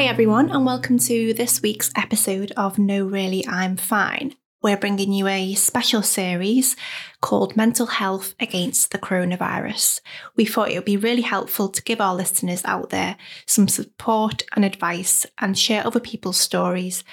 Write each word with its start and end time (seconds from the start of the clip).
Hi, 0.00 0.06
everyone, 0.06 0.50
and 0.50 0.64
welcome 0.64 0.98
to 0.98 1.34
this 1.34 1.60
week's 1.60 1.92
episode 1.94 2.52
of 2.52 2.78
No 2.78 3.04
Really 3.04 3.46
I'm 3.46 3.76
Fine. 3.76 4.34
We're 4.62 4.78
bringing 4.78 5.12
you 5.12 5.26
a 5.26 5.52
special 5.56 6.00
series 6.00 6.74
called 7.20 7.54
Mental 7.54 7.84
Health 7.84 8.34
Against 8.40 8.92
the 8.92 8.98
Coronavirus. 8.98 10.00
We 10.36 10.46
thought 10.46 10.70
it 10.70 10.76
would 10.76 10.86
be 10.86 10.96
really 10.96 11.20
helpful 11.20 11.68
to 11.68 11.82
give 11.82 12.00
our 12.00 12.14
listeners 12.14 12.64
out 12.64 12.88
there 12.88 13.18
some 13.44 13.68
support 13.68 14.42
and 14.56 14.64
advice 14.64 15.26
and 15.38 15.58
share 15.58 15.86
other 15.86 16.00
people's 16.00 16.40
stories 16.40 17.04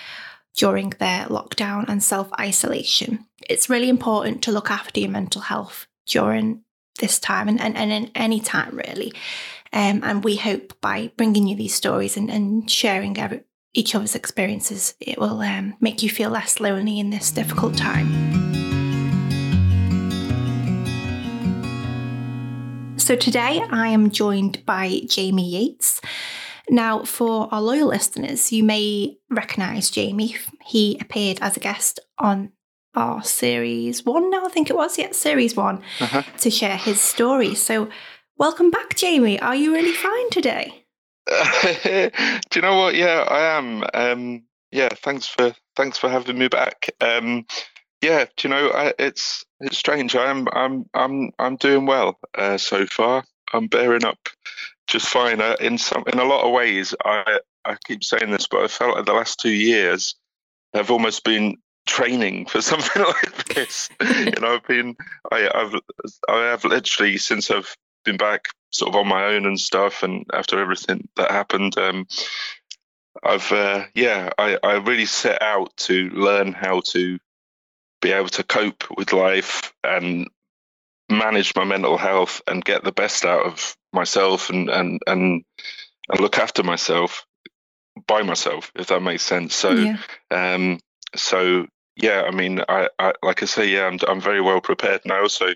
during 0.56 0.92
their 0.92 1.26
lockdown 1.26 1.90
and 1.90 2.02
self 2.02 2.30
isolation. 2.40 3.26
It's 3.50 3.70
really 3.70 3.90
important 3.90 4.42
to 4.44 4.54
look 4.54 4.72
after 4.72 5.02
your 5.02 5.10
mental 5.10 5.42
health 5.42 5.88
during 6.06 6.64
this 7.00 7.20
time 7.20 7.48
and, 7.48 7.60
and, 7.60 7.76
and 7.78 7.92
in 7.92 8.12
any 8.16 8.40
time, 8.40 8.78
really. 8.78 9.14
Um, 9.74 10.02
and 10.04 10.24
we 10.24 10.38
hope 10.38 10.80
by 10.82 11.12
bringing 11.18 11.48
you 11.48 11.56
these 11.56 11.76
stories 11.76 12.18
and, 12.18 12.30
and 12.30 12.70
sharing 12.70 13.18
every, 13.18 13.42
each 13.74 13.94
other's 13.96 14.16
experiences, 14.16 14.96
it 15.00 15.20
will 15.20 15.42
um, 15.42 15.76
make 15.80 16.02
you 16.02 16.10
feel 16.10 16.30
less 16.30 16.60
lonely 16.60 17.00
in 17.00 17.10
this 17.10 17.32
difficult 17.32 17.78
time. 17.78 18.08
So 22.98 23.16
today 23.16 23.62
I 23.70 23.88
am 23.88 24.12
joined 24.12 24.66
by 24.66 25.02
Jamie 25.08 25.50
Yates. 25.50 26.02
Now, 26.70 27.04
for 27.04 27.48
our 27.54 27.62
loyal 27.62 27.88
listeners, 27.88 28.52
you 28.52 28.64
may 28.66 29.18
recognise 29.30 29.90
Jamie. 29.90 30.36
He 30.66 30.98
appeared 31.00 31.38
as 31.42 31.56
a 31.56 31.62
guest 31.62 32.02
on 32.18 32.52
our 32.96 33.24
series 33.24 34.04
one 34.04 34.30
now, 34.32 34.46
I 34.46 34.50
think 34.50 34.70
it 34.70 34.76
was, 34.76 34.98
yeah, 34.98 35.12
series 35.12 35.56
one, 35.56 35.84
uh-huh. 36.02 36.24
to 36.40 36.50
share 36.50 36.76
his 36.76 37.00
story. 37.00 37.54
So 37.54 37.90
Welcome 38.40 38.70
back, 38.70 38.96
Jamie. 38.96 39.40
Are 39.40 39.56
you 39.56 39.74
really 39.74 39.94
fine 39.94 40.30
today? 40.30 40.84
Do 41.28 42.12
you 42.56 42.62
know 42.62 42.78
what? 42.78 42.94
Yeah, 42.94 43.26
I 43.28 43.58
am. 43.58 43.84
Um, 43.96 44.44
yeah, 44.72 44.90
thanks 44.90 45.26
for 45.26 45.56
thanks 45.76 45.98
for 45.98 46.08
having 46.08 46.38
me 46.38 46.48
back. 46.48 46.88
Um, 47.02 47.48
yeah, 48.02 48.26
do 48.38 48.48
you 48.48 48.54
know 48.54 48.70
I, 48.70 48.94
it's 49.00 49.44
it's 49.60 49.80
strange. 49.80 50.16
I'm 50.16 50.48
I'm 50.54 50.86
I'm 50.94 51.32
I'm 51.40 51.56
doing 51.56 51.88
well 51.88 52.20
uh, 52.38 52.60
so 52.60 52.86
far. 52.86 53.24
I'm 53.54 53.66
bearing 53.66 54.06
up 54.06 54.30
just 54.86 55.08
fine. 55.08 55.42
Uh, 55.42 55.56
in 55.60 55.80
some 55.80 56.04
in 56.06 56.20
a 56.20 56.24
lot 56.24 56.46
of 56.46 56.52
ways, 56.52 56.94
I 57.04 57.40
I 57.66 57.78
keep 57.88 58.04
saying 58.04 58.30
this, 58.30 58.46
but 58.46 58.64
I 58.64 58.68
felt 58.68 58.98
like 58.98 59.06
the 59.08 59.14
last 59.14 59.40
two 59.40 59.50
years 59.50 60.14
have 60.76 60.92
almost 60.92 61.24
been 61.24 61.58
training 61.88 62.46
for 62.46 62.62
something 62.72 63.02
like 63.02 63.46
this. 63.56 63.90
you 64.02 64.32
know, 64.42 64.56
I've 64.56 64.68
been 64.68 64.96
I, 65.32 65.50
I've 65.56 65.74
I 66.30 66.44
have 66.52 66.66
literally 66.66 67.18
since 67.18 67.50
I've 67.50 67.76
been 68.08 68.18
back 68.18 68.48
sort 68.72 68.90
of 68.90 68.96
on 68.96 69.08
my 69.08 69.26
own 69.26 69.46
and 69.46 69.60
stuff, 69.60 70.02
and 70.04 70.26
after 70.34 70.60
everything 70.60 71.08
that 71.16 71.30
happened, 71.30 71.78
um, 71.78 72.08
I've 73.24 73.52
uh, 73.52 73.86
yeah, 73.94 74.30
I, 74.38 74.58
I 74.64 74.74
really 74.76 75.06
set 75.06 75.42
out 75.42 75.76
to 75.78 76.10
learn 76.10 76.54
how 76.54 76.82
to 76.92 77.20
be 78.02 78.12
able 78.12 78.30
to 78.30 78.44
cope 78.44 78.86
with 78.96 79.14
life 79.14 79.74
and 79.84 80.28
manage 81.10 81.54
my 81.56 81.64
mental 81.64 81.98
health 81.98 82.42
and 82.48 82.64
get 82.64 82.84
the 82.84 82.92
best 82.92 83.26
out 83.26 83.46
of 83.46 83.76
myself 83.94 84.50
and 84.50 84.70
and 84.70 85.02
and, 85.08 85.44
and 86.10 86.20
look 86.20 86.38
after 86.38 86.64
myself 86.64 87.26
by 88.08 88.22
myself, 88.22 88.72
if 88.76 88.88
that 88.88 89.02
makes 89.02 89.24
sense. 89.24 89.56
So, 89.56 89.72
yeah. 89.72 89.98
um, 90.32 90.80
so 91.16 91.66
yeah, 91.96 92.24
I 92.28 92.32
mean, 92.32 92.62
I, 92.70 92.90
I 93.00 93.14
like 93.24 93.42
I 93.42 93.48
say, 93.48 93.68
yeah, 93.68 93.86
I'm 93.86 93.98
I'm 94.08 94.22
very 94.22 94.42
well 94.42 94.62
prepared 94.62 95.02
now. 95.06 95.28
So 95.28 95.54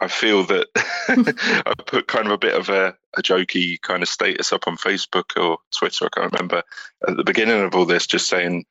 I 0.00 0.08
feel 0.08 0.44
that 0.44 0.66
I 1.66 1.74
put 1.86 2.08
kind 2.08 2.26
of 2.26 2.32
a 2.32 2.38
bit 2.38 2.54
of 2.54 2.68
a, 2.68 2.94
a 3.16 3.22
jokey 3.22 3.80
kind 3.80 4.02
of 4.02 4.08
status 4.08 4.52
up 4.52 4.66
on 4.66 4.76
Facebook 4.76 5.40
or 5.40 5.58
Twitter, 5.76 6.06
I 6.06 6.08
can't 6.08 6.32
remember, 6.32 6.62
at 7.06 7.16
the 7.16 7.24
beginning 7.24 7.62
of 7.62 7.74
all 7.74 7.84
this, 7.84 8.06
just 8.06 8.28
saying 8.28 8.64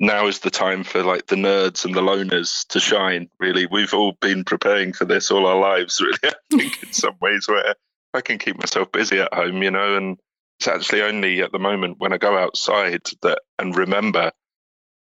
now 0.00 0.26
is 0.26 0.40
the 0.40 0.50
time 0.50 0.84
for 0.84 1.02
like 1.02 1.26
the 1.26 1.36
nerds 1.36 1.84
and 1.84 1.94
the 1.94 2.00
loners 2.00 2.66
to 2.68 2.80
shine. 2.80 3.28
Really, 3.38 3.66
we've 3.66 3.94
all 3.94 4.12
been 4.20 4.44
preparing 4.44 4.92
for 4.92 5.04
this 5.04 5.30
all 5.30 5.46
our 5.46 5.58
lives. 5.58 6.00
Really, 6.04 6.18
I 6.24 6.56
think 6.56 6.82
in 6.82 6.92
some 6.92 7.16
ways 7.20 7.46
where 7.48 7.74
I 8.12 8.20
can 8.20 8.38
keep 8.38 8.58
myself 8.58 8.90
busy 8.92 9.20
at 9.20 9.32
home, 9.32 9.62
you 9.62 9.70
know, 9.70 9.96
and 9.96 10.18
it's 10.58 10.68
actually 10.68 11.02
only 11.02 11.42
at 11.42 11.52
the 11.52 11.58
moment 11.58 11.98
when 11.98 12.12
I 12.12 12.18
go 12.18 12.36
outside 12.36 13.02
that 13.22 13.40
and 13.58 13.76
remember 13.76 14.32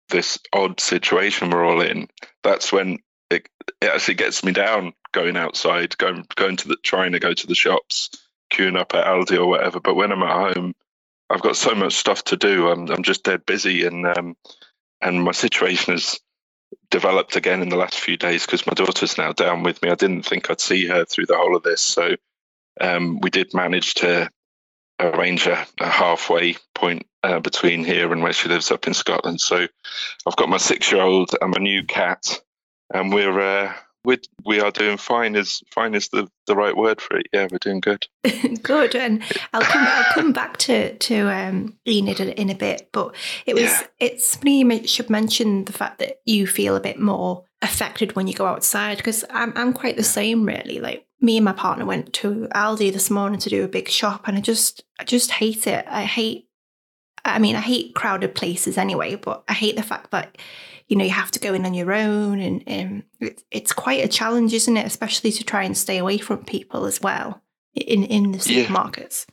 this 0.09 0.39
odd 0.53 0.81
situation 0.81 1.51
we're 1.51 1.65
all 1.65 1.81
in. 1.81 2.09
That's 2.43 2.73
when 2.73 2.99
it, 3.31 3.49
it 3.81 3.89
actually 3.89 4.15
gets 4.15 4.45
me 4.45 4.53
down 4.53 4.93
going 5.15 5.39
outside, 5.39 5.97
going 5.99 6.27
going 6.37 6.57
to 6.59 6.69
the 6.69 6.77
trying 6.83 7.13
to 7.13 7.21
go 7.21 7.33
to 7.33 7.47
the 7.47 7.55
shops, 7.55 8.11
queuing 8.53 8.79
up 8.79 8.95
at 8.95 9.07
Aldi 9.07 9.39
or 9.39 9.47
whatever. 9.47 9.81
But 9.81 9.95
when 9.97 10.13
I'm 10.13 10.23
at 10.23 10.55
home, 10.55 10.75
I've 11.31 11.43
got 11.43 11.57
so 11.57 11.75
much 11.75 11.95
stuff 11.95 12.25
to 12.25 12.37
do. 12.37 12.69
I'm 12.69 12.91
I'm 12.91 13.03
just 13.03 13.25
dead 13.25 13.47
busy, 13.47 13.87
and 13.87 14.07
um, 14.07 14.37
and 15.01 15.25
my 15.25 15.33
situation 15.33 15.95
has 15.95 16.21
developed 16.91 17.37
again 17.37 17.63
in 17.63 17.71
the 17.71 17.77
last 17.77 17.99
few 17.99 18.17
days 18.17 18.45
because 18.45 18.67
my 18.67 18.75
daughter's 18.75 19.19
now 19.19 19.33
down 19.33 19.63
with 19.63 19.83
me. 19.83 19.91
I 19.91 19.95
didn't 19.95 20.25
think 20.25 20.51
I'd 20.51 20.61
see 20.61 20.87
her 20.89 21.05
through 21.05 21.27
the 21.27 21.37
whole 21.37 21.57
of 21.57 21.63
this, 21.63 21.81
so 21.81 22.17
um, 22.81 23.21
we 23.21 23.31
did 23.31 23.55
manage 23.55 23.95
to 23.95 24.31
arrange 25.01 25.47
a, 25.47 25.67
a 25.81 25.89
halfway 25.89 26.57
point 26.75 27.07
uh, 27.23 27.41
between 27.41 27.85
here 27.85 28.13
and 28.13 28.23
where 28.23 28.33
she 28.33 28.49
lives 28.49 28.71
up 28.71 28.87
in 28.87 28.95
Scotland. 28.95 29.41
So 29.41 29.67
I've 30.27 30.37
got 30.37 30.49
my 30.49 30.59
six-year-old 30.59 31.31
and 31.41 31.51
my 31.51 31.63
new 31.63 31.85
cat, 31.85 32.41
and 32.93 33.13
we're 33.13 33.41
uh, 33.41 33.75
we 34.05 34.19
we 34.45 34.61
are 34.61 34.71
doing 34.71 34.97
fine. 34.97 35.35
Is 35.35 35.63
fine 35.71 35.95
is 35.95 36.09
the, 36.09 36.29
the 36.47 36.55
right 36.55 36.77
word 36.77 37.01
for 37.01 37.17
it? 37.17 37.27
Yeah, 37.33 37.49
we're 37.51 37.59
doing 37.59 37.81
good. 37.81 38.07
good, 38.63 38.95
and 38.95 39.23
I'll 39.53 39.63
come 39.63 39.87
I'll 39.87 40.13
come 40.13 40.33
back 40.33 40.59
to 40.59 40.95
to 40.97 41.31
um, 41.31 41.77
Enid 41.89 42.21
in 42.21 42.51
a 42.51 42.55
bit. 42.55 42.91
But 42.93 43.15
it 43.47 43.55
was 43.55 43.65
yeah. 43.65 43.87
it's 44.01 44.37
funny 44.37 44.61
you 44.61 44.87
should 44.87 45.11
mention 45.11 45.65
the 45.65 45.73
fact 45.73 45.99
that 45.99 46.21
you 46.25 46.47
feel 46.47 46.77
a 46.77 46.81
bit 46.81 47.01
more 47.01 47.45
affected 47.63 48.15
when 48.15 48.27
you 48.27 48.35
go 48.35 48.47
outside 48.47 48.99
because 48.99 49.25
I'm 49.31 49.53
I'm 49.57 49.73
quite 49.73 49.97
the 49.97 50.03
same 50.03 50.45
really. 50.45 50.81
Like 50.81 51.07
me 51.21 51.39
and 51.39 51.45
my 51.45 51.53
partner 51.53 51.87
went 51.87 52.13
to 52.13 52.49
Aldi 52.55 52.93
this 52.93 53.11
morning 53.11 53.41
to 53.41 53.51
do 53.51 53.65
a 53.65 53.69
big 53.69 53.89
shop, 53.89 54.29
and 54.29 54.37
I 54.37 54.41
just 54.41 54.85
I 54.99 55.05
just 55.05 55.31
hate 55.31 55.67
it. 55.67 55.85
I 55.89 56.05
hate. 56.05 56.49
I 57.27 57.39
mean, 57.39 57.57
I 57.57 57.61
hate 57.61 57.95
crowded 57.95 58.35
places 58.35 58.77
anyway, 58.77 59.15
but 59.15 59.45
I 59.49 59.55
hate 59.55 59.77
the 59.77 59.83
fact 59.83 60.11
that 60.11 60.37
you 60.89 60.97
know 60.97 61.05
you 61.05 61.11
have 61.11 61.31
to 61.31 61.41
go 61.41 61.55
in 61.55 61.65
on 61.65 61.75
your 61.75 61.93
own 61.93 62.41
and 62.41 62.63
um, 62.67 63.03
it, 63.21 63.43
it's 63.51 63.73
quite 63.73 64.05
a 64.05 64.09
challenge 64.09 64.53
isn't 64.53 64.77
it? 64.77 64.87
Especially 64.87 65.33
to 65.33 65.45
try 65.45 65.65
and 65.65 65.77
stay 65.77 65.99
away 65.99 66.19
from 66.19 66.45
people 66.45 66.85
as 66.85 67.01
well 67.01 67.43
in 67.75 68.05
in 68.05 68.33
the 68.33 68.39
supermarkets. 68.39 69.27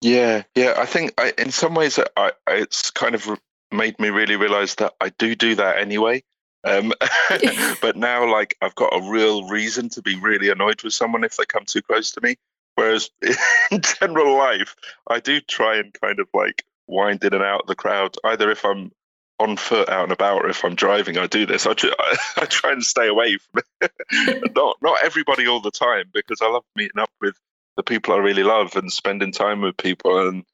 Yeah 0.00 0.42
yeah 0.56 0.74
i 0.78 0.86
think 0.86 1.12
I, 1.18 1.32
in 1.38 1.52
some 1.52 1.74
ways 1.74 1.98
I, 2.16 2.32
it's 2.48 2.90
kind 2.90 3.14
of 3.14 3.38
made 3.70 3.98
me 4.00 4.10
really 4.10 4.36
realize 4.36 4.74
that 4.76 4.94
i 5.00 5.10
do 5.10 5.34
do 5.34 5.54
that 5.56 5.78
anyway. 5.78 6.22
Um, 6.64 6.92
but 7.80 7.96
now 7.96 8.30
like 8.30 8.56
i've 8.60 8.74
got 8.74 8.94
a 8.94 9.10
real 9.10 9.48
reason 9.48 9.88
to 9.90 10.02
be 10.02 10.16
really 10.18 10.48
annoyed 10.48 10.82
with 10.82 10.94
someone 10.94 11.24
if 11.24 11.36
they 11.36 11.44
come 11.44 11.64
too 11.66 11.82
close 11.82 12.12
to 12.12 12.20
me. 12.20 12.36
Whereas 12.74 13.10
in 13.70 13.80
general 13.82 14.36
life 14.36 14.74
i 15.08 15.20
do 15.20 15.40
try 15.40 15.76
and 15.76 15.92
kind 16.00 16.18
of 16.18 16.28
like 16.34 16.64
wind 16.88 17.22
in 17.22 17.34
and 17.34 17.44
out 17.44 17.62
of 17.62 17.66
the 17.68 17.76
crowd 17.76 18.16
either 18.24 18.50
if 18.50 18.64
i'm 18.64 18.90
on 19.42 19.56
foot 19.56 19.88
out 19.88 20.04
and 20.04 20.12
about 20.12 20.44
or 20.44 20.48
if 20.48 20.64
I'm 20.64 20.74
driving, 20.74 21.18
I 21.18 21.26
do 21.26 21.46
this. 21.46 21.66
I, 21.66 21.70
I, 22.36 22.44
try 22.46 22.72
and 22.72 22.82
stay 22.82 23.08
away 23.08 23.38
from 23.38 23.62
it. 23.80 24.52
not 24.56 24.76
not 24.80 24.98
everybody 25.04 25.46
all 25.46 25.60
the 25.60 25.70
time 25.70 26.04
because 26.12 26.40
I 26.40 26.48
love 26.48 26.64
meeting 26.76 27.00
up 27.00 27.10
with 27.20 27.34
the 27.76 27.82
people 27.82 28.14
I 28.14 28.18
really 28.18 28.44
love 28.44 28.76
and 28.76 28.92
spending 28.92 29.32
time 29.32 29.60
with 29.60 29.76
people 29.76 30.28
and 30.28 30.44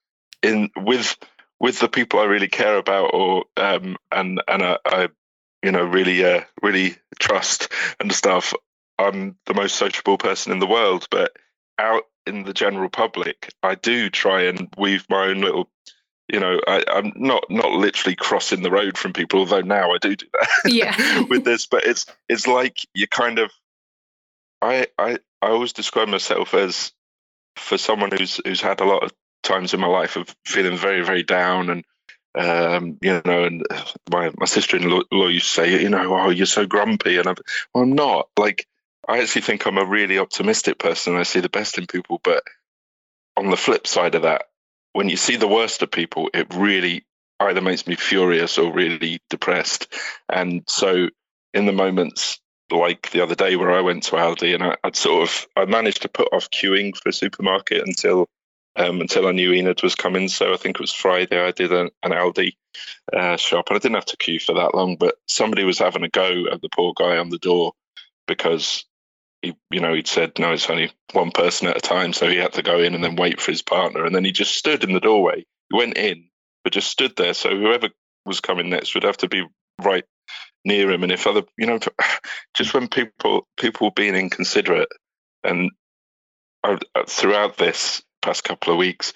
in 0.43 0.71
with 0.77 1.17
with 1.61 1.81
the 1.81 1.89
people 1.89 2.21
I 2.21 2.25
really 2.25 2.49
care 2.49 2.77
about 2.77 3.15
or 3.15 3.45
um 3.57 3.97
and 4.13 4.43
and 4.49 4.63
I, 4.63 4.79
I 4.85 5.09
you 5.63 5.73
know 5.73 5.85
really 5.85 6.25
uh 6.25 6.43
really 6.63 6.97
trust 7.19 7.73
and 8.01 8.13
stuff. 8.13 8.55
I'm 8.99 9.37
the 9.47 9.55
most 9.55 9.77
sociable 9.77 10.19
person 10.19 10.53
in 10.53 10.59
the 10.59 10.67
world, 10.67 11.07
but 11.11 11.37
out 11.79 12.05
in 12.27 12.43
the 12.43 12.53
general 12.53 12.89
public, 12.89 13.53
I 13.63 13.75
do 13.75 14.11
try 14.11 14.43
and 14.43 14.69
weave 14.77 15.07
my 15.09 15.27
own 15.27 15.41
little 15.41 15.71
you 16.29 16.41
know, 16.41 16.61
I, 16.67 16.85
am 16.89 17.13
not 17.17 17.45
not 17.49 17.73
literally 17.73 18.17
crossing 18.17 18.63
the 18.63 18.71
road 18.71 18.99
from 18.99 19.13
people, 19.13 19.41
although 19.41 19.61
now 19.61 19.93
I 19.93 19.99
do 19.99 20.17
do 20.17 20.27
that. 20.33 20.49
Yeah. 20.73 21.23
with 21.29 21.45
this, 21.45 21.67
but 21.67 21.85
it's 21.85 22.07
it's 22.29 22.47
like 22.47 22.79
you 22.95 23.07
kind 23.09 23.39
of, 23.39 23.51
I 24.61 24.89
I 24.99 25.19
I 25.41 25.49
always 25.49 25.73
describe 25.73 26.09
myself 26.09 26.55
as 26.55 26.93
for 27.57 27.79
someone 27.79 28.11
who's 28.11 28.41
who's 28.45 28.61
had 28.61 28.81
a 28.81 28.85
lot 28.85 29.05
of 29.05 29.13
times 29.43 29.73
in 29.73 29.81
my 29.81 29.87
life 29.87 30.17
of 30.17 30.35
feeling 30.45 30.77
very 30.77 31.03
very 31.03 31.23
down 31.23 31.71
and 31.71 31.85
um, 32.35 32.99
you 33.03 33.21
know, 33.25 33.45
and 33.45 33.67
my 34.11 34.31
my 34.39 34.47
sister-in-law 34.47 35.29
used 35.29 35.47
to 35.47 35.53
say, 35.53 35.83
you 35.83 35.89
know, 35.89 36.15
oh, 36.15 36.31
you're 36.31 36.47
so 36.47 36.67
grumpy, 36.67 37.17
and 37.17 37.27
I'm, 37.27 37.37
well, 37.75 37.85
I'm 37.85 37.95
not. 37.95 38.29
Like, 38.39 38.67
I 39.09 39.21
actually 39.21 39.43
think 39.43 39.67
I'm 39.67 39.79
a 39.79 39.85
really 39.85 40.19
optimistic 40.19 40.79
person. 40.79 41.17
I 41.17 41.25
see 41.25 41.41
the 41.41 41.49
best 41.49 41.79
in 41.79 41.87
people, 41.87 42.21
but 42.23 42.45
on 43.37 43.51
the 43.51 43.57
flip 43.57 43.87
side 43.87 44.15
of 44.15 44.23
that, 44.23 44.48
when 44.99 45.09
you 45.09 45.17
see 45.17 45.37
the 45.37 45.47
worst 45.47 45.81
of 45.81 45.93
people, 45.93 46.29
it 46.35 46.53
really 46.53 47.05
either 47.39 47.61
makes 47.61 47.87
me 47.87 47.95
furious 47.95 48.59
or 48.59 48.73
really 48.73 49.21
depressed. 49.31 49.87
And 50.29 50.65
so, 50.67 51.11
in 51.55 51.67
the 51.67 51.73
moments 51.73 52.41
like 52.69 53.09
the 53.13 53.21
other 53.21 53.37
day 53.37 53.55
where 53.55 53.71
I 53.71 53.81
went 53.81 54.03
to 54.05 54.17
Aldi 54.17 54.55
and 54.55 54.65
I, 54.65 54.77
would 54.83 54.97
sort 54.97 55.29
of 55.29 55.47
I 55.57 55.67
managed 55.67 56.03
to 56.03 56.09
put 56.09 56.33
off 56.33 56.51
queuing 56.51 56.97
for 56.97 57.11
a 57.11 57.13
supermarket 57.13 57.87
until 57.87 58.27
um, 58.75 59.01
until 59.01 59.29
I 59.29 59.31
knew 59.31 59.53
Enid 59.53 59.85
was 59.85 59.95
coming. 59.95 60.27
So 60.27 60.53
I 60.53 60.57
think 60.57 60.75
it 60.75 60.81
was 60.81 60.93
Friday. 60.93 61.41
I 61.41 61.53
did 61.53 61.73
an, 61.73 61.91
an 62.03 62.11
Aldi 62.11 62.55
uh, 63.13 63.37
shop, 63.37 63.67
and 63.69 63.77
I 63.77 63.79
didn't 63.79 63.95
have 63.95 64.07
to 64.07 64.17
queue 64.17 64.41
for 64.41 64.57
that 64.57 64.75
long. 64.75 64.97
But 64.97 65.15
somebody 65.29 65.63
was 65.63 65.79
having 65.79 66.03
a 66.03 66.09
go 66.09 66.47
at 66.51 66.61
the 66.61 66.71
poor 66.75 66.93
guy 66.97 67.19
on 67.19 67.31
the 67.31 67.39
door 67.39 67.73
because 68.27 68.85
he, 69.43 69.57
you 69.71 69.81
know, 69.81 69.95
he'd 69.95 70.07
said 70.07 70.39
no, 70.39 70.53
it's 70.53 70.69
only 70.69 70.91
one 71.13 71.31
person 71.31 71.69
at 71.69 71.77
a 71.77 71.81
time, 71.81 72.13
so 72.13 72.29
he 72.29 72.37
had 72.37 72.55
to 72.55 72.63
go 72.63 72.81
in 72.81 72.95
and 72.95 73.03
then 73.03 73.17
wait 73.17 73.41
for 73.41 73.53
his 73.53 73.63
partner, 73.63 74.05
and 74.05 74.15
then 74.15 74.25
he 74.25 74.33
just 74.33 74.55
stood 74.55 74.85
in 74.85 74.93
the 74.93 75.01
doorway. 75.01 75.45
He 75.71 75.77
went 75.77 75.97
in, 75.97 76.29
but 76.65 76.73
just 76.73 76.91
stood 76.91 77.15
there. 77.17 77.35
So 77.35 77.51
whoever 77.51 77.89
was 78.27 78.41
coming 78.41 78.71
next 78.71 78.95
would 78.95 79.05
have 79.05 79.19
to 79.19 79.29
be 79.29 79.45
right 79.83 80.05
near 80.65 80.91
him. 80.91 81.03
And 81.03 81.13
if 81.13 81.27
other, 81.27 81.43
you 81.57 81.67
know, 81.67 81.79
just 82.55 82.75
when 82.75 82.89
people 82.89 83.47
people 83.57 83.91
being 83.91 84.15
inconsiderate, 84.15 84.89
and 85.45 85.71
uh, 86.65 86.77
throughout 87.07 87.57
this 87.57 88.03
past 88.23 88.45
couple 88.45 88.73
of 88.73 88.79
weeks, 88.79 89.13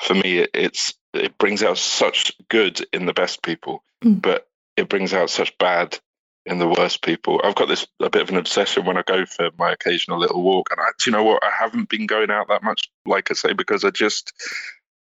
for 0.00 0.14
me, 0.14 0.38
it, 0.38 0.50
it's 0.54 0.94
it 1.12 1.36
brings 1.38 1.62
out 1.62 1.78
such 1.78 2.32
good 2.48 2.84
in 2.92 3.06
the 3.06 3.12
best 3.12 3.42
people, 3.42 3.82
mm. 4.04 4.20
but 4.20 4.46
it 4.76 4.88
brings 4.88 5.12
out 5.14 5.30
such 5.30 5.56
bad 5.58 5.98
in 6.46 6.58
the 6.58 6.68
worst 6.68 7.02
people. 7.02 7.40
I've 7.42 7.54
got 7.54 7.68
this 7.68 7.86
a 8.00 8.10
bit 8.10 8.22
of 8.22 8.28
an 8.30 8.36
obsession 8.36 8.84
when 8.84 8.98
I 8.98 9.02
go 9.02 9.24
for 9.26 9.50
my 9.58 9.72
occasional 9.72 10.18
little 10.18 10.42
walk, 10.42 10.68
and 10.70 10.80
I, 10.80 10.90
you 11.06 11.12
know 11.12 11.24
what? 11.24 11.42
I 11.44 11.50
haven't 11.50 11.88
been 11.88 12.06
going 12.06 12.30
out 12.30 12.48
that 12.48 12.62
much, 12.62 12.90
like 13.06 13.30
I 13.30 13.34
say, 13.34 13.52
because 13.52 13.84
I 13.84 13.90
just 13.90 14.32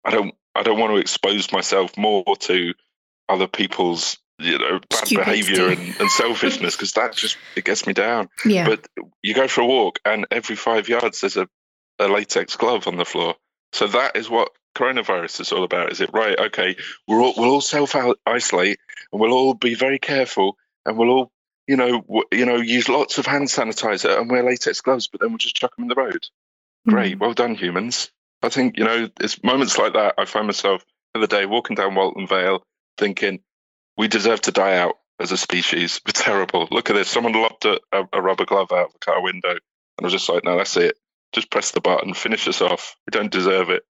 I 0.05 0.11
don't 0.11 0.35
I 0.55 0.63
don't 0.63 0.79
want 0.79 0.93
to 0.93 1.01
expose 1.01 1.53
myself 1.53 1.97
more 1.97 2.25
to 2.41 2.75
other 3.29 3.47
people's 3.47 4.19
you 4.39 4.59
know 4.59 4.81
bad 4.89 5.09
behavior 5.09 5.69
and, 5.69 5.95
and 6.01 6.11
selfishness 6.11 6.75
because 6.75 6.95
that 6.95 7.15
just 7.15 7.37
it 7.57 7.65
gets 7.65 7.87
me 7.87 7.93
down. 7.93 8.29
Yeah. 8.45 8.67
But 8.67 8.87
you 9.23 9.35
go 9.35 9.49
for 9.49 9.61
a 9.61 9.67
walk, 9.67 10.01
and 10.05 10.27
every 10.31 10.57
five 10.57 10.89
yards 10.89 11.21
there's 11.21 11.37
a, 11.37 11.49
a 11.99 12.09
latex 12.09 12.57
glove 12.57 12.87
on 12.87 12.97
the 12.97 13.05
floor. 13.05 13.37
So 13.73 13.87
that 13.89 14.17
is 14.17 14.29
what 14.29 14.51
coronavirus 14.77 15.41
is 15.41 15.53
all 15.53 15.63
about. 15.63 15.93
Is 15.93 16.01
it 16.01 16.11
right? 16.13 16.39
Okay, 16.39 16.77
we're 17.07 17.21
all, 17.21 17.35
we'll 17.37 17.51
all 17.51 17.61
self 17.61 17.95
isolate 18.27 18.79
and 19.13 19.21
we'll 19.21 19.33
all 19.33 19.55
be 19.55 19.75
very 19.75 19.99
careful 19.99 20.57
and 20.85 20.97
we'll 20.97 21.11
all, 21.11 21.33
you 21.67 21.77
know, 21.77 22.01
w- 22.01 22.25
you 22.33 22.47
know, 22.47 22.57
use 22.57 22.89
lots 22.89 23.19
of 23.19 23.27
hand 23.27 23.49
sanitizer 23.49 24.19
and 24.19 24.31
wear 24.31 24.43
latex 24.43 24.81
gloves, 24.81 25.09
but 25.09 25.21
then 25.21 25.31
we'll 25.31 25.39
just 25.39 25.57
chuck 25.57 25.75
them 25.77 25.85
in 25.85 25.89
the 25.89 25.95
road. 25.95 26.27
Great, 26.89 27.17
mm. 27.17 27.21
well 27.21 27.35
done, 27.35 27.55
humans. 27.55 28.11
I 28.43 28.49
think 28.49 28.79
you 28.79 28.85
know, 28.85 29.09
it's 29.21 29.43
moments 29.45 29.79
like 29.79 29.93
that. 29.95 30.15
I 30.19 30.25
find 30.25 30.47
myself 30.47 30.85
the 31.13 31.21
other 31.21 31.27
day 31.27 31.47
walking 31.47 31.77
down 31.77 31.95
Walton 31.95 32.27
Vale, 32.27 32.63
thinking 32.97 33.41
we 33.97 34.09
deserve 34.09 34.41
to 34.43 34.53
die 34.53 34.79
out 34.79 34.97
as 35.21 35.33
a 35.33 35.37
species. 35.37 36.01
We're 36.07 36.13
terrible. 36.13 36.67
Look 36.71 36.91
at 36.91 36.95
this. 36.95 37.09
Someone 37.09 37.35
lobbed 37.35 37.67
a, 37.67 37.79
a, 37.93 38.23
rubber 38.23 38.47
glove 38.47 38.73
out 38.73 38.87
of 38.87 38.93
the 38.95 38.99
car 38.99 39.23
window, 39.23 39.51
and 39.51 39.61
I 40.01 40.05
was 40.05 40.13
just 40.13 40.29
like, 40.29 40.45
no, 40.45 40.57
that's 40.57 40.77
it. 40.77 40.97
Just 41.33 41.51
press 41.51 41.71
the 41.71 41.81
button, 41.81 42.15
finish 42.15 42.49
us 42.49 42.61
off. 42.61 42.97
We 43.07 43.11
don't 43.13 43.31
deserve 43.31 43.69
it. 43.71 43.85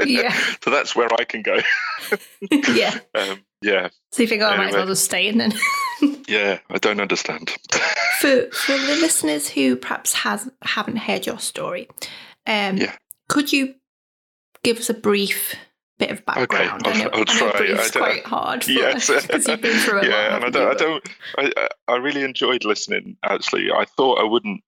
yeah. 0.06 0.32
so 0.62 0.70
that's 0.70 0.96
where 0.96 1.08
I 1.12 1.24
can 1.24 1.42
go. 1.42 1.58
yeah. 2.50 2.98
Um, 3.14 3.40
yeah. 3.62 3.88
So 4.12 4.22
you 4.22 4.28
think, 4.28 4.42
oh, 4.42 4.46
anyway. 4.46 4.54
I 4.54 4.64
might 4.64 4.68
as 4.68 4.74
well 4.74 4.86
just 4.86 5.04
stay 5.04 5.28
and 5.28 5.40
then. 5.40 5.52
yeah, 6.28 6.58
I 6.70 6.78
don't 6.78 7.00
understand. 7.00 7.50
for 8.20 8.50
for 8.50 8.72
the 8.72 8.98
listeners 9.00 9.48
who 9.48 9.76
perhaps 9.76 10.12
has 10.14 10.48
haven't 10.62 10.96
heard 10.96 11.26
your 11.26 11.38
story, 11.38 11.88
um, 12.46 12.76
yeah. 12.76 12.96
could 13.28 13.52
you 13.52 13.74
give 14.62 14.78
us 14.78 14.90
a 14.90 14.94
brief 14.94 15.54
bit 15.98 16.10
of 16.10 16.24
background? 16.24 16.86
Okay, 16.86 17.04
I'll, 17.04 17.18
I'll 17.18 17.24
try. 17.24 17.52
It's 17.56 17.90
quite 17.90 18.24
hard 18.24 18.64
because 18.66 19.08
you've 19.48 19.60
been 19.60 19.78
through 19.78 20.00
a 20.00 20.08
yeah, 20.08 20.28
lot. 20.28 20.44
and 20.44 20.44
I 20.44 20.50
don't, 20.50 20.70
I 20.70 20.74
don't, 20.74 21.08
I, 21.38 21.68
I 21.88 21.96
really 21.96 22.22
enjoyed 22.22 22.64
listening. 22.64 23.16
Actually, 23.22 23.70
I 23.72 23.84
thought 23.84 24.20
I 24.20 24.24
wouldn't 24.24 24.62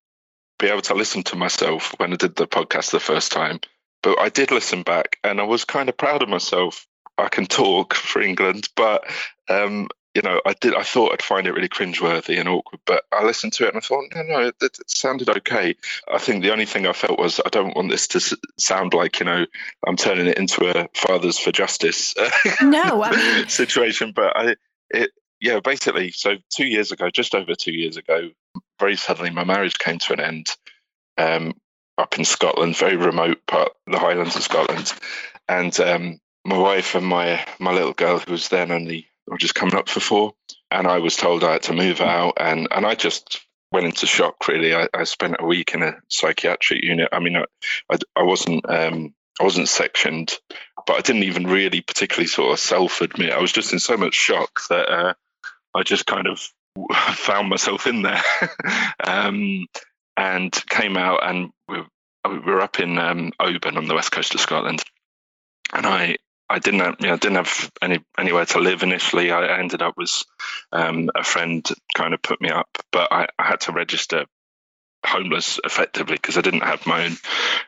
be 0.59 0.67
able 0.67 0.83
to 0.83 0.95
listen 0.95 1.23
to 1.25 1.37
myself 1.37 1.95
when 1.99 2.13
I 2.13 2.17
did 2.17 2.37
the 2.37 2.47
podcast 2.47 2.91
the 2.91 3.01
first 3.01 3.33
time, 3.33 3.61
but 4.03 4.19
I 4.19 4.29
did 4.29 4.51
listen 4.51 4.83
back, 4.83 5.17
and 5.25 5.41
I 5.41 5.45
was 5.45 5.65
kind 5.65 5.89
of 5.89 5.97
proud 5.97 6.23
of 6.23 6.29
myself. 6.29 6.87
I 7.21 7.29
can 7.29 7.47
talk 7.47 7.95
for 8.11 8.21
England, 8.21 8.69
but 8.77 9.05
um, 9.49 9.89
you 10.15 10.23
know, 10.23 10.41
I 10.45 10.55
did. 10.55 10.75
I 10.75 10.83
thought 10.83 11.13
I'd 11.13 11.23
find 11.23 11.47
it 11.47 11.53
really 11.53 11.69
cringeworthy 11.69 12.39
and 12.39 12.49
awkward, 12.49 12.81
but 12.85 13.05
I 13.13 13.25
listened 13.25 13.53
to 13.55 13.65
it 13.65 13.69
and 13.69 13.77
I 13.77 13.81
thought, 13.81 14.07
no, 14.15 14.23
no, 14.23 14.41
it, 14.49 14.57
it 14.61 14.77
sounded 14.91 15.29
okay. 15.29 15.77
I 16.13 16.19
think 16.19 16.43
the 16.43 16.51
only 16.51 16.67
thing 16.67 16.87
I 16.87 16.93
felt 16.93 17.19
was 17.19 17.41
I 17.45 17.49
don't 17.49 17.77
want 17.77 17.91
this 17.91 18.09
to 18.09 18.19
s- 18.19 18.35
sound 18.59 18.93
like 18.93 19.21
you 19.21 19.27
know 19.27 19.47
I'm 19.87 19.97
turning 19.97 20.27
it 20.27 20.37
into 20.37 20.67
a 20.69 20.89
fathers 20.95 21.39
for 21.39 21.53
justice 21.53 22.15
no 22.61 23.03
I 23.05 23.17
mean... 23.17 23.49
situation, 23.49 24.13
but 24.15 24.37
I 24.37 24.57
it 24.91 25.11
yeah 25.41 25.61
basically. 25.61 26.11
So 26.11 26.37
two 26.51 26.67
years 26.67 26.91
ago, 26.91 27.09
just 27.11 27.37
over 27.37 27.55
two 27.55 27.73
years 27.73 27.97
ago, 27.97 28.31
very 28.81 28.97
suddenly 28.97 29.31
my 29.31 29.45
marriage 29.45 29.79
came 29.79 29.99
to 30.01 30.13
an 30.13 30.21
end. 30.21 30.47
Um, 31.19 31.55
up 31.99 32.19
in 32.19 32.25
Scotland, 32.25 32.77
very 32.77 32.97
remote 32.97 33.47
part, 33.47 33.73
the 33.87 33.99
Highlands 33.99 34.35
of 34.35 34.43
Scotland, 34.43 34.93
and 35.49 35.79
um, 35.81 36.19
my 36.45 36.59
wife 36.59 36.95
and 36.95 37.07
my 37.07 37.45
my 37.59 37.73
little 37.73 37.93
girl, 37.93 38.19
who 38.19 38.33
was 38.33 38.49
then 38.49 38.71
only 38.71 39.09
or 39.27 39.39
just 39.39 39.55
coming 39.55 39.77
up 39.77 39.89
for 39.89 40.01
four. 40.01 40.35
And 40.71 40.87
I 40.87 40.99
was 40.99 41.17
told 41.17 41.45
I 41.45 41.53
had 41.53 41.63
to 41.65 41.73
move 41.73 42.01
out, 42.01 42.35
and 42.39 42.69
and 42.71 42.87
I 42.87 42.95
just 42.95 43.45
went 43.73 43.87
into 43.87 44.07
shock. 44.07 44.49
Really, 44.49 44.75
I, 44.75 44.89
I 44.95 45.05
spent 45.05 45.37
a 45.39 45.47
week 45.47 45.75
in 45.75 45.83
a 45.83 45.97
psychiatric 46.09 46.83
unit. 46.83 47.09
I 47.13 47.21
mean, 47.21 47.37
I, 47.37 47.45
I, 47.91 47.99
I 48.17 48.23
wasn't 48.23 48.69
um, 48.69 49.15
I 49.41 49.45
wasn't 49.45 49.69
sectioned, 49.69 50.39
but 50.87 50.97
I 50.97 51.01
didn't 51.01 51.25
even 51.25 51.47
really 51.47 51.81
particularly 51.81 52.27
sort 52.27 52.53
of 52.53 52.59
self 52.59 53.01
admit. 53.01 53.33
I 53.33 53.41
was 53.41 53.53
just 53.53 53.73
in 53.73 53.79
so 53.79 53.97
much 53.97 54.15
shock 54.15 54.61
that 54.69 54.89
uh, 54.89 55.15
I 55.75 55.83
just 55.83 56.07
kind 56.07 56.27
of 56.27 56.41
found 57.15 57.49
myself 57.49 57.87
in 57.87 58.03
there, 58.03 58.23
um, 59.05 59.67
and 60.17 60.53
came 60.69 60.97
out, 60.97 61.21
and 61.29 61.51
we, 61.69 61.83
we 62.29 62.39
were 62.39 62.61
up 62.61 62.79
in 62.79 62.99
um, 62.99 63.33
Oban 63.41 63.77
on 63.77 63.87
the 63.87 63.95
west 63.95 64.13
coast 64.13 64.35
of 64.35 64.41
Scotland, 64.41 64.83
and 65.73 65.87
I 65.87 66.17
I 66.51 66.59
didn't 66.59 66.81
have, 66.81 66.97
you 67.01 67.09
know, 67.09 67.17
didn't 67.17 67.37
have 67.37 67.73
any 67.81 68.01
anywhere 68.19 68.47
to 68.47 68.59
live 68.61 68.83
initially. 68.83 69.31
I 69.31 69.59
ended 69.59 69.83
up 69.83 69.97
with 69.97 70.25
um, 70.73 71.11
a 71.15 71.25
friend 71.25 71.67
kind 71.95 72.15
of 72.15 72.23
put 72.23 72.41
me 72.41 72.51
up, 72.51 72.69
but 72.93 73.13
I, 73.13 73.29
I 73.39 73.45
had 73.45 73.61
to 73.63 73.73
register 73.73 74.27
homeless 75.07 75.61
effectively 75.65 76.17
because 76.17 76.39
I 76.39 76.43
didn't 76.43 76.63
have 76.63 76.87
my 76.87 77.07
own 77.07 77.17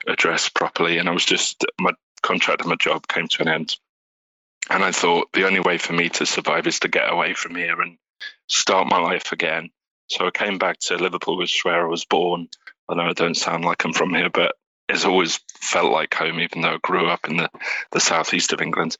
address 0.08 0.48
properly, 0.48 0.98
and 0.98 1.08
I 1.08 1.12
was 1.12 1.24
just 1.24 1.64
my 1.80 1.92
contract 2.22 2.62
and 2.62 2.70
my 2.70 2.76
job 2.76 3.08
came 3.08 3.28
to 3.28 3.42
an 3.42 3.48
end. 3.48 3.76
And 4.70 4.84
I 4.84 4.92
thought 4.92 5.32
the 5.32 5.46
only 5.46 5.60
way 5.60 5.78
for 5.78 5.92
me 5.92 6.08
to 6.10 6.26
survive 6.26 6.66
is 6.66 6.80
to 6.80 6.88
get 6.88 7.12
away 7.12 7.34
from 7.34 7.54
here 7.54 7.80
and 7.80 7.98
start 8.48 8.88
my 8.88 8.98
life 8.98 9.32
again. 9.32 9.70
So 10.08 10.26
I 10.26 10.30
came 10.30 10.58
back 10.58 10.78
to 10.80 10.96
Liverpool, 10.96 11.36
which 11.36 11.56
is 11.56 11.64
where 11.64 11.84
I 11.84 11.88
was 11.88 12.04
born. 12.04 12.48
I 12.88 12.94
know 12.94 13.04
I 13.04 13.12
don't 13.12 13.36
sound 13.36 13.64
like 13.64 13.84
I'm 13.84 13.92
from 13.92 14.14
here, 14.14 14.30
but 14.30 14.54
it's 14.92 15.04
always 15.04 15.40
felt 15.54 15.90
like 15.90 16.14
home, 16.14 16.38
even 16.40 16.62
though 16.62 16.74
I 16.74 16.78
grew 16.82 17.08
up 17.08 17.28
in 17.28 17.38
the, 17.38 17.50
the 17.92 18.00
southeast 18.00 18.52
of 18.52 18.60
England. 18.60 18.96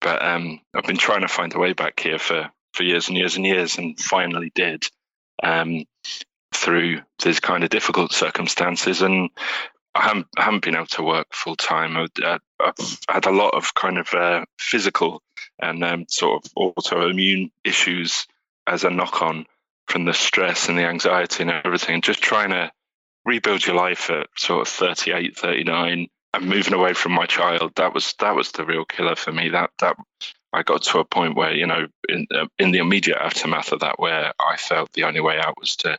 But 0.00 0.24
um, 0.24 0.60
I've 0.74 0.84
been 0.84 0.96
trying 0.96 1.22
to 1.22 1.28
find 1.28 1.54
a 1.54 1.58
way 1.58 1.72
back 1.72 1.98
here 1.98 2.18
for, 2.18 2.50
for 2.72 2.82
years 2.84 3.08
and 3.08 3.16
years 3.16 3.36
and 3.36 3.44
years, 3.44 3.78
and 3.78 3.98
finally 3.98 4.52
did 4.54 4.84
um, 5.42 5.84
through 6.52 7.00
these 7.22 7.40
kind 7.40 7.64
of 7.64 7.70
difficult 7.70 8.12
circumstances. 8.12 9.02
And 9.02 9.30
I 9.94 10.02
haven't, 10.02 10.26
I 10.36 10.42
haven't 10.42 10.64
been 10.64 10.76
able 10.76 10.86
to 10.86 11.02
work 11.02 11.28
full 11.32 11.56
time. 11.56 11.96
I've, 11.96 12.40
I've, 12.60 12.98
had 13.08 13.26
a 13.26 13.32
lot 13.32 13.54
of 13.54 13.74
kind 13.74 13.98
of 13.98 14.12
uh, 14.14 14.44
physical 14.58 15.22
and 15.60 15.82
um, 15.82 16.04
sort 16.08 16.44
of 16.44 16.52
autoimmune 16.54 17.50
issues 17.64 18.26
as 18.66 18.84
a 18.84 18.90
knock 18.90 19.20
on 19.22 19.46
from 19.86 20.04
the 20.04 20.14
stress 20.14 20.68
and 20.68 20.78
the 20.78 20.84
anxiety 20.84 21.42
and 21.42 21.50
everything. 21.50 22.02
Just 22.02 22.22
trying 22.22 22.50
to 22.50 22.70
rebuild 23.24 23.66
your 23.66 23.76
life 23.76 24.10
at 24.10 24.28
sort 24.36 24.66
of 24.66 24.68
38, 24.68 25.36
39 25.36 26.08
and 26.34 26.46
moving 26.46 26.74
away 26.74 26.94
from 26.94 27.12
my 27.12 27.26
child, 27.26 27.72
that 27.76 27.94
was 27.94 28.14
that 28.18 28.34
was 28.34 28.52
the 28.52 28.64
real 28.64 28.84
killer 28.84 29.16
for 29.16 29.32
me. 29.32 29.50
That 29.50 29.70
that 29.78 29.96
I 30.52 30.62
got 30.62 30.82
to 30.82 30.98
a 30.98 31.04
point 31.04 31.36
where 31.36 31.54
you 31.54 31.66
know 31.66 31.86
in 32.08 32.26
uh, 32.34 32.46
in 32.58 32.72
the 32.72 32.78
immediate 32.78 33.18
aftermath 33.18 33.72
of 33.72 33.80
that, 33.80 33.98
where 33.98 34.32
I 34.40 34.56
felt 34.56 34.92
the 34.92 35.04
only 35.04 35.20
way 35.20 35.38
out 35.38 35.58
was 35.58 35.76
to 35.76 35.98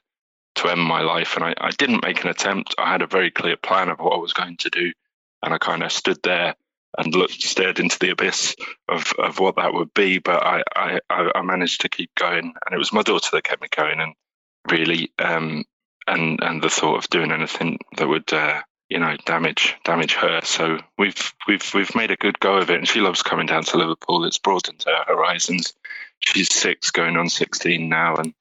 to 0.55 0.67
end 0.69 0.81
my 0.81 1.01
life, 1.01 1.35
and 1.35 1.45
I, 1.45 1.53
I 1.59 1.71
didn't 1.71 2.03
make 2.03 2.23
an 2.23 2.29
attempt. 2.29 2.75
I 2.77 2.91
had 2.91 3.01
a 3.01 3.07
very 3.07 3.31
clear 3.31 3.57
plan 3.57 3.89
of 3.89 3.99
what 3.99 4.13
I 4.13 4.19
was 4.19 4.33
going 4.33 4.57
to 4.57 4.69
do, 4.69 4.91
and 5.43 5.53
I 5.53 5.57
kind 5.57 5.83
of 5.83 5.91
stood 5.91 6.21
there 6.23 6.55
and 6.97 7.13
looked 7.13 7.41
stared 7.41 7.79
into 7.79 7.99
the 7.99 8.11
abyss 8.11 8.55
of, 8.87 9.11
of 9.19 9.39
what 9.39 9.57
that 9.57 9.73
would 9.73 9.93
be. 9.93 10.19
But 10.19 10.41
I, 10.43 10.63
I, 10.75 10.99
I 11.09 11.41
managed 11.41 11.81
to 11.81 11.89
keep 11.89 12.09
going, 12.15 12.53
and 12.65 12.73
it 12.73 12.77
was 12.77 12.93
my 12.93 13.01
daughter 13.01 13.29
that 13.33 13.43
kept 13.43 13.61
me 13.61 13.67
going, 13.75 13.99
and 13.99 14.13
really, 14.69 15.11
um, 15.19 15.65
and 16.07 16.41
and 16.41 16.61
the 16.61 16.69
thought 16.69 16.97
of 16.97 17.09
doing 17.09 17.31
anything 17.31 17.79
that 17.97 18.07
would. 18.07 18.31
Uh, 18.31 18.61
you 18.89 18.99
know, 18.99 19.15
damage 19.25 19.75
damage 19.83 20.13
her. 20.13 20.41
So 20.43 20.77
we've 20.97 21.33
we've 21.47 21.73
we've 21.73 21.95
made 21.95 22.11
a 22.11 22.15
good 22.15 22.39
go 22.39 22.57
of 22.57 22.69
it, 22.69 22.77
and 22.77 22.87
she 22.87 23.01
loves 23.01 23.23
coming 23.23 23.47
down 23.47 23.63
to 23.63 23.77
Liverpool. 23.77 24.23
It's 24.25 24.37
broadened 24.37 24.83
her 24.85 25.03
horizons. 25.07 25.73
She's 26.19 26.53
six, 26.53 26.91
going 26.91 27.17
on 27.17 27.29
sixteen 27.29 27.89
now, 27.89 28.15
and 28.17 28.33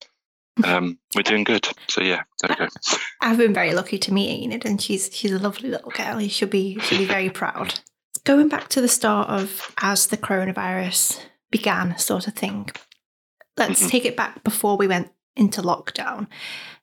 um, 0.62 0.98
we're 1.14 1.22
doing 1.22 1.44
good. 1.44 1.66
So 1.88 2.02
yeah, 2.02 2.22
there 2.40 2.50
we 2.50 2.66
go. 2.66 2.68
I've 3.20 3.38
been 3.38 3.54
very 3.54 3.72
lucky 3.72 3.98
to 3.98 4.12
meet 4.12 4.44
Enid, 4.44 4.64
and 4.64 4.80
she's 4.80 5.10
she's 5.12 5.32
a 5.32 5.38
lovely 5.38 5.70
little 5.70 5.90
girl. 5.90 6.20
You 6.20 6.28
should 6.28 6.50
be 6.50 6.78
should 6.80 6.98
be 6.98 7.06
very 7.06 7.30
proud. 7.30 7.80
Going 8.24 8.48
back 8.48 8.68
to 8.70 8.80
the 8.80 8.88
start 8.88 9.28
of 9.28 9.74
as 9.82 10.06
the 10.06 10.16
coronavirus 10.16 11.20
began, 11.50 11.98
sort 11.98 12.26
of 12.26 12.34
thing. 12.34 12.70
Let's 13.56 13.80
mm-hmm. 13.80 13.88
take 13.88 14.04
it 14.04 14.16
back 14.16 14.42
before 14.44 14.76
we 14.76 14.88
went 14.88 15.10
into 15.36 15.62
lockdown. 15.62 16.26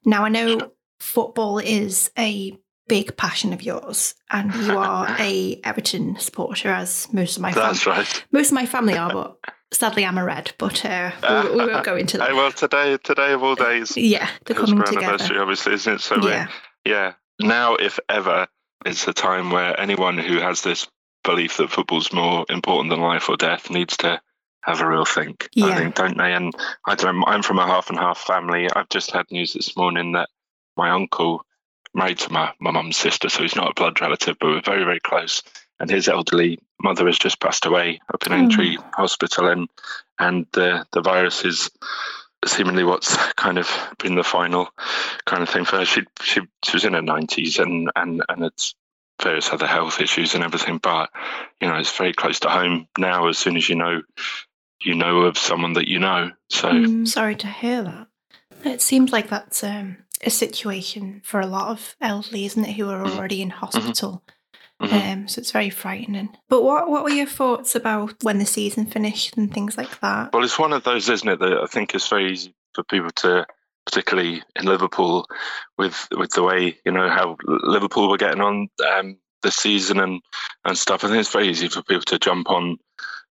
Now 0.05 0.25
I 0.25 0.29
know 0.29 0.71
football 0.99 1.59
is 1.59 2.11
a 2.17 2.57
big 2.87 3.15
passion 3.15 3.53
of 3.53 3.63
yours, 3.63 4.15
and 4.29 4.53
you 4.53 4.77
are 4.77 5.15
a 5.19 5.59
Everton 5.63 6.17
supporter, 6.19 6.69
as 6.69 7.11
most 7.13 7.37
of 7.37 7.41
my 7.41 7.51
that's 7.51 7.83
fam- 7.83 7.93
right. 7.93 8.25
Most 8.31 8.47
of 8.47 8.53
my 8.53 8.65
family 8.65 8.97
are, 8.97 9.11
but 9.11 9.37
sadly 9.71 10.05
I'm 10.05 10.17
a 10.17 10.25
red. 10.25 10.51
But 10.57 10.83
uh, 10.85 11.11
we, 11.45 11.51
we, 11.51 11.71
won't 11.71 11.85
go 11.85 11.95
into 11.95 12.17
that. 12.19 12.33
well, 12.33 12.51
today, 12.51 12.97
today 12.97 13.33
of 13.33 13.43
all 13.43 13.55
days, 13.55 13.95
yeah, 13.95 14.29
they're 14.45 14.55
coming 14.55 14.83
together. 14.83 15.05
Anniversary, 15.05 15.37
obviously, 15.37 15.73
isn't 15.73 15.93
it? 15.93 16.01
So 16.01 16.17
yeah, 16.27 16.47
yeah. 16.85 17.13
Now, 17.39 17.75
if 17.75 17.99
ever, 18.09 18.47
it's 18.85 19.07
a 19.07 19.13
time 19.13 19.51
where 19.51 19.79
anyone 19.79 20.17
who 20.17 20.39
has 20.39 20.61
this 20.61 20.87
belief 21.23 21.57
that 21.57 21.69
football's 21.69 22.11
more 22.11 22.45
important 22.49 22.89
than 22.89 22.99
life 22.99 23.29
or 23.29 23.37
death 23.37 23.69
needs 23.69 23.97
to 23.97 24.21
have 24.61 24.81
a 24.81 24.87
real 24.87 25.05
think. 25.05 25.49
Yeah. 25.53 25.67
I 25.67 25.75
think, 25.75 25.95
don't 25.95 26.17
they? 26.17 26.33
And 26.33 26.53
I 26.85 26.95
don't. 26.95 27.23
I'm 27.27 27.43
from 27.43 27.59
a 27.59 27.65
half 27.65 27.89
and 27.89 27.99
half 27.99 28.17
family. 28.17 28.67
I've 28.75 28.89
just 28.89 29.11
had 29.11 29.29
news 29.31 29.53
this 29.53 29.75
morning 29.75 30.13
that 30.13 30.29
my 30.77 30.91
uncle 30.91 31.45
married 31.93 32.19
to 32.19 32.31
my 32.31 32.53
my 32.59 32.71
mum's 32.71 32.97
sister, 32.97 33.29
so 33.29 33.41
he's 33.41 33.55
not 33.55 33.71
a 33.71 33.73
blood 33.73 34.01
relative, 34.01 34.37
but 34.39 34.47
we're 34.47 34.61
very 34.61 34.83
very 34.83 34.99
close. 34.99 35.43
And 35.79 35.89
his 35.89 36.07
elderly 36.07 36.59
mother 36.81 37.07
has 37.07 37.17
just 37.17 37.39
passed 37.39 37.65
away 37.65 37.99
up 38.13 38.25
in 38.25 38.33
Aintree 38.33 38.77
mm. 38.77 38.93
Hospital, 38.93 39.47
and 39.47 39.67
and 40.19 40.45
the 40.53 40.85
the 40.91 41.01
virus 41.01 41.43
is 41.43 41.69
seemingly 42.45 42.83
what's 42.83 43.15
kind 43.33 43.57
of 43.57 43.69
been 43.99 44.15
the 44.15 44.23
final 44.23 44.69
kind 45.25 45.43
of 45.43 45.49
thing 45.49 45.65
for 45.65 45.77
her. 45.77 45.85
She 45.85 46.03
she 46.21 46.41
she 46.63 46.75
was 46.75 46.85
in 46.85 46.93
her 46.93 47.01
nineties 47.01 47.59
and 47.59 47.91
and 47.95 48.23
and 48.29 48.45
it's 48.45 48.75
various 49.21 49.51
other 49.51 49.67
health 49.67 50.01
issues 50.01 50.33
and 50.33 50.43
everything, 50.43 50.77
but 50.77 51.09
you 51.59 51.67
know 51.67 51.75
it's 51.75 51.95
very 51.95 52.13
close 52.13 52.39
to 52.41 52.49
home 52.49 52.87
now. 52.97 53.27
As 53.27 53.37
soon 53.37 53.57
as 53.57 53.67
you 53.69 53.75
know 53.75 54.01
you 54.83 54.95
know 54.95 55.21
of 55.21 55.37
someone 55.37 55.73
that 55.73 55.87
you 55.87 55.99
know, 55.99 56.31
so 56.49 56.69
mm, 56.69 57.07
sorry 57.07 57.35
to 57.35 57.47
hear 57.47 57.83
that. 57.83 58.07
It 58.63 58.81
seems 58.81 59.11
like 59.11 59.29
that's 59.29 59.63
um, 59.63 59.97
a 60.23 60.29
situation 60.29 61.21
for 61.23 61.39
a 61.39 61.47
lot 61.47 61.69
of 61.69 61.95
elderly, 62.01 62.45
isn't 62.45 62.63
it, 62.63 62.73
who 62.73 62.89
are 62.89 63.03
mm-hmm. 63.03 63.17
already 63.17 63.41
in 63.41 63.49
mm-hmm. 63.49 63.57
hospital. 63.57 64.23
Mm-hmm. 64.81 65.21
Um, 65.21 65.27
so 65.27 65.39
it's 65.39 65.51
very 65.51 65.69
frightening. 65.69 66.35
But 66.49 66.63
what 66.63 66.89
what 66.89 67.03
were 67.03 67.11
your 67.11 67.27
thoughts 67.27 67.75
about 67.75 68.23
when 68.23 68.39
the 68.39 68.45
season 68.45 68.87
finished 68.87 69.37
and 69.37 69.53
things 69.53 69.77
like 69.77 69.99
that? 69.99 70.33
Well, 70.33 70.43
it's 70.43 70.57
one 70.57 70.73
of 70.73 70.83
those, 70.83 71.07
isn't 71.07 71.27
it, 71.27 71.39
that 71.39 71.59
I 71.63 71.67
think 71.67 71.93
is 71.93 72.07
very 72.07 72.31
easy 72.31 72.55
for 72.73 72.83
people 72.83 73.11
to, 73.17 73.45
particularly 73.85 74.41
in 74.55 74.65
Liverpool, 74.65 75.27
with 75.77 76.07
with 76.17 76.31
the 76.31 76.43
way 76.43 76.77
you 76.83 76.91
know 76.91 77.09
how 77.09 77.37
Liverpool 77.45 78.09
were 78.09 78.17
getting 78.17 78.41
on 78.41 78.69
um, 78.95 79.17
this 79.43 79.55
season 79.55 79.99
and 79.99 80.21
and 80.65 80.77
stuff. 80.77 81.03
I 81.03 81.09
think 81.09 81.19
it's 81.19 81.31
very 81.31 81.49
easy 81.49 81.67
for 81.67 81.83
people 81.83 82.03
to 82.03 82.17
jump 82.17 82.49
on 82.49 82.77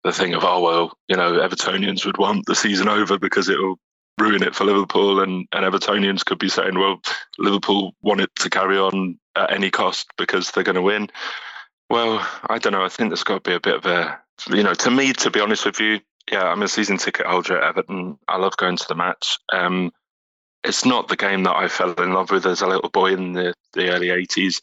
the 0.07 0.13
thing 0.13 0.35
of 0.35 0.45
oh 0.45 0.61
well, 0.61 0.97
you 1.09 1.17
know, 1.17 1.33
Evertonians 1.33 2.07
would 2.07 2.19
want 2.19 2.47
the 2.47 2.55
season 2.55 2.89
over 2.89 3.19
because 3.19 3.49
it 3.49 3.59
will 3.59 3.79
ruin 4.19 4.43
it 4.43 4.55
for 4.55 4.65
Liverpool, 4.65 5.21
and, 5.21 5.47
and 5.53 5.65
Evertonians 5.65 6.25
could 6.25 6.39
be 6.39 6.49
saying, 6.49 6.79
well, 6.79 7.01
Liverpool 7.39 7.95
want 8.03 8.21
it 8.21 8.31
to 8.37 8.51
carry 8.51 8.79
on 8.79 9.19
at 9.35 9.53
any 9.53 9.71
cost 9.71 10.09
because 10.17 10.51
they're 10.51 10.65
going 10.65 10.77
to 10.77 10.83
win. 10.83 11.09
Well, 11.91 12.27
I 12.49 12.59
don't 12.59 12.73
know. 12.73 12.85
I 12.85 12.89
think 12.89 13.11
there's 13.11 13.25
got 13.25 13.45
to 13.45 13.51
be 13.51 13.55
a 13.55 13.61
bit 13.61 13.77
of 13.77 13.87
a, 13.87 14.19
you 14.49 14.63
know, 14.63 14.75
to 14.75 14.91
me, 14.91 15.13
to 15.13 15.31
be 15.31 15.41
honest 15.41 15.67
with 15.67 15.81
you, 15.81 16.01
yeah, 16.31 16.45
I'm 16.45 16.63
a 16.63 16.69
season 16.69 16.97
ticket 16.97 17.27
holder 17.27 17.59
at 17.59 17.65
Everton. 17.65 18.19
I 18.27 18.39
love 18.39 18.57
going 18.57 18.77
to 18.77 18.89
the 18.89 18.95
match. 18.95 19.39
Um, 19.53 19.93
it's 20.65 20.85
not 20.85 21.09
the 21.09 21.17
game 21.17 21.45
that 21.45 21.55
I 21.55 21.69
fell 21.69 21.93
in 21.95 22.13
love 22.13 22.31
with 22.31 22.47
as 22.47 22.63
a 22.63 22.67
little 22.67 22.91
boy 22.91 23.13
in 23.13 23.35
the, 23.35 23.55
the 23.75 23.91
early 23.91 24.09
80s. 24.09 24.61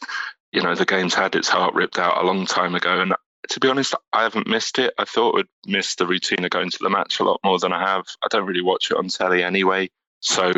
You 0.51 0.61
know, 0.61 0.75
the 0.75 0.85
game's 0.85 1.13
had 1.13 1.35
its 1.35 1.47
heart 1.47 1.73
ripped 1.73 1.97
out 1.97 2.21
a 2.21 2.25
long 2.25 2.45
time 2.45 2.75
ago. 2.75 3.01
And 3.01 3.13
to 3.49 3.59
be 3.59 3.69
honest, 3.69 3.95
I 4.11 4.23
haven't 4.23 4.47
missed 4.47 4.79
it. 4.79 4.93
I 4.97 5.05
thought 5.05 5.39
I'd 5.39 5.69
miss 5.69 5.95
the 5.95 6.07
routine 6.07 6.43
of 6.43 6.51
going 6.51 6.69
to 6.69 6.79
the 6.79 6.89
match 6.89 7.19
a 7.19 7.23
lot 7.23 7.39
more 7.43 7.59
than 7.59 7.73
I 7.73 7.87
have. 7.87 8.05
I 8.23 8.27
don't 8.29 8.45
really 8.45 8.61
watch 8.61 8.91
it 8.91 8.97
on 8.97 9.07
telly 9.09 9.43
anyway. 9.43 9.89
So, 10.21 10.51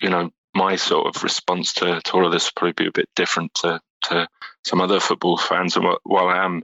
you 0.00 0.10
know, 0.10 0.30
my 0.54 0.76
sort 0.76 1.14
of 1.14 1.22
response 1.22 1.72
to, 1.74 2.00
to 2.00 2.12
all 2.12 2.26
of 2.26 2.32
this 2.32 2.46
will 2.46 2.52
probably 2.56 2.84
be 2.84 2.88
a 2.88 2.92
bit 2.92 3.08
different 3.16 3.54
to, 3.54 3.80
to 4.04 4.28
some 4.64 4.80
other 4.80 5.00
football 5.00 5.36
fans. 5.36 5.76
And 5.76 5.86
while 6.02 6.28
I 6.28 6.44
am, 6.44 6.62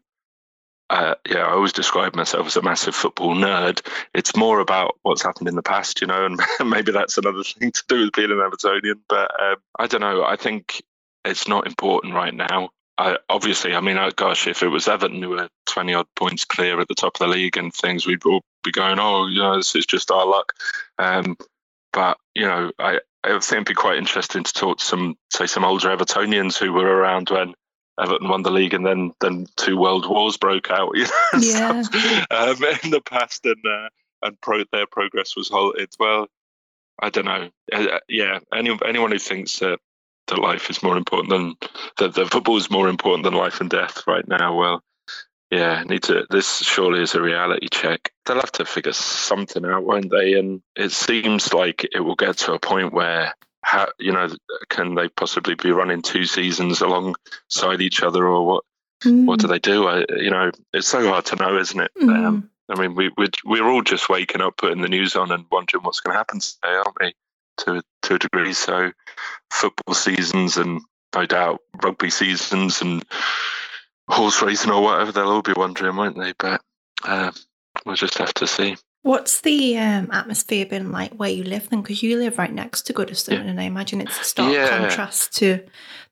uh, 0.91 1.15
yeah, 1.29 1.45
I 1.45 1.53
always 1.53 1.73
describe 1.73 2.15
myself 2.17 2.47
as 2.47 2.57
a 2.57 2.63
massive 2.63 2.95
football 2.95 3.35
nerd. 3.35 3.87
It's 4.15 4.37
more 4.37 4.61
about 4.61 4.97
what's 5.03 5.23
happened 5.23 5.49
in 5.49 5.57
the 5.57 5.63
past, 5.63 6.01
you 6.01 6.07
know, 6.07 6.27
and 6.27 6.41
maybe 6.71 6.93
that's 6.93 7.19
another 7.19 7.45
thing 7.45 7.73
to 7.73 7.83
do 7.89 8.05
with 8.05 8.13
being 8.13 8.31
an 8.31 8.39
Evertonian. 8.39 9.01
But 9.09 9.31
um, 9.41 9.57
I 9.79 9.87
don't 9.87 10.01
know. 10.01 10.25
I 10.25 10.37
think 10.37 10.83
it's 11.25 11.47
not 11.47 11.67
important 11.67 12.15
right 12.15 12.35
now. 12.35 12.71
I, 12.99 13.17
obviously, 13.29 13.75
I 13.75 13.81
mean, 13.81 13.97
uh, 13.97 14.11
gosh, 14.15 14.49
if 14.49 14.63
it 14.63 14.69
was 14.69 14.89
Everton 14.89 15.23
who 15.23 15.31
were 15.31 15.49
20 15.67 15.95
odd 15.95 16.07
points 16.17 16.45
clear 16.45 16.81
at 16.81 16.89
the 16.89 16.97
top 16.97 17.15
of 17.15 17.21
the 17.21 17.29
league 17.29 17.57
and 17.57 17.73
things, 17.73 18.07
we'd 18.07 18.25
all 18.27 18.43
be 18.65 18.73
going, 18.73 18.99
oh, 18.99 19.29
you 19.29 19.39
know, 19.39 19.57
this 19.57 19.77
is 19.77 19.87
just 19.87 20.11
our 20.11 20.27
luck. 20.27 20.53
Um, 20.99 21.37
but, 21.93 22.19
you 22.35 22.47
know, 22.47 22.73
I, 22.79 22.99
I 23.23 23.39
think 23.39 23.53
it'd 23.53 23.67
be 23.67 23.75
quite 23.75 23.99
interesting 23.99 24.43
to 24.43 24.53
talk 24.53 24.79
to 24.79 24.85
some, 24.85 25.17
say, 25.33 25.47
some 25.47 25.65
older 25.65 25.97
Evertonians 25.97 26.59
who 26.59 26.73
were 26.73 26.87
around 26.87 27.31
when 27.31 27.55
Everton 28.01 28.29
won 28.29 28.43
the 28.43 28.51
league 28.51 28.75
and 28.75 28.87
then 28.87 29.13
then 29.21 29.47
two 29.57 29.77
world 29.77 30.09
wars 30.09 30.37
broke 30.37 30.71
out, 30.71 30.93
you 30.95 31.05
know, 31.05 31.11
yeah. 31.41 31.83
um, 32.31 32.65
in 32.85 32.91
the 32.91 33.03
past 33.05 33.45
and 33.45 33.65
uh, 33.67 33.89
and 34.23 34.41
pro, 34.41 34.65
their 34.73 34.87
progress 34.87 35.37
was 35.37 35.49
halted. 35.49 35.91
Well, 35.99 36.29
I 37.01 37.11
don't 37.11 37.25
know. 37.25 37.51
Uh, 37.73 37.99
yeah, 38.09 38.39
any, 38.53 38.77
anyone 38.85 39.13
who 39.13 39.19
thinks 39.19 39.59
that 39.61 39.79
that 40.29 40.39
life 40.39 40.71
is 40.71 40.83
more 40.83 40.97
important 40.97 41.31
than 41.31 41.55
that 41.99 42.15
the 42.15 42.27
football 42.27 42.57
is 42.57 42.71
more 42.71 42.89
important 42.89 43.25
than 43.25 43.35
life 43.35 43.61
and 43.61 43.71
death 43.71 44.05
right 44.07 44.27
now. 44.27 44.57
Well, 44.57 44.83
yeah, 45.51 45.83
need 45.85 46.03
to. 46.05 46.27
This 46.31 46.59
surely 46.59 47.03
is 47.03 47.15
a 47.15 47.23
reality 47.23 47.69
check. 47.71 48.13
They'll 48.27 48.37
have 48.37 48.53
to 48.53 48.65
figure 48.65 48.93
something 48.93 49.65
out, 49.65 49.85
won't 49.85 50.11
they? 50.11 50.35
And 50.35 50.61
it 50.77 50.93
seems 50.93 51.55
like 51.55 51.89
it 51.95 52.01
will 52.01 52.17
get 52.17 52.37
to 52.39 52.53
a 52.53 52.59
point 52.59 52.93
where, 52.93 53.35
how, 53.63 53.89
you 53.99 54.13
know, 54.13 54.29
can 54.69 54.95
they 54.95 55.09
possibly 55.09 55.55
be 55.55 55.73
running 55.73 56.03
two 56.03 56.27
seasons 56.27 56.83
alongside 56.83 57.81
each 57.81 58.03
other, 58.03 58.27
or 58.27 58.47
what? 58.47 58.65
Mm. 59.05 59.27
What 59.27 59.41
do 59.41 59.47
they 59.47 59.59
do? 59.59 59.87
I, 59.87 60.05
you 60.17 60.31
know, 60.31 60.51
it's 60.73 60.89
so 60.89 61.09
hard 61.09 61.25
to 61.27 61.37
know, 61.37 61.57
isn't 61.57 61.81
it? 61.81 61.93
Mm. 62.01 62.15
Um, 62.15 62.51
I 62.69 62.79
mean, 62.79 62.95
we 62.95 63.11
we're, 63.17 63.29
we're 63.45 63.69
all 63.69 63.83
just 63.83 64.09
waking 64.09 64.43
up, 64.43 64.59
putting 64.59 64.83
the 64.83 64.89
news 64.89 65.17
on, 65.17 65.31
and 65.31 65.47
wondering 65.51 65.83
what's 65.83 66.01
going 66.01 66.13
to 66.13 66.19
happen 66.19 66.41
today, 66.41 66.75
aren't 66.75 67.01
we? 67.01 67.15
To 67.59 67.83
to 68.03 68.15
a 68.15 68.19
degree. 68.19 68.53
So 68.53 68.93
football 69.51 69.95
seasons 69.95 70.57
and 70.57 70.81
no 71.15 71.27
doubt 71.27 71.61
rugby 71.83 72.11
seasons 72.11 72.83
and 72.83 73.05
horse 74.09 74.43
racing 74.43 74.71
or 74.71 74.83
whatever, 74.83 75.13
they'll 75.13 75.31
all 75.31 75.43
be 75.43 75.55
wondering, 75.55 75.97
won't 75.97 76.19
they? 76.19 76.33
But 76.39 76.61
uh, 77.05 77.33
we'll 77.85 77.97
just 77.97 78.19
have 78.19 78.35
to 78.35 78.47
see. 78.47 78.77
What's 79.03 79.41
the 79.43 79.79
um, 79.79 80.11
atmosphere 80.13 80.67
been 80.67 80.91
like 80.91 81.15
where 81.15 81.31
you 81.31 81.45
live 81.45 81.71
then? 81.71 81.83
Because 81.83 82.03
you 82.03 82.19
live 82.19 82.37
right 82.37 82.53
next 82.53 82.83
to 82.83 82.93
Goodison, 82.93 83.35
yeah. 83.35 83.41
and 83.41 83.61
I 83.61 83.65
imagine 83.65 84.01
it's 84.01 84.21
a 84.21 84.25
stark 84.25 84.53
yeah. 84.53 84.69
contrast 84.69 85.35
to 85.37 85.61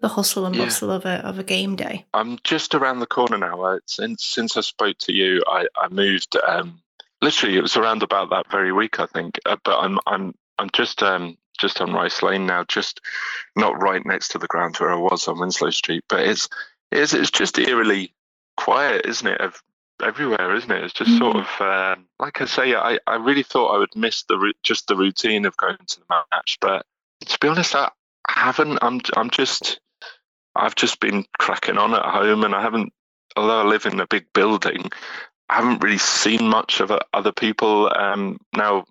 the 0.01 0.09
hustle 0.09 0.47
and 0.47 0.57
bustle 0.57 0.91
yeah. 0.91 0.95
of 0.95 1.05
a 1.05 1.27
of 1.27 1.39
a 1.39 1.43
game 1.43 1.75
day. 1.75 2.07
I'm 2.15 2.39
just 2.45 2.75
around 2.75 3.01
the 3.01 3.07
corner 3.07 3.39
now. 3.39 3.63
I, 3.65 3.79
since 3.87 4.25
since 4.25 4.57
I 4.57 4.61
spoke 4.61 4.99
to 5.01 5.13
you, 5.13 5.43
I, 5.47 5.67
I 5.77 5.89
moved. 5.89 6.37
Um, 6.47 6.81
literally, 7.21 7.57
it 7.59 7.63
was 7.63 7.77
around 7.77 8.03
about 8.03 8.31
that 8.31 8.51
very 8.51 8.73
week, 8.73 9.01
I 9.01 9.07
think. 9.07 9.41
Uh, 9.45 9.57
but 9.65 9.79
I'm 9.79 9.99
I'm 10.07 10.35
I'm 10.59 10.71
just 10.73 11.03
um, 11.03 11.37
just 11.59 11.81
on 11.81 11.93
Rice 11.93 12.23
Lane 12.23 12.47
now, 12.47 12.65
just 12.65 13.01
not 13.55 13.81
right 13.81 14.05
next 14.05 14.29
to 14.29 14.39
the 14.39 14.47
ground 14.47 14.77
where 14.77 14.93
I 14.93 14.97
was 14.97 15.29
on 15.29 15.39
Winslow 15.39 15.71
Street. 15.71 16.05
But 16.09 16.21
it's 16.21 16.49
it's 16.91 17.15
it's 17.15 17.31
just 17.31 17.59
eerily 17.59 18.15
quiet, 18.57 19.07
isn't 19.07 19.27
it? 19.27 19.41
Of 19.41 19.63
everywhere, 20.03 20.55
isn't 20.55 20.71
it? 20.71 20.85
It's 20.85 20.93
just 20.93 21.11
mm-hmm. 21.11 21.19
sort 21.19 21.37
of 21.37 21.47
uh, 21.61 21.97
like 22.19 22.41
I 22.41 22.47
say. 22.47 22.75
I, 22.75 22.99
I 23.07 23.17
really 23.17 23.43
thought 23.43 23.75
I 23.75 23.79
would 23.79 23.95
miss 23.97 24.25
the 24.25 24.53
just 24.63 24.89
the 24.89 24.97
routine 24.97 25.47
of 25.47 25.57
going 25.57 25.77
to 25.77 26.01
the 26.01 26.25
match, 26.33 26.59
but 26.61 26.85
to 27.27 27.39
be 27.41 27.49
honest, 27.49 27.75
I 27.75 27.91
haven't. 28.29 28.79
I'm 28.83 29.01
I'm 29.17 29.31
just 29.31 29.81
I've 30.55 30.75
just 30.75 31.01
been 31.01 31.25
cracking 31.39 31.79
on 31.79 31.95
at 31.95 32.05
home, 32.05 32.45
and 32.45 32.55
I 32.55 32.63
haven't. 32.63 32.93
Although 33.37 33.61
I 33.61 33.65
live 33.65 33.85
in 33.85 34.01
a 34.01 34.07
big 34.07 34.27
building, 34.33 34.91
I 35.51 35.57
haven't 35.57 35.83
really 35.83 35.99
seen 35.99 36.49
much 36.49 36.81
of 36.81 36.91
other 37.13 37.33
people. 37.33 37.93
Um, 37.95 38.39
now 38.57 38.85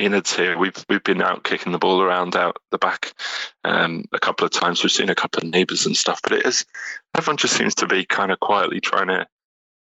Enid's 0.00 0.34
here. 0.34 0.58
We've 0.58 0.84
we've 0.88 1.04
been 1.04 1.22
out 1.22 1.44
kicking 1.44 1.72
the 1.72 1.78
ball 1.78 2.00
around 2.00 2.34
out 2.34 2.56
the 2.70 2.78
back 2.78 3.12
um, 3.64 4.04
a 4.12 4.18
couple 4.18 4.46
of 4.46 4.50
times. 4.50 4.82
We've 4.82 4.90
seen 4.90 5.10
a 5.10 5.14
couple 5.14 5.42
of 5.42 5.50
neighbours 5.50 5.86
and 5.86 5.96
stuff, 5.96 6.20
but 6.22 6.32
it 6.32 6.46
is 6.46 6.64
everyone 7.16 7.36
just 7.36 7.56
seems 7.56 7.74
to 7.76 7.86
be 7.86 8.04
kind 8.04 8.32
of 8.32 8.40
quietly 8.40 8.80
trying 8.80 9.08
to 9.08 9.26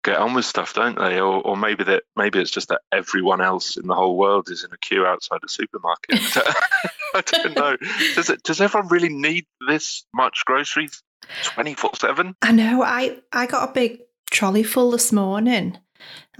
get 0.02 0.16
on 0.16 0.34
with 0.34 0.44
stuff, 0.44 0.74
don't 0.74 0.98
they? 0.98 1.20
Or, 1.20 1.40
or 1.42 1.56
maybe 1.56 1.84
that 1.84 2.02
maybe 2.16 2.40
it's 2.40 2.50
just 2.50 2.68
that 2.68 2.80
everyone 2.92 3.40
else 3.40 3.76
in 3.76 3.86
the 3.86 3.94
whole 3.94 4.16
world 4.16 4.50
is 4.50 4.64
in 4.64 4.72
a 4.72 4.78
queue 4.78 5.06
outside 5.06 5.40
a 5.44 5.48
supermarket. 5.48 6.20
I 7.14 7.20
don't 7.20 7.56
know. 7.56 7.76
Does 8.14 8.30
it? 8.30 8.42
Does 8.42 8.60
everyone 8.60 8.88
really 8.88 9.08
need 9.08 9.46
this 9.68 10.04
much 10.12 10.42
groceries 10.44 11.02
twenty 11.44 11.74
four 11.74 11.92
seven? 11.94 12.34
I 12.42 12.52
know. 12.52 12.82
I 12.82 13.18
I 13.32 13.46
got 13.46 13.68
a 13.68 13.72
big 13.72 14.00
trolley 14.30 14.62
full 14.62 14.90
this 14.90 15.12
morning 15.12 15.78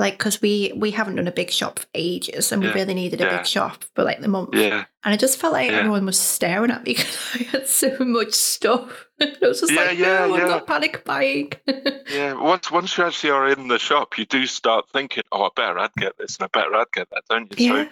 like 0.00 0.16
because 0.16 0.40
we 0.40 0.72
we 0.74 0.90
haven't 0.90 1.16
done 1.16 1.28
a 1.28 1.32
big 1.32 1.50
shop 1.50 1.78
for 1.78 1.86
ages 1.94 2.50
and 2.50 2.62
we 2.62 2.72
really 2.72 2.94
needed 2.94 3.20
a 3.20 3.24
yeah. 3.24 3.36
big 3.36 3.46
shop 3.46 3.84
for 3.94 4.02
like 4.02 4.20
the 4.20 4.28
month 4.28 4.54
yeah 4.54 4.84
and 5.04 5.14
i 5.14 5.16
just 5.16 5.38
felt 5.38 5.52
like 5.52 5.70
yeah. 5.70 5.76
everyone 5.76 6.06
was 6.06 6.18
staring 6.18 6.70
at 6.70 6.84
me 6.84 6.94
because 6.96 7.18
i 7.34 7.42
had 7.44 7.68
so 7.68 7.96
much 8.00 8.32
stuff 8.32 9.06
i 9.20 9.32
was 9.42 9.60
just 9.60 9.72
yeah, 9.72 9.84
like 9.84 9.98
yeah, 9.98 10.26
no, 10.26 10.36
yeah. 10.36 10.42
i'm 10.42 10.48
not 10.48 10.66
panic 10.66 11.04
buying 11.04 11.52
yeah 12.10 12.32
once 12.32 12.72
once 12.72 12.96
you 12.96 13.04
actually 13.04 13.30
are 13.30 13.48
in 13.48 13.68
the 13.68 13.78
shop 13.78 14.16
you 14.18 14.24
do 14.24 14.46
start 14.46 14.86
thinking 14.90 15.22
oh 15.30 15.44
i 15.44 15.48
better 15.54 15.78
i'd 15.78 15.92
get 15.98 16.16
this 16.18 16.38
and 16.38 16.44
i 16.44 16.58
better 16.58 16.74
i'd 16.74 16.90
get 16.92 17.08
that 17.10 17.22
don't 17.28 17.60
you 17.60 17.66
yeah. 17.66 17.84
so 17.84 17.90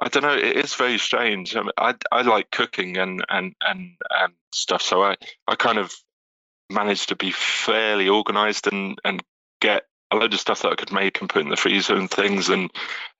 I 0.00 0.08
don't 0.08 0.22
know. 0.22 0.32
It 0.32 0.56
is 0.56 0.72
very 0.74 0.96
strange. 0.96 1.54
I, 1.54 1.60
mean, 1.60 1.70
I, 1.76 1.94
I 2.10 2.22
like 2.22 2.50
cooking 2.50 2.96
and, 2.96 3.22
and, 3.28 3.54
and, 3.60 3.90
and 4.10 4.32
stuff, 4.50 4.80
so 4.80 5.02
I, 5.02 5.16
I 5.46 5.54
kind 5.54 5.76
of 5.76 5.94
managed 6.70 7.10
to 7.10 7.14
be 7.14 7.30
fairly 7.30 8.08
organised 8.08 8.66
and, 8.68 8.98
and 9.04 9.22
get 9.60 9.84
a 10.12 10.16
load 10.16 10.34
of 10.34 10.40
stuff 10.40 10.62
that 10.62 10.72
I 10.72 10.76
could 10.76 10.92
make 10.92 11.20
and 11.20 11.28
put 11.28 11.42
in 11.42 11.48
the 11.48 11.56
freezer 11.56 11.94
and 11.94 12.10
things. 12.10 12.48
And 12.48 12.70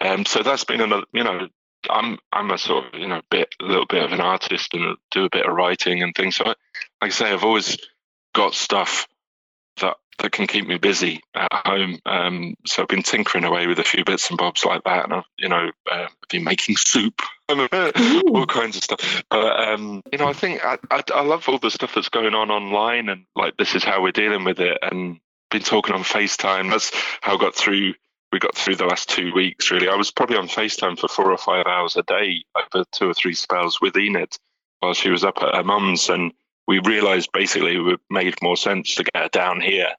um, 0.00 0.24
so 0.24 0.42
that's 0.42 0.64
been 0.64 0.80
another, 0.80 1.04
you 1.12 1.24
know, 1.24 1.48
I'm 1.90 2.18
I'm 2.32 2.50
a 2.50 2.58
sort 2.58 2.86
of 2.94 3.00
you 3.00 3.08
know 3.08 3.22
bit 3.30 3.54
a 3.60 3.64
little 3.64 3.86
bit 3.86 4.04
of 4.04 4.12
an 4.12 4.20
artist 4.20 4.74
and 4.74 4.96
do 5.10 5.24
a 5.24 5.30
bit 5.30 5.46
of 5.46 5.54
writing 5.54 6.02
and 6.02 6.14
things. 6.14 6.36
So 6.36 6.44
I, 6.44 6.48
like 6.48 6.56
I 7.02 7.08
say, 7.08 7.32
I've 7.32 7.44
always 7.44 7.76
got 8.34 8.54
stuff 8.54 9.08
that 9.80 9.96
that 10.18 10.32
can 10.32 10.46
keep 10.46 10.66
me 10.66 10.78
busy 10.78 11.20
at 11.34 11.52
home. 11.66 11.98
Um, 12.06 12.54
so 12.66 12.82
I've 12.82 12.88
been 12.88 13.02
tinkering 13.02 13.44
away 13.44 13.66
with 13.66 13.78
a 13.78 13.84
few 13.84 14.04
bits 14.04 14.30
and 14.30 14.38
bobs 14.38 14.64
like 14.64 14.84
that, 14.84 15.04
and 15.04 15.12
I've 15.12 15.24
you 15.38 15.48
know 15.48 15.70
uh, 15.90 16.06
been 16.30 16.44
making 16.44 16.76
soup, 16.76 17.20
all 17.48 18.46
kinds 18.46 18.76
of 18.76 18.84
stuff. 18.84 19.24
But 19.28 19.68
um, 19.68 20.02
you 20.12 20.18
know, 20.18 20.28
I 20.28 20.34
think 20.34 20.64
I, 20.64 20.78
I 20.90 21.02
I 21.14 21.22
love 21.22 21.48
all 21.48 21.58
the 21.58 21.70
stuff 21.70 21.94
that's 21.94 22.10
going 22.10 22.34
on 22.34 22.50
online, 22.50 23.08
and 23.08 23.24
like 23.34 23.56
this 23.56 23.74
is 23.74 23.82
how 23.82 24.02
we're 24.02 24.12
dealing 24.12 24.44
with 24.44 24.60
it, 24.60 24.78
and 24.82 25.18
been 25.52 25.62
talking 25.62 25.94
on 25.94 26.02
FaceTime. 26.02 26.70
That's 26.70 26.90
how 27.20 27.36
I 27.36 27.38
got 27.38 27.54
through. 27.54 27.94
We 28.32 28.38
got 28.38 28.56
through 28.56 28.76
the 28.76 28.86
last 28.86 29.10
two 29.10 29.32
weeks. 29.34 29.70
Really, 29.70 29.88
I 29.88 29.94
was 29.94 30.10
probably 30.10 30.38
on 30.38 30.48
FaceTime 30.48 30.98
for 30.98 31.06
four 31.06 31.30
or 31.30 31.36
five 31.36 31.66
hours 31.66 31.96
a 31.96 32.02
day 32.02 32.44
over 32.56 32.84
two 32.90 33.10
or 33.10 33.14
three 33.14 33.34
spells 33.34 33.80
with 33.80 33.96
Enid 33.96 34.34
while 34.80 34.94
she 34.94 35.10
was 35.10 35.22
up 35.22 35.38
at 35.42 35.54
her 35.54 35.62
mum's, 35.62 36.08
and 36.08 36.32
we 36.66 36.78
realised 36.80 37.30
basically 37.32 37.76
it 37.76 38.00
made 38.10 38.34
more 38.42 38.56
sense 38.56 38.94
to 38.94 39.04
get 39.04 39.22
her 39.22 39.28
down 39.28 39.60
here 39.60 39.90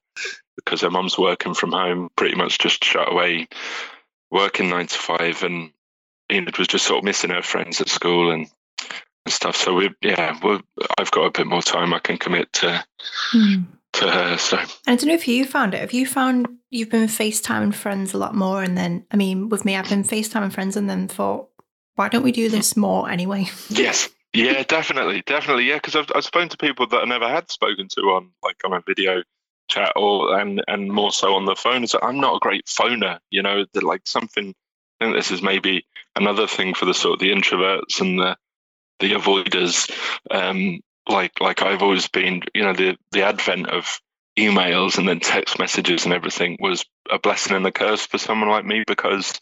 because 0.55 0.81
her 0.81 0.89
mum's 0.89 1.17
working 1.17 1.53
from 1.53 1.71
home, 1.71 2.09
pretty 2.15 2.35
much 2.35 2.57
just 2.57 2.83
shut 2.83 3.11
away, 3.11 3.47
working 4.31 4.69
nine 4.69 4.87
to 4.87 4.97
five, 4.97 5.43
and 5.43 5.71
Enid 6.31 6.57
was 6.57 6.67
just 6.67 6.85
sort 6.85 6.99
of 6.99 7.03
missing 7.03 7.29
her 7.29 7.43
friends 7.43 7.81
at 7.81 7.89
school 7.89 8.31
and, 8.31 8.47
and 9.25 9.33
stuff. 9.33 9.55
So 9.55 9.75
we, 9.75 9.91
yeah, 10.01 10.37
we 10.43 10.59
I've 10.97 11.11
got 11.11 11.25
a 11.25 11.31
bit 11.31 11.45
more 11.45 11.61
time 11.61 11.93
I 11.93 11.99
can 11.99 12.17
commit 12.17 12.51
to. 12.53 12.83
Mm 13.33 13.65
her. 14.01 14.37
So 14.37 14.57
I 14.57 14.95
don't 14.95 15.05
know 15.05 15.13
if 15.13 15.27
you 15.27 15.45
found 15.45 15.73
it. 15.73 15.81
Have 15.81 15.93
you 15.93 16.05
found 16.05 16.47
you've 16.69 16.89
been 16.89 17.07
FaceTiming 17.07 17.73
friends 17.73 18.13
a 18.13 18.17
lot 18.17 18.35
more? 18.35 18.63
And 18.63 18.77
then, 18.77 19.05
I 19.11 19.15
mean, 19.15 19.49
with 19.49 19.65
me, 19.65 19.75
I've 19.75 19.89
been 19.89 20.03
FaceTiming 20.03 20.53
friends 20.53 20.75
and 20.75 20.89
then 20.89 21.07
thought, 21.07 21.49
why 21.95 22.09
don't 22.09 22.23
we 22.23 22.31
do 22.31 22.49
this 22.49 22.75
more 22.75 23.09
anyway? 23.09 23.47
yes. 23.69 24.09
Yeah, 24.33 24.63
definitely. 24.63 25.21
Definitely. 25.25 25.65
Yeah. 25.65 25.75
Because 25.75 25.95
I've, 25.95 26.11
I've 26.15 26.25
spoken 26.25 26.49
to 26.49 26.57
people 26.57 26.87
that 26.87 27.01
I 27.01 27.05
never 27.05 27.29
had 27.29 27.51
spoken 27.51 27.87
to 27.89 28.01
on 28.01 28.31
like 28.43 28.57
on 28.65 28.73
a 28.73 28.81
video 28.85 29.23
chat 29.69 29.93
or 29.95 30.37
and 30.39 30.61
and 30.67 30.91
more 30.91 31.11
so 31.11 31.35
on 31.35 31.45
the 31.45 31.55
phone. 31.55 31.87
So 31.87 31.99
I'm 32.01 32.19
not 32.19 32.35
a 32.35 32.39
great 32.39 32.65
phoner, 32.65 33.19
you 33.29 33.41
know, 33.41 33.65
that 33.73 33.83
like 33.83 34.01
something 34.05 34.53
I 34.99 35.05
think 35.05 35.15
this 35.15 35.31
is 35.31 35.41
maybe 35.41 35.85
another 36.15 36.47
thing 36.47 36.73
for 36.73 36.85
the 36.85 36.93
sort 36.93 37.13
of 37.13 37.19
the 37.19 37.31
introverts 37.31 38.01
and 38.01 38.19
the 38.19 38.37
the 38.99 39.13
avoiders. 39.13 39.91
Um, 40.31 40.79
like 41.07 41.39
like 41.39 41.61
I've 41.61 41.81
always 41.81 42.07
been, 42.07 42.41
you 42.53 42.63
know, 42.63 42.73
the 42.73 42.97
the 43.11 43.23
advent 43.23 43.69
of 43.69 43.99
emails 44.37 44.97
and 44.97 45.07
then 45.07 45.19
text 45.19 45.59
messages 45.59 46.05
and 46.05 46.13
everything 46.13 46.57
was 46.59 46.85
a 47.11 47.19
blessing 47.19 47.55
and 47.55 47.65
a 47.67 47.71
curse 47.71 48.05
for 48.05 48.17
someone 48.17 48.49
like 48.49 48.65
me 48.65 48.83
because 48.85 49.37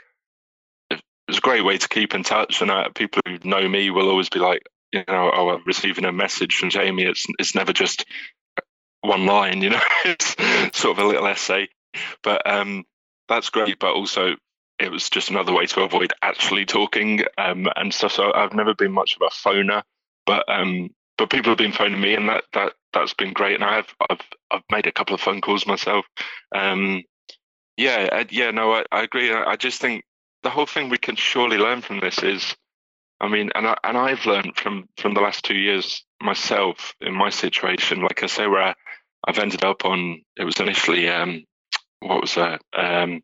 it 0.90 1.02
was 1.28 1.38
a 1.38 1.42
great 1.42 1.64
way 1.64 1.78
to 1.78 1.88
keep 1.88 2.14
in 2.14 2.24
touch. 2.24 2.62
And 2.62 2.72
uh, 2.72 2.90
people 2.90 3.22
who 3.26 3.38
know 3.48 3.68
me 3.68 3.90
will 3.90 4.10
always 4.10 4.30
be 4.30 4.40
like, 4.40 4.64
you 4.92 5.04
know, 5.08 5.32
oh, 5.34 5.50
I'm 5.50 5.64
receiving 5.66 6.06
a 6.06 6.12
message 6.12 6.56
from 6.56 6.70
Jamie. 6.70 7.04
It's 7.04 7.26
it's 7.40 7.56
never 7.56 7.74
just 7.74 8.06
one 9.02 9.26
line, 9.26 9.62
you 9.62 9.70
know, 9.72 9.82
it's 10.06 10.36
sort 10.78 10.98
of 10.98 11.04
a 11.04 11.08
little 11.08 11.28
essay. 11.28 11.70
But 12.24 12.50
um, 12.50 12.86
that's 13.28 13.50
great. 13.50 13.80
But 13.80 13.94
also, 13.94 14.36
it 14.80 14.92
was 14.92 15.10
just 15.10 15.30
another 15.30 15.54
way 15.54 15.66
to 15.68 15.82
avoid 15.82 16.14
actually 16.22 16.66
talking 16.66 17.22
um, 17.38 17.68
and 17.76 17.94
stuff. 17.94 18.14
So 18.14 18.34
I've 18.34 18.54
never 18.54 18.74
been 18.74 18.92
much 18.92 19.16
of 19.16 19.22
a 19.22 19.30
phoner, 19.30 19.84
but 20.26 20.44
um, 20.50 20.90
but 21.22 21.30
people 21.30 21.52
have 21.52 21.60
been 21.60 21.72
phoning 21.72 22.02
me, 22.02 22.16
and 22.16 22.28
that 22.30 22.46
that 22.54 22.74
that's 22.94 23.14
been 23.14 23.32
great. 23.32 23.54
And 23.54 23.64
I've 23.64 23.94
I've 24.10 24.22
I've 24.50 24.64
made 24.72 24.88
a 24.88 24.92
couple 24.92 25.14
of 25.14 25.22
phone 25.22 25.40
calls 25.40 25.68
myself. 25.68 26.04
Um, 26.52 27.04
yeah, 27.78 28.24
yeah, 28.32 28.50
no, 28.50 28.72
I, 28.74 28.86
I 28.92 29.04
agree. 29.04 29.32
I, 29.32 29.52
I 29.52 29.56
just 29.56 29.80
think 29.80 30.04
the 30.42 30.50
whole 30.50 30.66
thing 30.66 30.90
we 30.90 30.98
can 30.98 31.16
surely 31.16 31.60
learn 31.60 31.82
from 31.82 32.00
this 32.00 32.24
is, 32.24 32.56
I 33.20 33.28
mean, 33.28 33.52
and 33.54 33.68
I, 33.68 33.78
and 33.84 34.00
I've 34.00 34.26
learned 34.26 34.58
from 34.58 34.90
from 34.98 35.14
the 35.14 35.22
last 35.22 35.46
two 35.46 35.54
years 35.54 36.04
myself 36.24 36.96
in 37.02 37.14
my 37.14 37.30
situation. 37.30 38.02
Like 38.02 38.24
I 38.24 38.28
say, 38.28 38.48
where 38.48 38.64
I, 38.64 38.74
I've 39.28 39.38
ended 39.38 39.64
up 39.64 39.86
on, 39.86 40.24
it 40.38 40.44
was 40.44 40.60
initially 40.60 41.08
um, 41.08 41.44
what 42.00 42.22
was 42.22 42.34
that? 42.34 42.64
Um, 42.76 43.22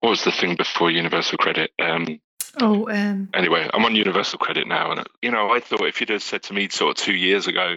what 0.00 0.10
was 0.10 0.24
the 0.24 0.30
thing 0.30 0.56
before 0.56 0.90
Universal 0.90 1.38
Credit? 1.38 1.70
Um, 1.80 2.20
Oh, 2.60 2.88
um, 2.88 3.30
anyway, 3.34 3.68
I'm 3.72 3.84
on 3.84 3.94
universal 3.94 4.38
credit 4.38 4.66
now, 4.66 4.92
and 4.92 5.06
you 5.22 5.30
know, 5.30 5.50
I 5.50 5.60
thought 5.60 5.86
if 5.86 6.00
you'd 6.00 6.10
have 6.10 6.22
said 6.22 6.42
to 6.44 6.54
me 6.54 6.68
sort 6.68 6.98
of 6.98 7.04
two 7.04 7.14
years 7.14 7.46
ago, 7.46 7.76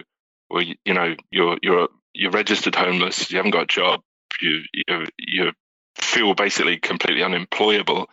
well, 0.50 0.62
you, 0.62 0.76
you 0.84 0.94
know, 0.94 1.16
you're 1.32 1.58
you're 1.62 1.88
you're 2.14 2.32
registered 2.32 2.76
homeless, 2.76 3.32
you 3.32 3.38
haven't 3.38 3.52
got 3.52 3.64
a 3.64 3.68
job, 3.68 4.02
you 4.42 4.62
you 4.74 5.06
you 5.18 5.52
feel 5.98 6.34
basically 6.34 6.78
completely 6.78 7.24
unemployable, 7.24 8.10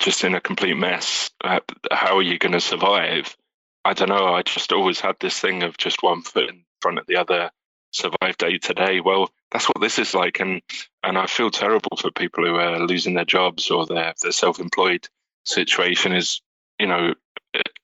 just 0.00 0.24
in 0.24 0.34
a 0.34 0.40
complete 0.40 0.76
mess. 0.76 1.30
Uh, 1.42 1.60
how 1.92 2.16
are 2.16 2.22
you 2.22 2.38
going 2.38 2.52
to 2.52 2.60
survive? 2.60 3.36
I 3.84 3.92
don't 3.92 4.08
know. 4.08 4.34
I 4.34 4.42
just 4.42 4.72
always 4.72 5.00
had 5.00 5.16
this 5.20 5.38
thing 5.38 5.62
of 5.62 5.78
just 5.78 6.02
one 6.02 6.22
foot 6.22 6.48
in 6.48 6.64
front 6.82 6.98
of 6.98 7.06
the 7.06 7.16
other, 7.16 7.50
survive 7.92 8.36
day 8.36 8.58
to 8.58 8.74
day. 8.74 9.00
Well, 9.00 9.30
that's 9.52 9.66
what 9.66 9.80
this 9.80 10.00
is 10.00 10.12
like, 10.12 10.40
and 10.40 10.60
and 11.04 11.16
I 11.16 11.26
feel 11.26 11.50
terrible 11.50 11.96
for 11.96 12.10
people 12.10 12.44
who 12.44 12.56
are 12.56 12.80
losing 12.80 13.14
their 13.14 13.24
jobs 13.24 13.70
or 13.70 13.86
they're 13.86 14.14
they're 14.20 14.32
self-employed 14.32 15.08
situation 15.44 16.12
is, 16.12 16.40
you 16.78 16.86
know, 16.86 17.14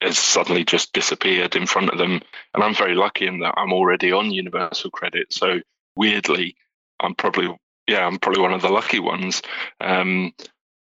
has 0.00 0.18
suddenly 0.18 0.64
just 0.64 0.92
disappeared 0.92 1.56
in 1.56 1.66
front 1.66 1.90
of 1.90 1.98
them. 1.98 2.20
And 2.54 2.62
I'm 2.62 2.74
very 2.74 2.94
lucky 2.94 3.26
in 3.26 3.40
that 3.40 3.54
I'm 3.56 3.72
already 3.72 4.12
on 4.12 4.30
universal 4.30 4.90
credit. 4.90 5.32
So 5.32 5.60
weirdly, 5.96 6.56
I'm 7.00 7.14
probably 7.14 7.54
yeah, 7.86 8.04
I'm 8.04 8.18
probably 8.18 8.42
one 8.42 8.52
of 8.52 8.62
the 8.62 8.68
lucky 8.68 8.98
ones. 8.98 9.42
Um, 9.80 10.32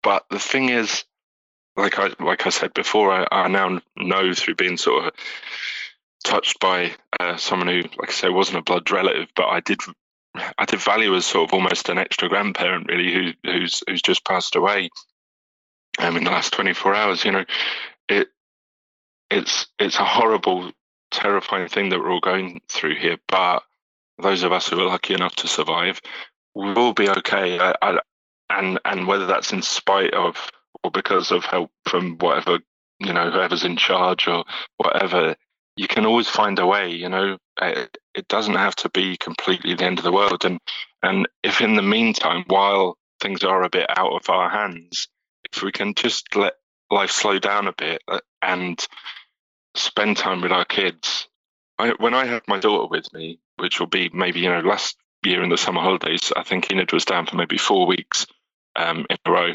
but 0.02 0.24
the 0.30 0.38
thing 0.38 0.68
is, 0.68 1.04
like 1.76 1.98
I 1.98 2.10
like 2.20 2.46
I 2.46 2.50
said 2.50 2.74
before, 2.74 3.10
I, 3.10 3.26
I 3.30 3.48
now 3.48 3.80
know 3.96 4.32
through 4.34 4.54
being 4.54 4.76
sort 4.76 5.06
of 5.06 5.12
touched 6.24 6.60
by 6.60 6.92
uh, 7.20 7.36
someone 7.36 7.68
who, 7.68 7.82
like 7.98 8.08
I 8.08 8.12
say, 8.12 8.28
wasn't 8.28 8.58
a 8.58 8.62
blood 8.62 8.90
relative, 8.90 9.28
but 9.34 9.46
I 9.46 9.60
did 9.60 9.80
I 10.58 10.64
did 10.64 10.80
value 10.80 11.14
as 11.14 11.26
sort 11.26 11.50
of 11.50 11.54
almost 11.54 11.88
an 11.88 11.98
extra 11.98 12.28
grandparent, 12.28 12.88
really, 12.88 13.12
who 13.12 13.32
who's 13.44 13.82
who's 13.88 14.02
just 14.02 14.24
passed 14.24 14.56
away 14.56 14.90
um, 15.98 16.16
in 16.16 16.24
the 16.24 16.30
last 16.30 16.52
24 16.52 16.94
hours. 16.94 17.24
You 17.24 17.32
know, 17.32 17.44
it 18.08 18.28
it's 19.30 19.66
it's 19.78 19.98
a 19.98 20.04
horrible, 20.04 20.72
terrifying 21.10 21.68
thing 21.68 21.88
that 21.90 21.98
we're 21.98 22.12
all 22.12 22.20
going 22.20 22.60
through 22.68 22.96
here. 22.96 23.18
But 23.28 23.62
those 24.18 24.42
of 24.42 24.52
us 24.52 24.68
who 24.68 24.80
are 24.80 24.86
lucky 24.86 25.14
enough 25.14 25.34
to 25.36 25.48
survive, 25.48 26.00
we'll 26.54 26.92
be 26.92 27.08
okay. 27.08 27.58
I, 27.58 27.74
I, 27.82 27.98
and 28.50 28.78
and 28.84 29.06
whether 29.06 29.26
that's 29.26 29.52
in 29.52 29.62
spite 29.62 30.14
of 30.14 30.50
or 30.82 30.90
because 30.90 31.30
of 31.30 31.44
help 31.44 31.70
from 31.84 32.18
whatever 32.18 32.58
you 33.00 33.12
know, 33.12 33.30
whoever's 33.30 33.64
in 33.64 33.76
charge 33.76 34.28
or 34.28 34.44
whatever, 34.76 35.36
you 35.76 35.88
can 35.88 36.06
always 36.06 36.28
find 36.28 36.58
a 36.58 36.66
way. 36.66 36.90
You 36.90 37.08
know, 37.08 37.38
it, 37.60 37.98
it 38.14 38.28
doesn't 38.28 38.54
have 38.54 38.76
to 38.76 38.88
be 38.90 39.16
completely 39.16 39.74
the 39.74 39.84
end 39.84 39.98
of 39.98 40.04
the 40.04 40.12
world. 40.12 40.44
And 40.44 40.58
and 41.02 41.28
if 41.42 41.60
in 41.60 41.74
the 41.74 41.82
meantime, 41.82 42.44
while 42.46 42.96
things 43.20 43.44
are 43.44 43.62
a 43.62 43.70
bit 43.70 43.86
out 43.88 44.12
of 44.12 44.30
our 44.30 44.48
hands, 44.48 45.08
if 45.56 45.62
we 45.62 45.72
can 45.72 45.94
just 45.94 46.34
let 46.36 46.54
life 46.90 47.10
slow 47.10 47.38
down 47.38 47.66
a 47.66 47.72
bit 47.72 48.02
and 48.42 48.86
spend 49.74 50.16
time 50.16 50.40
with 50.40 50.52
our 50.52 50.64
kids. 50.64 51.28
I, 51.78 51.94
when 51.98 52.14
I 52.14 52.26
have 52.26 52.42
my 52.46 52.58
daughter 52.60 52.88
with 52.88 53.12
me, 53.12 53.40
which 53.56 53.80
will 53.80 53.88
be 53.88 54.10
maybe 54.12 54.40
you 54.40 54.48
know 54.48 54.60
last 54.60 54.96
year 55.24 55.42
in 55.42 55.50
the 55.50 55.58
summer 55.58 55.80
holidays, 55.80 56.32
I 56.36 56.42
think 56.42 56.70
Enid 56.70 56.92
was 56.92 57.04
down 57.04 57.26
for 57.26 57.36
maybe 57.36 57.58
four 57.58 57.86
weeks 57.86 58.26
um, 58.76 59.06
in 59.10 59.16
a 59.24 59.30
row. 59.30 59.52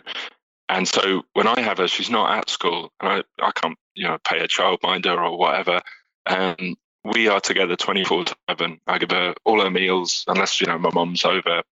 And 0.68 0.88
so 0.88 1.24
when 1.34 1.48
I 1.48 1.62
have 1.62 1.78
her, 1.80 1.88
she's 1.88 2.10
not 2.10 2.38
at 2.38 2.50
school, 2.50 2.92
and 3.00 3.24
I, 3.40 3.46
I 3.46 3.52
can't 3.52 3.78
you 3.96 4.06
know 4.06 4.18
pay 4.28 4.40
a 4.40 4.48
childminder 4.48 5.18
or 5.18 5.38
whatever. 5.38 5.82
Um, 6.26 6.76
we 7.04 7.28
are 7.28 7.40
together 7.40 7.76
24 7.76 8.26
7. 8.50 8.80
I 8.88 8.98
give 8.98 9.12
her 9.12 9.34
all 9.46 9.62
her 9.62 9.70
meals, 9.70 10.26
unless, 10.28 10.60
you 10.60 10.68
know, 10.68 10.78
my 10.78 10.92
mum's 10.94 11.24
over 11.24 11.64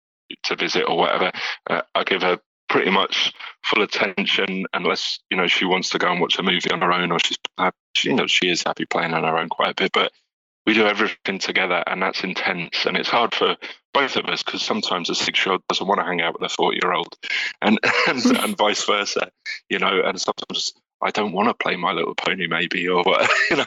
to 0.44 0.56
visit 0.56 0.84
or 0.88 0.96
whatever, 0.96 1.32
uh, 1.68 1.82
I 1.94 2.04
give 2.04 2.22
her 2.22 2.38
pretty 2.68 2.90
much 2.90 3.32
full 3.62 3.82
attention 3.82 4.66
unless 4.72 5.20
you 5.30 5.36
know 5.36 5.46
she 5.46 5.64
wants 5.64 5.90
to 5.90 5.98
go 5.98 6.10
and 6.10 6.20
watch 6.20 6.38
a 6.38 6.42
movie 6.42 6.70
on 6.70 6.80
her 6.80 6.92
own 6.92 7.12
or 7.12 7.18
she's 7.18 7.38
you 8.02 8.14
know 8.14 8.26
she 8.26 8.48
is 8.48 8.62
happy 8.62 8.84
playing 8.84 9.14
on 9.14 9.24
her 9.24 9.38
own 9.38 9.48
quite 9.48 9.70
a 9.70 9.74
bit 9.74 9.92
but 9.92 10.12
we 10.66 10.74
do 10.74 10.84
everything 10.84 11.38
together 11.38 11.82
and 11.86 12.02
that's 12.02 12.24
intense 12.24 12.86
and 12.86 12.96
it's 12.96 13.08
hard 13.08 13.34
for 13.34 13.56
both 13.94 14.16
of 14.16 14.26
us 14.26 14.42
because 14.42 14.62
sometimes 14.62 15.08
a 15.08 15.14
six 15.14 15.44
year 15.44 15.52
old 15.52 15.62
doesn't 15.68 15.86
want 15.86 16.00
to 16.00 16.04
hang 16.04 16.20
out 16.20 16.34
with 16.34 16.50
a 16.50 16.54
40 16.54 16.78
year 16.82 16.92
old 16.92 17.16
and, 17.62 17.78
and 18.08 18.24
and 18.24 18.56
vice 18.56 18.84
versa 18.84 19.30
you 19.70 19.78
know 19.78 20.02
and 20.04 20.20
sometimes 20.20 20.72
I 21.02 21.10
don't 21.10 21.32
want 21.32 21.48
to 21.48 21.54
play 21.54 21.76
My 21.76 21.92
Little 21.92 22.14
Pony, 22.14 22.46
maybe, 22.46 22.88
or 22.88 23.04
you 23.50 23.56
know, 23.56 23.66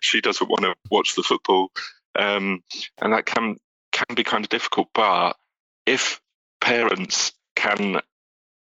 she 0.00 0.20
doesn't 0.20 0.48
want 0.48 0.62
to 0.62 0.74
watch 0.90 1.14
the 1.14 1.22
football, 1.22 1.70
um, 2.18 2.62
and 3.00 3.12
that 3.12 3.26
can 3.26 3.56
can 3.92 4.14
be 4.14 4.24
kind 4.24 4.44
of 4.44 4.48
difficult. 4.48 4.88
But 4.94 5.36
if 5.84 6.20
parents 6.60 7.32
can 7.56 8.00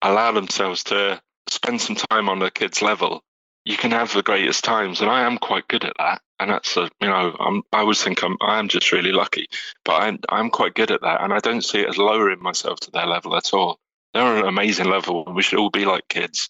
allow 0.01 0.31
themselves 0.31 0.83
to 0.85 1.21
spend 1.47 1.81
some 1.81 1.95
time 1.95 2.29
on 2.29 2.39
their 2.39 2.49
kids' 2.49 2.81
level, 2.81 3.23
you 3.65 3.77
can 3.77 3.91
have 3.91 4.13
the 4.13 4.23
greatest 4.23 4.63
times. 4.63 5.01
And 5.01 5.09
I 5.09 5.25
am 5.25 5.37
quite 5.37 5.67
good 5.67 5.83
at 5.83 5.93
that. 5.97 6.21
And 6.39 6.51
that's 6.51 6.77
a, 6.77 6.89
you 7.01 7.07
know, 7.07 7.35
I'm, 7.39 7.63
I 7.73 7.79
always 7.79 8.01
think 8.01 8.23
I'm, 8.23 8.37
I 8.41 8.59
am 8.59 8.69
just 8.69 8.91
really 8.91 9.11
lucky, 9.11 9.47
but 9.83 10.01
I'm, 10.01 10.19
I'm 10.29 10.49
quite 10.49 10.73
good 10.73 10.91
at 10.91 11.01
that. 11.01 11.21
And 11.21 11.33
I 11.33 11.39
don't 11.39 11.63
see 11.63 11.79
it 11.79 11.89
as 11.89 11.97
lowering 11.97 12.41
myself 12.41 12.79
to 12.81 12.91
their 12.91 13.05
level 13.05 13.35
at 13.35 13.53
all. 13.53 13.79
They're 14.13 14.37
an 14.37 14.47
amazing 14.47 14.87
level. 14.87 15.25
And 15.25 15.35
we 15.35 15.41
should 15.41 15.59
all 15.59 15.69
be 15.69 15.85
like 15.85 16.07
kids, 16.07 16.49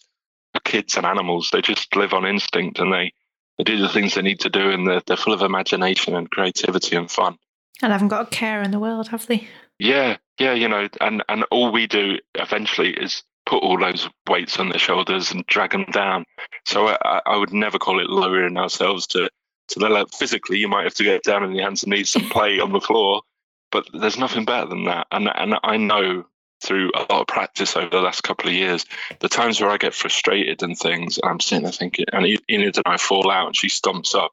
kids 0.64 0.96
and 0.96 1.04
animals. 1.04 1.50
They 1.52 1.60
just 1.60 1.94
live 1.96 2.14
on 2.14 2.24
instinct 2.24 2.78
and 2.78 2.92
they, 2.92 3.12
they 3.58 3.64
do 3.64 3.78
the 3.78 3.88
things 3.88 4.14
they 4.14 4.22
need 4.22 4.40
to 4.40 4.50
do. 4.50 4.70
And 4.70 4.86
they're, 4.86 5.02
they're 5.06 5.16
full 5.16 5.34
of 5.34 5.42
imagination 5.42 6.14
and 6.14 6.30
creativity 6.30 6.94
and 6.94 7.10
fun. 7.10 7.36
And 7.82 7.92
haven't 7.92 8.08
got 8.08 8.26
a 8.26 8.30
care 8.30 8.62
in 8.62 8.70
the 8.70 8.78
world, 8.78 9.08
have 9.08 9.26
they? 9.26 9.48
Yeah, 9.78 10.18
yeah, 10.38 10.52
you 10.52 10.68
know, 10.68 10.88
and 11.00 11.24
and 11.28 11.44
all 11.50 11.72
we 11.72 11.86
do 11.86 12.18
eventually 12.34 12.90
is 12.90 13.22
put 13.50 13.64
all 13.64 13.78
those 13.78 14.08
weights 14.28 14.58
on 14.60 14.68
their 14.68 14.78
shoulders 14.78 15.32
and 15.32 15.44
drag 15.46 15.72
them 15.72 15.84
down. 15.92 16.24
So 16.66 16.86
I, 16.86 17.20
I 17.26 17.36
would 17.36 17.52
never 17.52 17.78
call 17.78 18.00
it 18.00 18.08
lowering 18.08 18.56
ourselves 18.56 19.06
to 19.08 19.28
to 19.68 19.78
the 19.78 19.88
level. 19.88 20.08
Physically, 20.08 20.58
you 20.58 20.68
might 20.68 20.84
have 20.84 20.94
to 20.94 21.04
get 21.04 21.24
down 21.24 21.42
on 21.42 21.54
your 21.54 21.64
hands 21.64 21.82
and 21.82 21.92
knees 21.92 22.14
and 22.14 22.30
play 22.30 22.60
on 22.60 22.72
the 22.72 22.80
floor, 22.80 23.22
but 23.72 23.88
there's 23.92 24.18
nothing 24.18 24.44
better 24.44 24.68
than 24.68 24.84
that. 24.84 25.08
And 25.10 25.28
and 25.34 25.56
I 25.64 25.76
know 25.76 26.24
through 26.62 26.90
a 26.94 27.00
lot 27.10 27.22
of 27.22 27.26
practice 27.26 27.74
over 27.74 27.88
the 27.88 28.00
last 28.00 28.22
couple 28.22 28.48
of 28.48 28.54
years, 28.54 28.84
the 29.18 29.28
times 29.28 29.60
where 29.60 29.70
I 29.70 29.78
get 29.78 29.94
frustrated 29.94 30.62
and 30.62 30.78
things, 30.78 31.18
and 31.18 31.30
I'm 31.30 31.40
sitting 31.40 31.64
there 31.64 31.72
thinking, 31.72 32.04
and 32.12 32.26
Enid 32.50 32.76
and 32.76 32.84
I 32.86 32.98
fall 32.98 33.30
out, 33.30 33.46
and 33.46 33.56
she 33.56 33.68
stomps 33.68 34.14
up, 34.14 34.30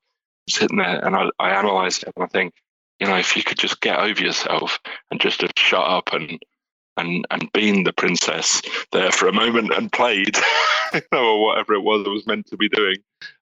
sitting 0.50 0.78
there, 0.78 1.04
and 1.04 1.16
I, 1.16 1.30
I 1.40 1.52
analyze 1.52 2.04
it, 2.04 2.12
and 2.16 2.26
I 2.26 2.28
think, 2.28 2.54
you 3.00 3.08
know, 3.08 3.16
if 3.16 3.38
you 3.38 3.44
could 3.44 3.58
just 3.58 3.80
get 3.80 3.98
over 3.98 4.22
yourself 4.22 4.78
and 5.10 5.22
just 5.22 5.42
shut 5.58 5.80
up 5.80 6.10
and 6.12 6.38
and 6.98 7.26
and 7.32 7.52
been 7.54 7.84
the 7.84 7.94
princess 7.94 8.62
there 8.92 9.12
for 9.12 9.28
a 9.28 9.34
moment 9.34 9.74
and 9.76 9.92
played, 9.92 10.38
or 11.12 11.46
whatever 11.46 11.74
it 11.74 11.82
was 11.82 12.06
I 12.06 12.10
was 12.10 12.28
meant 12.28 12.48
to 12.48 12.58
be 12.58 12.70
doing, 12.70 12.98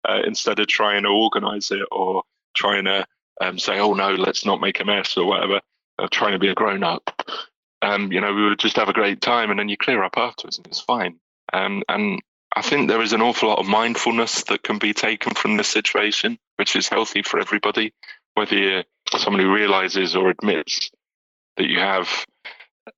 uh, 0.08 0.22
instead 0.26 0.60
of 0.60 0.68
trying 0.68 1.04
to 1.04 1.10
organize 1.10 1.72
it 1.72 1.88
or 1.92 2.24
trying 2.56 2.86
to 2.86 3.06
um, 3.42 3.60
say, 3.60 3.80
oh 3.80 3.94
no, 3.94 4.12
let's 4.12 4.46
not 4.46 4.62
make 4.62 4.80
a 4.80 4.86
mess 4.86 5.18
or 5.18 5.26
whatever, 5.26 5.62
uh, 6.00 6.08
trying 6.12 6.34
to 6.34 6.40
be 6.40 6.50
a 6.50 6.56
grown 6.56 6.84
up. 6.84 7.22
Um, 7.82 8.12
you 8.12 8.22
know, 8.22 8.34
we 8.34 8.44
would 8.50 8.60
just 8.60 8.78
have 8.78 8.90
a 8.90 8.94
great 8.94 9.22
time, 9.22 9.52
and 9.52 9.60
then 9.60 9.70
you 9.70 9.78
clear 9.78 10.04
up 10.04 10.18
afterwards, 10.18 10.58
and 10.58 10.68
it's 10.68 10.80
fine. 10.80 11.20
Um, 11.54 11.84
and 11.90 12.22
I 12.56 12.62
think 12.62 12.88
there 12.88 13.02
is 13.02 13.14
an 13.14 13.22
awful 13.22 13.50
lot 13.50 13.60
of 13.60 13.68
mindfulness 13.68 14.44
that 14.46 14.64
can 14.64 14.80
be 14.80 14.94
taken 14.94 15.34
from 15.34 15.58
this 15.58 15.68
situation, 15.68 16.40
which 16.56 16.76
is 16.76 16.88
healthy 16.88 17.22
for 17.22 17.40
everybody 17.40 17.94
whether 18.36 18.56
you're 18.56 18.84
someone 19.18 19.42
who 19.42 19.52
realizes 19.52 20.16
or 20.16 20.30
admits 20.30 20.92
that 21.58 21.68
you 21.68 21.80
have 21.80 22.26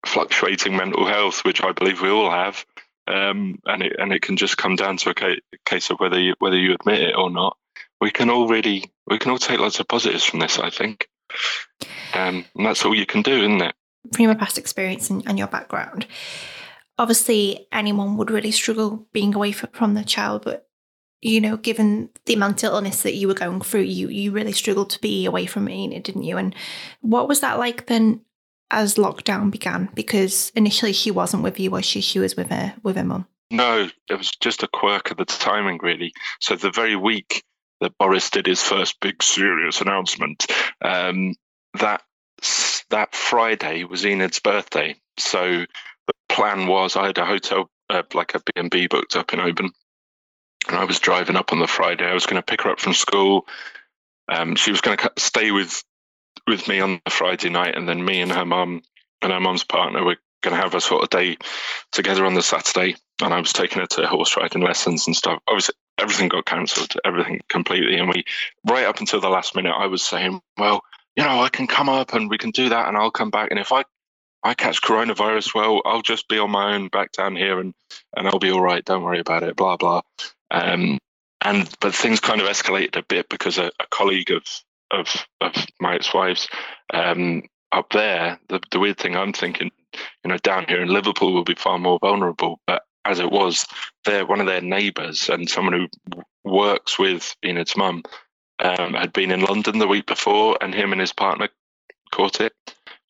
fluctuating 0.05 0.75
mental 0.75 1.05
health, 1.05 1.43
which 1.43 1.63
I 1.63 1.71
believe 1.71 2.01
we 2.01 2.09
all 2.09 2.31
have, 2.31 2.65
um, 3.07 3.59
and 3.65 3.83
it 3.83 3.95
and 3.97 4.11
it 4.11 4.21
can 4.21 4.37
just 4.37 4.57
come 4.57 4.75
down 4.75 4.97
to 4.97 5.09
a 5.09 5.39
case, 5.65 5.89
of 5.89 5.99
whether 5.99 6.19
you 6.19 6.35
whether 6.39 6.57
you 6.57 6.73
admit 6.73 7.01
it 7.01 7.15
or 7.15 7.29
not. 7.29 7.57
We 7.99 8.11
can 8.11 8.29
all 8.29 8.47
really 8.47 8.91
we 9.05 9.17
can 9.17 9.31
all 9.31 9.37
take 9.37 9.59
lots 9.59 9.79
of 9.79 9.87
positives 9.87 10.23
from 10.23 10.39
this. 10.39 10.59
I 10.59 10.69
think, 10.69 11.07
um, 12.13 12.45
and 12.55 12.65
that's 12.65 12.85
all 12.85 12.95
you 12.95 13.05
can 13.05 13.21
do, 13.21 13.39
isn't 13.39 13.61
it? 13.61 13.75
From 14.13 14.25
your 14.25 14.35
past 14.35 14.57
experience 14.57 15.09
and, 15.09 15.23
and 15.27 15.37
your 15.37 15.47
background, 15.47 16.05
obviously 16.97 17.67
anyone 17.71 18.17
would 18.17 18.31
really 18.31 18.51
struggle 18.51 19.07
being 19.13 19.33
away 19.33 19.51
from, 19.51 19.93
their 19.93 20.03
child, 20.03 20.43
but 20.43 20.67
you 21.21 21.41
know, 21.41 21.57
given 21.57 22.09
the 22.25 22.35
mental 22.35 22.75
illness 22.75 23.01
that 23.01 23.15
you 23.15 23.27
were 23.27 23.33
going 23.33 23.61
through, 23.61 23.81
you 23.81 24.07
you 24.09 24.31
really 24.31 24.51
struggled 24.51 24.91
to 24.91 25.01
be 25.01 25.25
away 25.25 25.45
from 25.45 25.67
Enid, 25.67 26.03
didn't 26.03 26.23
you? 26.23 26.37
And 26.37 26.55
what 27.01 27.27
was 27.27 27.39
that 27.39 27.57
like 27.57 27.87
then 27.87 28.21
as 28.71 28.95
lockdown 28.95 29.51
began? 29.51 29.89
Because 29.93 30.51
initially 30.55 30.93
she 30.93 31.11
wasn't 31.11 31.43
with 31.43 31.59
you, 31.59 31.71
was 31.71 31.85
she? 31.85 32.01
She 32.01 32.19
was 32.19 32.35
with 32.35 32.49
her 32.49 32.75
with 32.83 32.95
her 32.95 33.03
mum. 33.03 33.27
No, 33.49 33.89
it 34.09 34.17
was 34.17 34.31
just 34.41 34.63
a 34.63 34.67
quirk 34.67 35.11
of 35.11 35.17
the 35.17 35.25
timing, 35.25 35.79
really. 35.81 36.13
So 36.39 36.55
the 36.55 36.71
very 36.71 36.95
week 36.95 37.43
that 37.79 37.97
Boris 37.97 38.29
did 38.29 38.45
his 38.45 38.61
first 38.61 38.99
big 38.99 39.23
serious 39.23 39.81
announcement, 39.81 40.47
um, 40.83 41.35
that 41.79 42.01
that 42.89 43.15
Friday 43.15 43.83
was 43.83 44.05
Enid's 44.05 44.39
birthday. 44.39 44.95
So 45.17 45.65
the 46.07 46.13
plan 46.29 46.67
was 46.67 46.95
I 46.95 47.07
had 47.07 47.17
a 47.17 47.25
hotel, 47.25 47.69
uh, 47.89 48.03
like 48.13 48.35
a 48.35 48.41
B&B 48.53 48.87
booked 48.87 49.15
up 49.15 49.33
in 49.33 49.39
Oban 49.39 49.71
and 50.67 50.77
I 50.77 50.85
was 50.85 50.99
driving 50.99 51.35
up 51.35 51.51
on 51.51 51.59
the 51.59 51.67
Friday. 51.67 52.05
I 52.05 52.13
was 52.13 52.25
going 52.25 52.41
to 52.41 52.45
pick 52.45 52.61
her 52.63 52.71
up 52.71 52.79
from 52.79 52.93
school. 52.93 53.47
Um, 54.29 54.55
she 54.55 54.71
was 54.71 54.81
going 54.81 54.97
to 54.97 55.11
stay 55.17 55.51
with 55.51 55.83
with 56.47 56.67
me 56.67 56.79
on 56.79 57.01
the 57.03 57.11
Friday 57.11 57.49
night, 57.49 57.75
and 57.75 57.87
then 57.87 58.03
me 58.03 58.21
and 58.21 58.31
her 58.31 58.45
mum 58.45 58.81
and 59.21 59.31
her 59.31 59.39
mum's 59.39 59.63
partner 59.63 60.03
were 60.03 60.17
going 60.41 60.55
to 60.55 60.61
have 60.61 60.75
a 60.75 60.81
sort 60.81 61.03
of 61.03 61.09
day 61.09 61.37
together 61.91 62.25
on 62.25 62.33
the 62.33 62.41
Saturday. 62.41 62.95
And 63.21 63.33
I 63.33 63.39
was 63.39 63.53
taking 63.53 63.79
her 63.81 63.87
to 63.87 64.07
horse 64.07 64.37
riding 64.37 64.61
lessons 64.61 65.07
and 65.07 65.15
stuff. 65.15 65.41
Obviously, 65.47 65.75
everything 65.97 66.29
got 66.29 66.45
cancelled, 66.45 66.93
everything 67.03 67.41
completely. 67.49 67.97
And 67.97 68.09
we, 68.09 68.23
right 68.67 68.85
up 68.85 68.99
until 68.99 69.19
the 69.19 69.29
last 69.29 69.55
minute, 69.55 69.73
I 69.75 69.87
was 69.87 70.03
saying, 70.03 70.41
well, 70.57 70.81
you 71.15 71.23
know, 71.23 71.41
I 71.41 71.49
can 71.49 71.65
come 71.65 71.89
up 71.89 72.13
and 72.13 72.29
we 72.29 72.37
can 72.37 72.51
do 72.51 72.69
that, 72.69 72.87
and 72.87 72.95
I'll 72.95 73.11
come 73.11 73.31
back. 73.31 73.49
And 73.51 73.59
if 73.59 73.71
I 73.71 73.83
I 74.43 74.53
catch 74.53 74.81
coronavirus, 74.81 75.53
well, 75.55 75.81
I'll 75.83 76.01
just 76.01 76.27
be 76.27 76.37
on 76.37 76.51
my 76.51 76.75
own 76.75 76.87
back 76.87 77.11
down 77.11 77.35
here 77.35 77.59
and, 77.59 77.73
and 78.15 78.27
I'll 78.27 78.39
be 78.39 78.51
all 78.51 78.61
right. 78.61 78.85
Don't 78.85 79.03
worry 79.03 79.19
about 79.19 79.43
it, 79.43 79.55
blah, 79.55 79.77
blah. 79.77 80.01
Um, 80.51 80.99
and 81.41 81.69
but 81.81 81.93
things 81.93 82.19
kind 82.19 82.39
of 82.39 82.47
escalated 82.47 82.97
a 82.97 83.03
bit 83.03 83.29
because 83.29 83.57
a, 83.57 83.71
a 83.79 83.87
colleague 83.89 84.31
of 84.31 84.43
of 84.91 85.27
of 85.41 85.53
my 85.79 85.95
ex-wife's 85.95 86.47
um, 86.93 87.43
up 87.71 87.91
there. 87.91 88.39
The, 88.49 88.59
the 88.71 88.79
weird 88.79 88.97
thing 88.97 89.15
I'm 89.15 89.33
thinking, 89.33 89.71
you 90.23 90.29
know, 90.29 90.37
down 90.37 90.65
here 90.67 90.81
in 90.81 90.89
Liverpool 90.89 91.33
will 91.33 91.43
be 91.43 91.55
far 91.55 91.77
more 91.79 91.99
vulnerable, 91.99 92.59
but 92.65 92.83
as 93.05 93.19
it 93.19 93.31
was, 93.31 93.65
they're 94.05 94.25
one 94.25 94.41
of 94.41 94.47
their 94.47 94.61
neighbours 94.61 95.29
and 95.29 95.49
someone 95.49 95.73
who 95.73 96.23
works 96.43 96.99
with 96.99 97.35
Enid's 97.43 97.77
mum 97.77 98.03
um, 98.59 98.93
had 98.93 99.13
been 99.13 99.31
in 99.31 99.41
London 99.41 99.77
the 99.77 99.87
week 99.87 100.07
before, 100.07 100.57
and 100.61 100.73
him 100.73 100.91
and 100.91 101.01
his 101.01 101.13
partner 101.13 101.49
caught 102.11 102.41
it. 102.41 102.53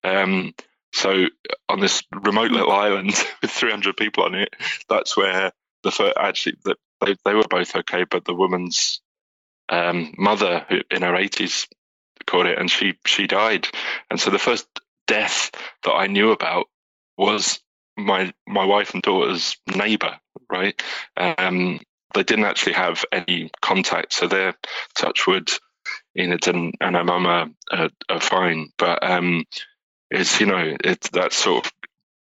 Um, 0.04 0.54
so 0.94 1.26
on 1.70 1.80
this 1.80 2.04
remote 2.12 2.52
little 2.52 2.72
island 2.72 3.14
with 3.42 3.52
300 3.52 3.98
people 3.98 4.24
on 4.24 4.36
it, 4.36 4.56
that's 4.90 5.18
where 5.18 5.52
the 5.84 5.92
first, 5.92 6.18
actually 6.18 6.58
the, 6.64 6.76
they, 7.04 7.16
they 7.26 7.34
were 7.34 7.48
both 7.50 7.76
okay, 7.76 8.04
but 8.10 8.26
the 8.26 8.34
woman's 8.34 9.02
um, 9.70 10.14
mother, 10.18 10.66
who 10.70 10.82
in 10.92 11.02
her 11.02 11.14
80s, 11.14 11.68
caught 12.26 12.46
it 12.46 12.60
and 12.60 12.70
she 12.70 12.98
she 13.06 13.28
died. 13.28 13.68
And 14.10 14.20
so 14.20 14.30
the 14.30 14.40
first 14.40 14.68
death 15.08 15.52
that 15.84 15.94
I 15.94 16.08
knew 16.08 16.32
about 16.32 16.68
was 17.18 17.60
my 17.96 18.34
my 18.48 18.66
wife 18.66 18.94
and 18.94 19.02
daughter's 19.02 19.58
neighbor, 19.76 20.20
right? 20.50 20.82
Um, 21.16 21.80
they 22.14 22.24
didn't 22.24 22.46
actually 22.46 22.74
have 22.74 23.04
any 23.12 23.52
contact, 23.62 24.14
so 24.14 24.28
they're 24.28 24.56
touchwood. 24.96 25.50
Enid 26.18 26.48
and, 26.48 26.74
and 26.82 26.96
her 26.96 27.04
mum 27.04 27.26
are, 27.26 27.48
are, 27.72 27.90
are 28.10 28.20
fine, 28.20 28.70
but 28.78 29.02
um, 29.10 29.46
it's 30.12 30.40
you 30.40 30.46
know 30.46 30.76
it 30.84 31.02
that 31.14 31.32
sort 31.32 31.66
of 31.66 31.72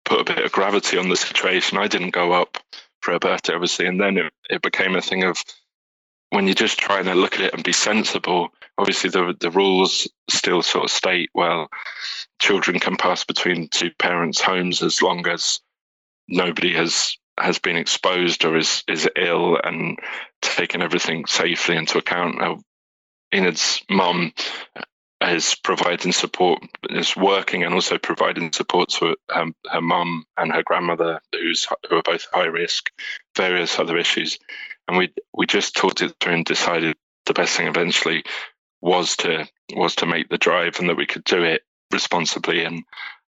put 0.05 0.21
a 0.21 0.25
bit 0.25 0.45
of 0.45 0.53
gravity 0.53 0.99
on 0.99 1.09
the 1.09 1.17
situation. 1.17 1.79
I 1.79 1.87
didn't 1.87 2.11
go 2.11 2.33
up 2.33 2.59
for 3.01 3.13
her 3.13 3.19
birthday, 3.19 3.55
obviously. 3.55 3.87
And 3.87 4.01
then 4.01 4.17
it, 4.17 4.33
it 4.51 4.63
became 4.63 4.97
a 4.97 5.03
thing 5.03 5.25
of 5.25 5.43
when 6.35 6.47
you're 6.47 6.55
just 6.55 6.79
trying 6.79 7.05
to 7.05 7.15
look 7.15 7.35
at 7.35 7.43
it 7.43 7.55
and 7.55 7.63
be 7.63 7.73
sensible, 7.73 8.49
obviously 8.77 9.11
the 9.11 9.35
the 9.39 9.51
rules 9.51 10.09
still 10.29 10.63
sort 10.63 10.85
of 10.85 10.91
state 10.91 11.31
well, 11.35 11.69
children 12.41 12.81
can 12.81 12.97
pass 12.97 13.25
between 13.25 13.69
two 13.69 13.91
parents' 13.99 14.41
homes 14.41 14.83
as 14.83 15.01
long 15.01 15.27
as 15.29 15.61
nobody 16.29 16.75
has 16.75 17.17
has 17.39 17.59
been 17.59 17.77
exposed 17.77 18.45
or 18.45 18.57
is 18.57 18.83
is 18.89 19.09
ill 19.17 19.59
and 19.63 19.99
taken 20.43 20.83
everything 20.83 21.27
safely 21.27 21.77
into 21.77 21.99
account. 21.99 22.39
Now, 22.39 22.61
Enid's 23.33 23.83
mum 23.89 24.33
is 25.21 25.55
providing 25.55 26.13
support, 26.13 26.63
is 26.91 27.17
working 27.17 27.65
and 27.65 27.75
also 27.75 27.97
providing 27.99 28.53
support 28.53 28.91
to 28.91 29.17
her, 29.31 29.47
her 29.71 29.81
mum 29.81 30.25
and 30.37 30.53
her 30.53 30.63
grandmother, 30.63 31.21
who's 31.33 31.67
who 31.89 31.97
are 31.97 32.03
both 32.03 32.27
high 32.33 32.45
risk, 32.45 32.91
various 33.37 33.79
other 33.79 33.97
issues, 33.97 34.39
and 34.89 34.97
we 34.97 35.13
we 35.33 35.47
just 35.47 35.75
talked 35.77 36.03
it 36.03 36.15
through 36.21 36.35
and 36.35 36.45
decided 36.45 36.97
the 37.27 37.35
best 37.35 37.57
thing 37.57 37.67
eventually 37.67 38.25
was 38.81 39.17
to 39.17 39.47
was 39.75 39.97
to 39.97 40.07
make 40.07 40.29
the 40.29 40.39
drive 40.39 40.79
and 40.79 40.89
that 40.89 40.97
we 40.97 41.07
could 41.07 41.25
do 41.25 41.43
it 41.43 41.63
responsibly 41.93 42.65
and 42.65 42.85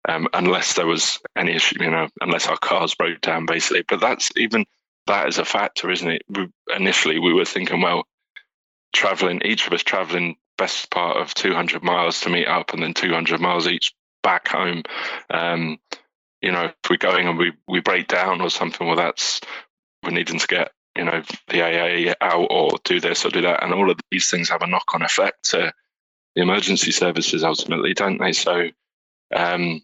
um, 0.08 0.28
unless 0.34 0.74
there 0.74 0.86
was 0.86 1.20
any 1.36 1.54
issue, 1.54 1.84
you 1.84 1.90
know, 1.90 2.08
unless 2.22 2.48
our 2.48 2.58
cars 2.58 2.96
broke 2.96 3.22
down, 3.22 3.46
basically. 3.46 3.84
But 3.88 4.02
that's 4.02 4.30
even 4.38 4.66
that 5.08 5.28
is 5.28 5.38
a 5.38 5.46
factor, 5.46 5.90
isn't 5.90 6.10
it? 6.10 6.22
We, 6.30 6.48
initially, 6.76 7.20
we 7.20 7.34
were 7.34 7.46
thinking, 7.46 7.82
well, 7.82 8.06
traveling, 8.94 9.42
each 9.44 9.68
of 9.68 9.74
us 9.74 9.84
traveling 9.84 10.36
best 10.58 10.90
part 10.90 11.18
of 11.18 11.34
200 11.34 11.84
miles 11.84 12.22
to 12.22 12.30
meet 12.30 12.48
up, 12.48 12.74
and 12.74 12.82
then 12.82 12.94
200 12.94 13.40
miles 13.42 13.68
each 13.68 13.94
back 14.24 14.48
home. 14.48 14.84
Um, 15.30 15.80
you 16.42 16.52
know, 16.52 16.66
if 16.66 16.90
we're 16.90 16.98
going 16.98 17.28
and 17.28 17.38
we 17.38 17.54
we 17.68 17.80
break 17.80 18.08
down 18.08 18.42
or 18.42 18.50
something, 18.50 18.86
well, 18.86 18.96
that's 18.96 19.42
we're 20.04 20.12
needing 20.12 20.40
to 20.40 20.48
get 20.48 20.72
you 20.96 21.04
know 21.04 21.22
the 21.50 21.62
AA 21.62 22.14
out 22.22 22.48
or 22.50 22.72
do 22.84 23.00
this 23.00 23.26
or 23.26 23.30
do 23.30 23.42
that, 23.42 23.64
and 23.64 23.74
all 23.74 23.90
of 23.90 24.00
these 24.12 24.30
things 24.30 24.50
have 24.50 24.62
a 24.62 24.68
knock 24.68 24.94
on 24.94 25.02
effect 25.02 25.50
to 25.52 25.74
the 26.36 26.42
emergency 26.42 26.92
services 26.92 27.44
ultimately, 27.44 27.94
don't 27.94 28.20
they? 28.20 28.34
So, 28.34 28.70
um, 29.36 29.82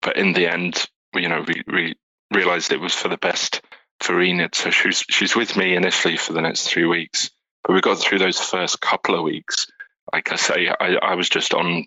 but 0.00 0.16
in 0.16 0.32
the 0.32 0.50
end, 0.50 0.84
you 1.14 1.28
know, 1.28 1.44
we, 1.46 1.62
we 1.66 1.94
realized 2.32 2.72
it 2.72 2.80
was 2.80 2.94
for 2.94 3.08
the 3.08 3.18
best 3.18 3.62
for 4.00 4.20
Enid. 4.20 4.54
So 4.54 4.70
she's 4.70 5.04
she's 5.10 5.36
with 5.36 5.56
me 5.56 5.74
initially 5.74 6.16
for 6.16 6.32
the 6.32 6.42
next 6.42 6.68
three 6.68 6.86
weeks, 6.86 7.30
but 7.64 7.74
we 7.74 7.80
got 7.80 7.98
through 7.98 8.18
those 8.18 8.38
first 8.38 8.80
couple 8.80 9.14
of 9.14 9.22
weeks. 9.22 9.66
Like 10.12 10.32
I 10.32 10.36
say, 10.36 10.68
I, 10.68 10.94
I 10.96 11.14
was 11.14 11.28
just 11.28 11.54
on 11.54 11.86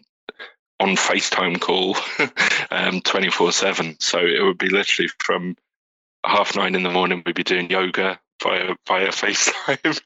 on 0.80 0.96
FaceTime 0.96 1.60
call 1.62 1.96
um, 2.72 3.00
24 3.02 3.52
7. 3.52 3.96
So 4.00 4.20
it 4.20 4.44
would 4.44 4.58
be 4.58 4.70
literally 4.70 5.10
from 5.20 5.56
half 6.26 6.56
nine 6.56 6.76
in 6.76 6.84
the 6.84 6.92
morning, 6.92 7.24
we'd 7.26 7.36
be 7.36 7.44
doing 7.44 7.70
yoga 7.70 8.20
via 8.42 8.76
via 8.88 9.08
FaceTime, 9.12 10.02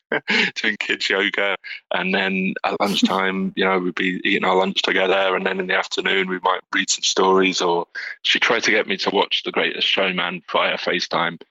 doing 0.56 0.78
kids 0.80 1.10
yoga, 1.10 1.56
and 1.94 2.14
then 2.14 2.54
at 2.64 2.80
lunchtime, 2.80 3.54
you 3.56 3.66
know, 3.66 3.80
we'd 3.80 3.96
be 3.96 4.22
eating 4.24 4.46
our 4.46 4.56
lunch 4.56 4.82
together, 4.82 5.36
and 5.36 5.46
then 5.46 5.60
in 5.60 5.68
the 5.68 5.78
afternoon 5.78 6.30
we 6.30 6.40
might 6.40 6.62
read 6.74 6.90
some 6.90 7.04
stories. 7.04 7.62
Or 7.62 7.88
she 8.22 8.40
tried 8.40 8.64
to 8.64 8.72
get 8.72 8.88
me 8.88 8.98
to 8.98 9.10
watch 9.10 9.44
The 9.44 9.52
Greatest 9.52 9.88
Showman 9.88 10.42
via 10.52 10.78
FaceTime. 10.78 11.42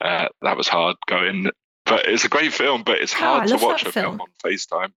Uh, 0.00 0.28
that 0.42 0.56
was 0.56 0.68
hard 0.68 0.96
going, 1.06 1.50
but 1.84 2.06
it's 2.06 2.24
a 2.24 2.28
great 2.28 2.52
film. 2.52 2.82
But 2.84 2.98
it's 2.98 3.12
hard 3.12 3.50
oh, 3.50 3.56
to 3.56 3.64
watch 3.64 3.82
a 3.82 3.92
film. 3.92 4.18
film 4.18 4.20
on 4.20 4.28
FaceTime. 4.44 4.92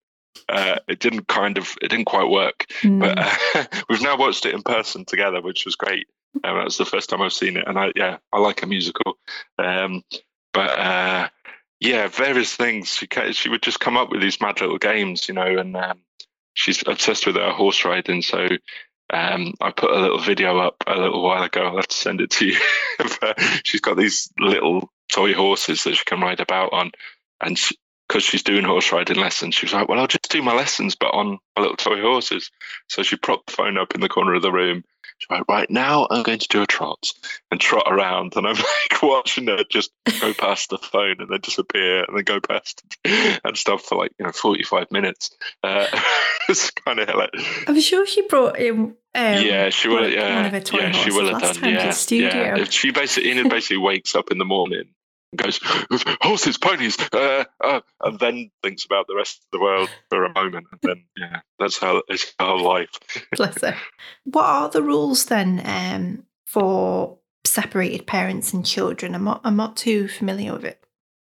Uh, 0.47 0.77
it 0.87 0.99
didn't 0.99 1.27
kind 1.27 1.57
of 1.57 1.75
it 1.81 1.89
didn't 1.89 2.05
quite 2.05 2.29
work 2.29 2.65
mm. 2.81 2.99
but 2.99 3.19
uh, 3.19 3.81
we've 3.89 4.01
now 4.01 4.17
watched 4.17 4.45
it 4.45 4.53
in 4.53 4.61
person 4.61 5.03
together 5.05 5.41
which 5.41 5.65
was 5.65 5.75
great 5.75 6.07
um, 6.43 6.55
that 6.55 6.63
was 6.63 6.77
the 6.77 6.85
first 6.85 7.09
time 7.09 7.21
i've 7.21 7.33
seen 7.33 7.57
it 7.57 7.67
and 7.67 7.77
i 7.77 7.91
yeah 7.95 8.17
i 8.31 8.39
like 8.39 8.63
a 8.63 8.65
musical 8.65 9.17
um, 9.59 10.01
but 10.53 10.79
uh, 10.79 11.29
yeah, 11.79 12.07
various 12.07 12.55
things. 12.55 12.89
She 12.89 13.07
she 13.33 13.49
would 13.49 13.61
just 13.61 13.79
come 13.79 13.97
up 13.97 14.09
with 14.09 14.21
these 14.21 14.41
mad 14.41 14.61
little 14.61 14.77
games, 14.77 15.27
you 15.27 15.33
know, 15.33 15.57
and 15.57 15.75
um, 15.75 15.99
she's 16.53 16.83
obsessed 16.85 17.25
with 17.25 17.35
her 17.35 17.51
horse 17.51 17.83
riding. 17.85 18.21
So 18.21 18.47
um, 19.11 19.53
I 19.59 19.71
put 19.71 19.91
a 19.91 19.99
little 19.99 20.19
video 20.19 20.57
up 20.59 20.75
a 20.87 20.95
little 20.95 21.23
while 21.23 21.43
ago. 21.43 21.61
I'll 21.61 21.75
have 21.75 21.87
to 21.87 21.95
send 21.95 22.21
it 22.21 22.29
to 22.31 22.45
you. 22.47 22.59
she's 23.63 23.81
got 23.81 23.97
these 23.97 24.31
little 24.39 24.89
toy 25.11 25.33
horses 25.33 25.83
that 25.83 25.95
she 25.95 26.05
can 26.05 26.21
ride 26.21 26.39
about 26.39 26.71
on, 26.73 26.91
and 27.41 27.59
because 28.07 28.23
she's 28.23 28.43
doing 28.43 28.63
horse 28.63 28.91
riding 28.91 29.17
lessons, 29.17 29.55
she 29.55 29.65
was 29.65 29.73
like, 29.73 29.87
"Well, 29.87 29.99
I'll 29.99 30.07
just 30.07 30.29
do 30.29 30.41
my 30.41 30.53
lessons, 30.53 30.95
but 30.95 31.13
on 31.13 31.39
my 31.55 31.61
little 31.61 31.77
toy 31.77 32.01
horses." 32.01 32.51
So 32.87 33.03
she 33.03 33.15
propped 33.15 33.47
the 33.47 33.53
phone 33.53 33.77
up 33.77 33.95
in 33.95 34.01
the 34.01 34.09
corner 34.09 34.33
of 34.33 34.41
the 34.41 34.51
room 34.51 34.83
right, 35.29 35.43
right 35.47 35.69
now 35.69 36.07
I'm 36.09 36.23
going 36.23 36.39
to 36.39 36.47
do 36.47 36.61
a 36.61 36.67
trot 36.67 37.11
and 37.49 37.59
trot 37.59 37.87
around. 37.87 38.35
And 38.35 38.47
I'm 38.47 38.55
like 38.91 39.01
watching 39.01 39.47
her 39.47 39.63
just 39.69 39.91
go 40.19 40.33
past 40.37 40.69
the 40.69 40.77
phone 40.77 41.17
and 41.19 41.29
then 41.29 41.39
disappear 41.41 42.03
and 42.03 42.17
then 42.17 42.23
go 42.23 42.39
past 42.39 42.83
and 43.05 43.57
stuff 43.57 43.83
for 43.83 43.97
like, 43.97 44.11
you 44.19 44.25
know, 44.25 44.31
45 44.31 44.91
minutes. 44.91 45.35
Uh, 45.63 45.87
it's 46.49 46.71
kind 46.71 46.99
of 46.99 47.09
like. 47.15 47.31
I'm 47.67 47.79
sure 47.79 48.05
she 48.05 48.27
brought 48.27 48.57
in. 48.59 48.95
Um, 49.13 49.43
yeah, 49.43 49.69
she 49.69 49.89
will. 49.89 50.09
Yeah, 50.09 50.49
yeah, 50.53 50.91
she 50.91 51.11
will 51.11 51.27
have 51.37 51.41
done. 51.41 51.69
Yeah, 51.69 51.93
yeah. 52.09 52.63
She 52.63 52.91
basically, 52.91 53.31
Enid 53.31 53.49
basically 53.49 53.77
wakes 53.77 54.15
up 54.15 54.31
in 54.31 54.37
the 54.37 54.45
morning 54.45 54.85
goes, 55.35 55.59
horses, 56.21 56.57
ponies, 56.57 56.97
uh, 57.13 57.45
uh, 57.63 57.81
and 58.01 58.19
then 58.19 58.51
thinks 58.63 58.85
about 58.85 59.07
the 59.07 59.15
rest 59.15 59.39
of 59.39 59.45
the 59.51 59.63
world 59.63 59.89
for 60.09 60.25
a 60.25 60.33
moment. 60.33 60.67
And 60.71 60.79
then, 60.81 61.03
yeah, 61.17 61.41
that's 61.59 61.77
how 61.77 62.03
it's 62.07 62.33
her 62.39 62.57
life. 62.57 62.89
Bless 63.35 63.61
her. 63.61 63.75
What 64.25 64.45
are 64.45 64.69
the 64.69 64.83
rules 64.83 65.25
then 65.25 65.61
um, 65.65 66.23
for 66.45 67.17
separated 67.45 68.07
parents 68.07 68.53
and 68.53 68.65
children? 68.65 69.15
I'm 69.15 69.23
not, 69.23 69.41
I'm 69.43 69.55
not 69.55 69.77
too 69.77 70.07
familiar 70.07 70.53
with 70.53 70.65
it. 70.65 70.85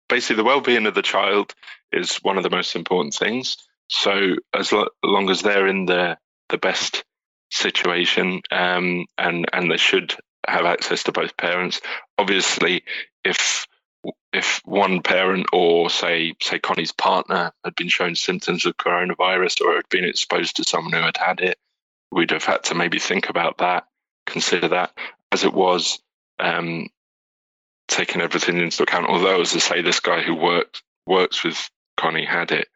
Basically, 0.08 0.36
the 0.36 0.44
well-being 0.44 0.86
of 0.86 0.94
the 0.94 1.02
child 1.02 1.54
is 1.92 2.16
one 2.16 2.36
of 2.36 2.42
the 2.42 2.50
most 2.50 2.76
important 2.76 3.14
things. 3.14 3.56
So, 3.88 4.36
as 4.54 4.72
lo- 4.72 4.88
long 5.04 5.30
as 5.30 5.42
they're 5.42 5.66
in 5.66 5.86
the 5.86 6.16
the 6.48 6.58
best 6.58 7.04
situation, 7.50 8.40
um, 8.50 9.06
and 9.16 9.46
and 9.52 9.70
they 9.70 9.76
should 9.76 10.14
have 10.46 10.64
access 10.64 11.04
to 11.04 11.12
both 11.12 11.36
parents. 11.36 11.80
Obviously, 12.18 12.84
if 13.24 13.66
if 14.32 14.60
one 14.64 15.02
parent 15.02 15.46
or 15.52 15.90
say 15.90 16.34
say 16.40 16.58
Connie's 16.58 16.92
partner 16.92 17.52
had 17.64 17.74
been 17.74 17.88
shown 17.88 18.14
symptoms 18.14 18.64
of 18.66 18.76
coronavirus 18.76 19.60
or 19.60 19.74
had 19.74 19.88
been 19.90 20.04
exposed 20.04 20.56
to 20.56 20.64
someone 20.64 20.92
who 20.92 21.00
had 21.00 21.16
had 21.16 21.40
it, 21.40 21.58
we'd 22.10 22.30
have 22.30 22.44
had 22.44 22.64
to 22.64 22.74
maybe 22.74 22.98
think 22.98 23.28
about 23.28 23.58
that, 23.58 23.86
consider 24.26 24.68
that. 24.68 24.92
As 25.30 25.44
it 25.44 25.54
was, 25.54 25.98
um, 26.38 26.88
taking 27.88 28.20
everything 28.20 28.58
into 28.58 28.82
account. 28.82 29.06
Although, 29.06 29.40
as 29.40 29.54
I 29.54 29.58
say, 29.58 29.82
this 29.82 30.00
guy 30.00 30.22
who 30.22 30.34
worked 30.34 30.82
works 31.06 31.44
with 31.44 31.70
Connie 31.96 32.24
had 32.24 32.52
it. 32.52 32.68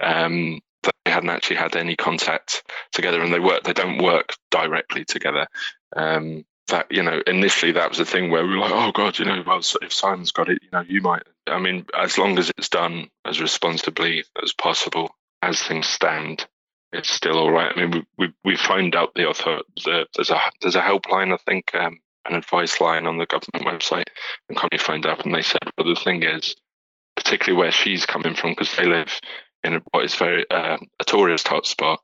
Um, 0.00 0.60
they 0.82 1.10
hadn't 1.10 1.30
actually 1.30 1.56
had 1.56 1.76
any 1.76 1.96
contact 1.96 2.62
together, 2.92 3.22
and 3.22 3.32
they 3.32 3.38
work. 3.38 3.62
They 3.62 3.72
don't 3.72 4.02
work 4.02 4.34
directly 4.50 5.04
together. 5.04 5.46
Um, 5.94 6.44
that 6.68 6.86
you 6.90 7.02
know 7.02 7.20
initially 7.26 7.72
that 7.72 7.88
was 7.88 7.98
the 7.98 8.04
thing 8.04 8.30
where 8.30 8.46
we 8.46 8.50
were 8.50 8.60
like 8.60 8.72
oh 8.72 8.92
god 8.92 9.18
you 9.18 9.24
know 9.24 9.42
well 9.46 9.60
if 9.82 9.92
simon's 9.92 10.32
got 10.32 10.48
it 10.48 10.58
you 10.62 10.68
know 10.72 10.84
you 10.88 11.00
might 11.00 11.22
i 11.46 11.58
mean 11.58 11.84
as 11.98 12.18
long 12.18 12.38
as 12.38 12.50
it's 12.56 12.68
done 12.68 13.08
as 13.24 13.40
responsibly 13.40 14.24
as 14.42 14.52
possible 14.52 15.10
as 15.42 15.60
things 15.62 15.86
stand 15.86 16.46
it's 16.92 17.10
still 17.10 17.38
all 17.38 17.50
right. 17.50 17.72
I 17.74 17.80
mean 17.80 17.90
we 17.90 18.26
we, 18.26 18.34
we 18.44 18.56
found 18.56 18.94
out 18.94 19.14
the 19.14 19.26
author 19.26 19.60
the, 19.84 20.06
there's 20.14 20.30
a 20.30 20.38
there's 20.60 20.76
a 20.76 20.82
helpline 20.82 21.32
i 21.32 21.38
think 21.38 21.74
um, 21.74 21.98
an 22.26 22.36
advice 22.36 22.80
line 22.80 23.06
on 23.06 23.18
the 23.18 23.26
government 23.26 23.66
website 23.66 24.08
and 24.48 24.56
connie 24.56 24.78
phoned 24.78 25.06
out 25.06 25.24
and 25.24 25.34
they 25.34 25.42
said 25.42 25.62
but 25.76 25.84
the 25.84 25.96
thing 25.96 26.22
is 26.22 26.54
particularly 27.16 27.58
where 27.58 27.72
she's 27.72 28.06
coming 28.06 28.34
from 28.34 28.50
because 28.50 28.74
they 28.76 28.86
live 28.86 29.20
in 29.64 29.80
what 29.90 30.04
is 30.04 30.14
very 30.14 30.48
uh, 30.50 30.78
a 31.00 31.04
tourist 31.04 31.46
hotspot 31.46 31.98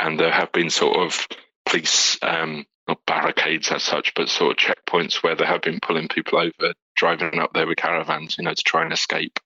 and 0.00 0.18
there 0.18 0.30
have 0.30 0.52
been 0.52 0.70
sort 0.70 0.96
of 0.96 1.26
police 1.64 2.18
um, 2.22 2.66
not 2.88 3.04
barricades 3.06 3.70
as 3.70 3.82
such, 3.82 4.14
but 4.14 4.28
sort 4.28 4.52
of 4.52 4.56
checkpoints 4.56 5.22
where 5.22 5.34
they 5.34 5.46
have 5.46 5.62
been 5.62 5.80
pulling 5.80 6.08
people 6.08 6.38
over, 6.38 6.74
driving 6.96 7.38
up 7.38 7.52
there 7.54 7.66
with 7.66 7.78
caravans, 7.78 8.36
you 8.38 8.44
know, 8.44 8.54
to 8.54 8.62
try 8.62 8.82
and 8.82 8.92
escape, 8.92 9.38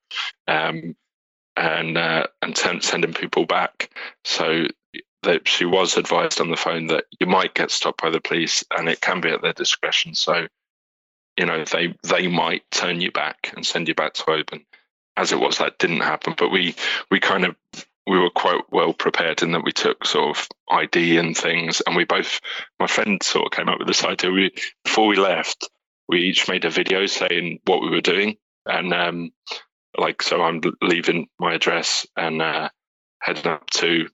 um, 0.46 0.96
and 1.56 1.96
uh, 1.96 2.26
and 2.42 2.56
sending 2.56 3.14
people 3.14 3.46
back. 3.46 3.90
So 4.24 4.66
that 5.22 5.48
she 5.48 5.64
was 5.64 5.96
advised 5.96 6.40
on 6.40 6.50
the 6.50 6.56
phone 6.56 6.86
that 6.88 7.04
you 7.18 7.26
might 7.26 7.54
get 7.54 7.70
stopped 7.70 8.02
by 8.02 8.10
the 8.10 8.20
police, 8.20 8.64
and 8.76 8.88
it 8.88 9.00
can 9.00 9.20
be 9.20 9.30
at 9.30 9.42
their 9.42 9.52
discretion. 9.52 10.14
So, 10.14 10.46
you 11.36 11.46
know, 11.46 11.64
they 11.64 11.94
they 12.04 12.28
might 12.28 12.62
turn 12.70 13.00
you 13.00 13.10
back 13.10 13.52
and 13.54 13.66
send 13.66 13.88
you 13.88 13.94
back 13.94 14.14
to 14.14 14.30
Oban. 14.30 14.64
As 15.16 15.32
it 15.32 15.40
was, 15.40 15.58
that 15.58 15.78
didn't 15.78 16.00
happen, 16.00 16.34
but 16.38 16.50
we 16.50 16.76
we 17.10 17.18
kind 17.18 17.44
of 17.44 17.56
we 18.08 18.18
were 18.18 18.30
quite 18.30 18.62
well 18.70 18.92
prepared 18.92 19.42
in 19.42 19.52
that 19.52 19.64
we 19.64 19.72
took 19.72 20.04
sort 20.04 20.36
of 20.36 20.48
ID 20.70 21.18
and 21.18 21.36
things, 21.36 21.82
and 21.86 21.96
we 21.96 22.04
both, 22.04 22.40
my 22.80 22.86
friend 22.86 23.22
sort 23.22 23.46
of 23.46 23.52
came 23.52 23.68
up 23.68 23.78
with 23.78 23.88
this 23.88 24.04
idea. 24.04 24.30
We 24.30 24.50
before 24.84 25.06
we 25.06 25.16
left, 25.16 25.68
we 26.08 26.20
each 26.20 26.48
made 26.48 26.64
a 26.64 26.70
video 26.70 27.06
saying 27.06 27.60
what 27.66 27.82
we 27.82 27.90
were 27.90 28.00
doing, 28.00 28.36
and 28.66 28.92
um, 28.92 29.30
like 29.96 30.22
so, 30.22 30.42
I'm 30.42 30.60
leaving 30.82 31.28
my 31.38 31.54
address 31.54 32.06
and 32.16 32.40
uh, 32.40 32.68
heading 33.20 33.46
up 33.46 33.68
to 33.70 34.08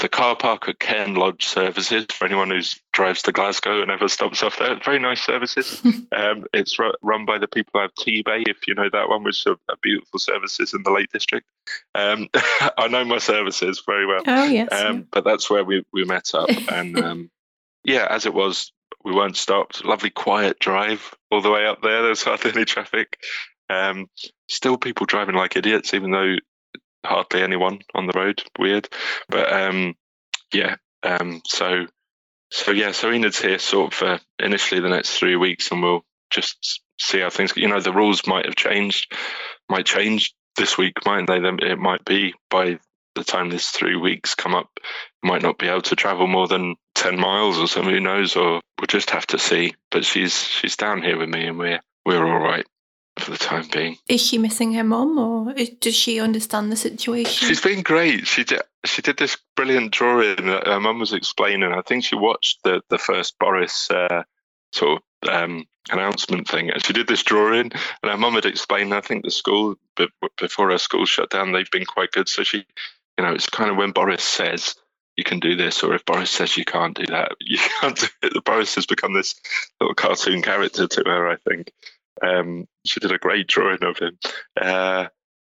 the 0.00 0.08
car 0.08 0.34
park 0.34 0.68
at 0.68 0.80
Cairn 0.80 1.14
Lodge 1.14 1.44
Services 1.44 2.06
for 2.10 2.24
anyone 2.24 2.50
who 2.50 2.60
drives 2.92 3.22
to 3.22 3.32
Glasgow 3.32 3.82
and 3.82 3.90
ever 3.90 4.08
stops 4.08 4.42
off 4.42 4.58
there. 4.58 4.78
Very 4.84 4.98
nice 4.98 5.22
services. 5.22 5.80
um, 6.12 6.44
it's 6.52 6.76
run 7.02 7.24
by 7.24 7.38
the 7.38 7.46
people 7.46 7.80
of 7.80 7.94
Tebay, 7.94 8.48
if 8.48 8.66
you 8.66 8.74
know 8.74 8.90
that 8.92 9.08
one, 9.08 9.22
which 9.22 9.46
are, 9.46 9.56
beautiful 9.80 10.18
services 10.18 10.74
in 10.74 10.82
the 10.82 10.90
Lake 10.90 11.10
District. 11.12 11.46
Um, 11.94 12.28
I 12.78 12.88
know 12.88 13.04
my 13.04 13.18
services 13.18 13.82
very 13.86 14.06
well. 14.06 14.22
Oh 14.26 14.44
yes, 14.44 14.68
um, 14.72 14.96
yeah. 14.96 15.02
but 15.12 15.24
that's 15.24 15.48
where 15.48 15.64
we 15.64 15.84
we 15.92 16.04
met 16.04 16.34
up, 16.34 16.50
and 16.70 16.98
um, 17.02 17.30
yeah, 17.84 18.06
as 18.10 18.26
it 18.26 18.34
was, 18.34 18.72
we 19.04 19.14
weren't 19.14 19.36
stopped. 19.36 19.84
Lovely 19.84 20.10
quiet 20.10 20.58
drive 20.58 21.14
all 21.30 21.40
the 21.40 21.50
way 21.50 21.66
up 21.66 21.80
there. 21.82 22.02
There's 22.02 22.22
hardly 22.22 22.50
any 22.50 22.64
traffic. 22.64 23.18
Um, 23.68 24.08
still 24.48 24.76
people 24.76 25.06
driving 25.06 25.36
like 25.36 25.56
idiots, 25.56 25.94
even 25.94 26.10
though 26.10 26.36
hardly 27.04 27.42
anyone 27.42 27.80
on 27.94 28.06
the 28.06 28.12
road. 28.14 28.42
Weird, 28.58 28.88
but 29.28 29.52
um, 29.52 29.94
yeah. 30.52 30.76
Um, 31.02 31.40
so 31.46 31.86
so 32.50 32.72
yeah. 32.72 32.92
So 32.92 33.10
Enid's 33.10 33.40
here 33.40 33.58
sort 33.58 33.92
of 33.92 33.98
for 33.98 34.20
initially 34.38 34.80
the 34.80 34.88
next 34.88 35.18
three 35.18 35.36
weeks, 35.36 35.70
and 35.70 35.82
we'll 35.82 36.04
just 36.30 36.80
see 36.98 37.20
how 37.20 37.30
things. 37.30 37.56
You 37.56 37.68
know, 37.68 37.80
the 37.80 37.92
rules 37.92 38.26
might 38.26 38.46
have 38.46 38.56
changed, 38.56 39.12
might 39.68 39.86
change 39.86 40.34
this 40.56 40.76
week, 40.76 40.94
might 41.06 41.26
they? 41.26 41.40
Then 41.40 41.58
it 41.60 41.78
might 41.78 42.04
be 42.04 42.34
by 42.50 42.78
the 43.14 43.24
time 43.24 43.50
this 43.50 43.70
three 43.70 43.96
weeks 43.96 44.34
come 44.34 44.54
up, 44.54 44.68
might 45.22 45.42
not 45.42 45.58
be 45.58 45.68
able 45.68 45.82
to 45.82 45.96
travel 45.96 46.26
more 46.26 46.48
than 46.48 46.76
ten 46.94 47.18
miles 47.18 47.58
or 47.58 47.66
something. 47.66 47.92
Who 47.92 48.00
knows? 48.00 48.36
Or 48.36 48.60
we'll 48.78 48.86
just 48.88 49.10
have 49.10 49.26
to 49.28 49.38
see. 49.38 49.74
But 49.90 50.04
she's 50.04 50.36
she's 50.42 50.76
down 50.76 51.02
here 51.02 51.18
with 51.18 51.28
me, 51.28 51.46
and 51.46 51.58
we're 51.58 51.80
we're 52.04 52.26
all 52.26 52.40
right 52.40 52.66
for 53.18 53.30
the 53.30 53.36
time 53.36 53.66
being. 53.72 53.96
Is 54.08 54.24
she 54.24 54.38
missing 54.38 54.72
her 54.74 54.84
mum, 54.84 55.18
or 55.18 55.54
does 55.80 55.94
she 55.94 56.20
understand 56.20 56.70
the 56.70 56.76
situation? 56.76 57.48
She's 57.48 57.60
been 57.60 57.82
great. 57.82 58.26
She 58.26 58.44
did 58.44 58.60
she 58.84 59.02
did 59.02 59.18
this 59.18 59.36
brilliant 59.56 59.92
drawing 59.92 60.46
that 60.46 60.66
her 60.66 60.80
mum 60.80 61.00
was 61.00 61.12
explaining. 61.12 61.72
I 61.72 61.82
think 61.82 62.04
she 62.04 62.16
watched 62.16 62.62
the 62.64 62.82
the 62.88 62.98
first 62.98 63.38
Boris 63.38 63.90
uh, 63.90 64.22
sort 64.72 65.02
of 65.22 65.28
um, 65.28 65.66
announcement 65.90 66.48
thing. 66.48 66.70
And 66.70 66.84
she 66.84 66.92
did 66.92 67.06
this 67.06 67.22
drawing, 67.22 67.72
and 67.72 68.10
her 68.10 68.16
mum 68.16 68.34
had 68.34 68.46
explained. 68.46 68.94
I 68.94 69.00
think 69.00 69.24
the 69.24 69.30
school 69.30 69.76
before 70.38 70.70
her 70.70 70.78
school 70.78 71.06
shut 71.06 71.30
down, 71.30 71.52
they've 71.52 71.70
been 71.70 71.86
quite 71.86 72.12
good. 72.12 72.28
So 72.28 72.42
she, 72.42 72.58
you 73.18 73.24
know, 73.24 73.32
it's 73.32 73.48
kind 73.48 73.70
of 73.70 73.76
when 73.76 73.92
Boris 73.92 74.24
says 74.24 74.74
you 75.16 75.24
can 75.24 75.40
do 75.40 75.56
this, 75.56 75.82
or 75.82 75.94
if 75.94 76.04
Boris 76.04 76.30
says 76.30 76.56
you 76.56 76.64
can't 76.64 76.96
do 76.96 77.06
that, 77.06 77.32
you 77.40 77.58
can't 77.80 77.98
do 77.98 78.06
it. 78.22 78.32
The 78.32 78.42
Boris 78.42 78.74
has 78.76 78.86
become 78.86 79.14
this 79.14 79.34
little 79.80 79.94
cartoon 79.94 80.42
character 80.42 80.86
to 80.86 81.02
her. 81.06 81.28
I 81.28 81.36
think 81.36 81.72
um, 82.22 82.66
she 82.84 83.00
did 83.00 83.12
a 83.12 83.18
great 83.18 83.46
drawing 83.46 83.82
of 83.82 83.98
him. 83.98 84.18
Uh, 84.60 85.06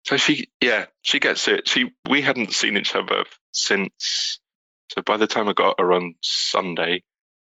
so 0.06 0.18
she, 0.18 0.50
yeah, 0.62 0.86
she 1.02 1.20
gets 1.20 1.48
it. 1.48 1.68
She, 1.68 1.92
we 2.10 2.22
hadn't 2.22 2.54
seen 2.54 2.78
each 2.78 2.96
other 2.96 3.26
since. 3.52 4.40
So 4.92 5.02
by 5.02 5.18
the 5.18 5.28
time 5.28 5.48
I 5.48 5.54
got 5.54 5.80
her 5.80 5.94
on 5.94 6.16
Sunday, 6.22 7.04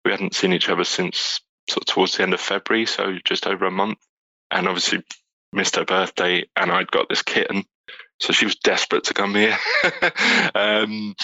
we 0.05 0.11
hadn't 0.11 0.35
seen 0.35 0.53
each 0.53 0.69
other 0.69 0.85
since 0.85 1.41
sort 1.69 1.89
of 1.89 1.95
towards 1.95 2.17
the 2.17 2.23
end 2.23 2.35
of 2.35 2.41
February, 2.41 2.87
so 2.87 3.17
just 3.25 3.47
over 3.47 3.67
a 3.67 3.71
month. 3.71 3.99
And 4.51 4.67
obviously 4.67 5.05
missed 5.53 5.77
her 5.77 5.85
birthday, 5.85 6.45
and 6.57 6.71
I'd 6.71 6.91
got 6.91 7.09
this 7.09 7.23
kitten, 7.23 7.65
so 8.21 8.33
she 8.33 8.45
was 8.45 8.57
desperate 8.57 9.05
to 9.05 9.15
come 9.15 9.35
here. 9.35 9.57
um, 10.55 11.15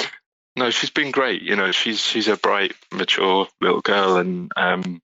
no, 0.57 0.71
she's 0.71 0.91
been 0.91 1.11
great. 1.11 1.43
You 1.43 1.57
know, 1.57 1.73
she's 1.73 2.01
she's 2.01 2.29
a 2.29 2.37
bright, 2.37 2.75
mature 2.93 3.49
little 3.61 3.83
girl, 3.83 4.17
and 4.17 4.51
um, 4.57 5.01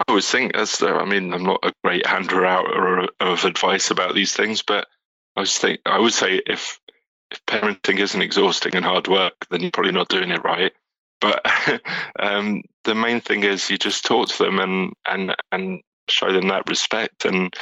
I 0.00 0.04
always 0.08 0.28
think 0.28 0.54
though 0.54 0.98
I 0.98 1.04
mean 1.04 1.32
I'm 1.32 1.44
not 1.44 1.60
a 1.62 1.72
great 1.84 2.06
hander 2.06 2.44
out 2.46 3.10
of 3.20 3.44
advice 3.44 3.90
about 3.90 4.14
these 4.14 4.32
things, 4.32 4.62
but 4.62 4.88
I 5.36 5.40
was 5.40 5.56
think 5.58 5.80
I 5.86 5.98
would 5.98 6.14
say 6.14 6.40
if 6.46 6.80
if 7.30 7.44
parenting 7.46 8.00
isn't 8.00 8.22
exhausting 8.22 8.74
and 8.74 8.84
hard 8.84 9.06
work, 9.06 9.34
then 9.50 9.60
you're 9.60 9.70
probably 9.70 9.92
not 9.92 10.08
doing 10.08 10.30
it 10.30 10.42
right. 10.42 10.72
But 11.20 11.44
um, 12.18 12.62
the 12.84 12.94
main 12.94 13.20
thing 13.20 13.44
is 13.44 13.70
you 13.70 13.78
just 13.78 14.04
talk 14.04 14.28
to 14.28 14.38
them 14.38 14.58
and 14.58 14.92
and 15.06 15.36
and 15.52 15.82
show 16.08 16.32
them 16.32 16.48
that 16.48 16.68
respect 16.68 17.24
and 17.24 17.54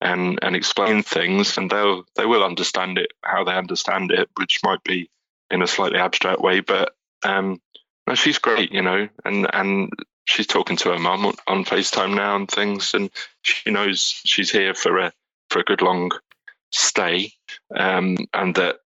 and 0.00 0.38
and 0.42 0.56
explain 0.56 1.02
things, 1.02 1.56
and 1.56 1.70
they'll 1.70 2.04
they 2.16 2.26
will 2.26 2.44
understand 2.44 2.98
it 2.98 3.12
how 3.22 3.44
they 3.44 3.54
understand 3.54 4.10
it, 4.10 4.28
which 4.36 4.60
might 4.64 4.82
be 4.84 5.08
in 5.50 5.62
a 5.62 5.66
slightly 5.66 5.98
abstract 5.98 6.40
way. 6.40 6.60
But 6.60 6.92
um, 7.22 7.60
no, 8.06 8.14
she's 8.14 8.38
great, 8.38 8.72
you 8.72 8.82
know, 8.82 9.08
and 9.24 9.48
and 9.54 9.90
she's 10.24 10.46
talking 10.46 10.76
to 10.78 10.90
her 10.90 10.98
mum 10.98 11.26
on, 11.26 11.34
on 11.46 11.64
FaceTime 11.64 12.14
now 12.14 12.36
and 12.36 12.50
things, 12.50 12.94
and 12.94 13.10
she 13.42 13.70
knows 13.70 14.20
she's 14.24 14.50
here 14.50 14.74
for 14.74 14.98
a 14.98 15.12
for 15.50 15.60
a 15.60 15.64
good 15.64 15.82
long 15.82 16.10
stay, 16.72 17.32
um, 17.76 18.16
and 18.32 18.54
that 18.56 18.76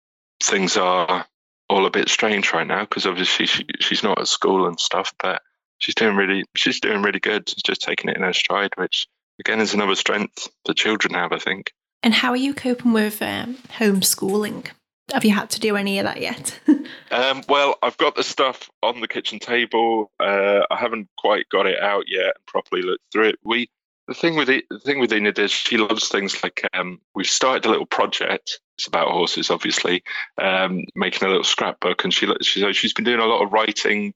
things 0.42 0.76
are 0.76 1.26
all 1.68 1.86
a 1.86 1.90
bit 1.90 2.08
strange 2.08 2.52
right 2.52 2.66
now 2.66 2.80
because 2.80 3.06
obviously 3.06 3.46
she, 3.46 3.66
she's 3.80 4.02
not 4.02 4.18
at 4.18 4.28
school 4.28 4.66
and 4.66 4.80
stuff, 4.80 5.12
but 5.22 5.42
she's 5.78 5.94
doing 5.94 6.16
really 6.16 6.44
she's 6.56 6.80
doing 6.80 7.02
really 7.02 7.20
good. 7.20 7.48
She's 7.48 7.62
just 7.62 7.82
taking 7.82 8.10
it 8.10 8.16
in 8.16 8.22
her 8.22 8.32
stride, 8.32 8.72
which 8.76 9.06
again 9.40 9.60
is 9.60 9.74
another 9.74 9.94
strength 9.94 10.48
the 10.66 10.74
children 10.74 11.14
have, 11.14 11.32
I 11.32 11.38
think. 11.38 11.72
And 12.02 12.14
how 12.14 12.30
are 12.30 12.36
you 12.36 12.54
coping 12.54 12.92
with 12.92 13.20
um, 13.22 13.54
homeschooling? 13.78 14.68
Have 15.12 15.24
you 15.24 15.32
had 15.32 15.50
to 15.50 15.60
do 15.60 15.76
any 15.76 15.98
of 15.98 16.04
that 16.04 16.20
yet? 16.20 16.58
um, 17.10 17.42
well, 17.48 17.76
I've 17.82 17.96
got 17.96 18.14
the 18.14 18.22
stuff 18.22 18.70
on 18.82 19.00
the 19.00 19.08
kitchen 19.08 19.38
table. 19.38 20.10
Uh, 20.20 20.60
I 20.70 20.76
haven't 20.76 21.08
quite 21.16 21.48
got 21.48 21.66
it 21.66 21.80
out 21.80 22.04
yet 22.08 22.36
and 22.36 22.46
properly 22.46 22.82
looked 22.82 23.04
through 23.12 23.28
it. 23.28 23.38
We 23.44 23.70
the 24.06 24.14
thing 24.14 24.36
with 24.36 24.48
it, 24.48 24.64
the 24.70 24.78
thing 24.78 25.00
with 25.00 25.12
Enid 25.12 25.38
is 25.38 25.50
she 25.50 25.76
loves 25.76 26.08
things 26.08 26.42
like 26.42 26.66
um, 26.72 27.00
we've 27.14 27.26
started 27.26 27.66
a 27.66 27.70
little 27.70 27.86
project. 27.86 28.58
It's 28.76 28.86
about 28.86 29.10
horses, 29.10 29.50
obviously, 29.50 30.02
um, 30.40 30.84
making 30.94 31.26
a 31.26 31.30
little 31.30 31.44
scrapbook, 31.44 32.04
and 32.04 32.12
she, 32.12 32.26
she 32.42 32.72
she's 32.72 32.94
been 32.94 33.04
doing 33.04 33.20
a 33.20 33.26
lot 33.26 33.42
of 33.42 33.52
writing 33.52 34.14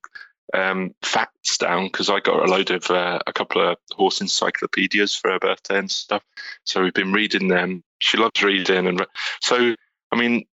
um, 0.54 0.94
facts 1.02 1.58
down 1.58 1.86
because 1.86 2.08
I 2.08 2.20
got 2.20 2.46
a 2.46 2.50
load 2.50 2.70
of 2.70 2.90
uh, 2.90 3.18
a 3.26 3.32
couple 3.32 3.60
of 3.60 3.76
horse 3.92 4.20
encyclopedias 4.20 5.14
for 5.14 5.30
her 5.30 5.38
birthday 5.38 5.78
and 5.78 5.90
stuff. 5.90 6.22
So 6.64 6.82
we've 6.82 6.94
been 6.94 7.12
reading 7.12 7.48
them. 7.48 7.84
She 7.98 8.16
loves 8.16 8.42
reading, 8.42 8.86
and 8.86 9.04
so 9.40 9.74
I 10.10 10.16
mean, 10.16 10.44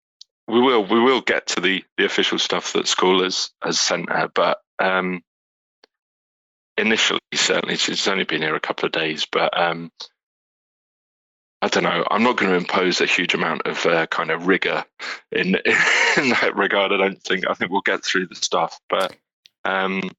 we 0.49 0.59
will 0.59 0.83
we 0.85 0.99
will 0.99 1.21
get 1.21 1.47
to 1.47 1.61
the 1.61 1.83
the 1.97 2.05
official 2.05 2.39
stuff 2.39 2.73
that 2.73 2.87
school 2.87 3.23
has 3.23 3.51
has 3.61 3.79
sent 3.79 4.09
her, 4.09 4.29
but 4.33 4.59
um, 4.79 5.21
initially, 6.77 7.19
certainly, 7.33 7.75
she's 7.75 8.07
only 8.07 8.23
been 8.23 8.41
here 8.41 8.55
a 8.55 8.59
couple 8.59 8.87
of 8.87 8.91
days, 8.91 9.27
but 9.31 9.55
um, 9.57 9.91
I 11.61 11.67
don't 11.67 11.83
know. 11.83 12.05
I'm 12.09 12.23
not 12.23 12.37
going 12.37 12.51
to 12.51 12.57
impose 12.57 13.01
a 13.01 13.05
huge 13.05 13.33
amount 13.33 13.67
of 13.67 13.85
uh, 13.85 14.07
kind 14.07 14.31
of 14.31 14.47
rigor 14.47 14.85
in 15.31 15.55
in 16.17 16.29
that 16.29 16.53
regard. 16.55 16.91
I 16.91 16.97
don't 16.97 17.21
think. 17.21 17.47
I 17.47 17.53
think 17.53 17.71
we'll 17.71 17.81
get 17.81 18.03
through 18.03 18.27
the 18.27 18.35
stuff, 18.35 18.79
but 18.89 19.15
um, 19.65 20.09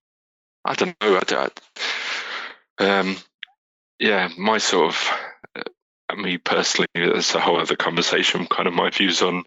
I 0.64 0.75
don't 0.75 0.97
know. 1.01 1.16
I 1.16 1.21
don't, 1.21 1.61
um, 2.79 3.16
yeah, 3.99 4.29
my 4.38 4.59
sort 4.59 4.95
of 4.95 5.11
uh, 5.57 6.14
me 6.16 6.38
personally, 6.38 6.88
there's 6.95 7.35
a 7.35 7.40
whole 7.40 7.59
other 7.59 7.77
conversation. 7.77 8.47
Kind 8.47 8.69
of 8.69 8.75
my 8.75 8.90
views 8.90 9.23
on 9.23 9.45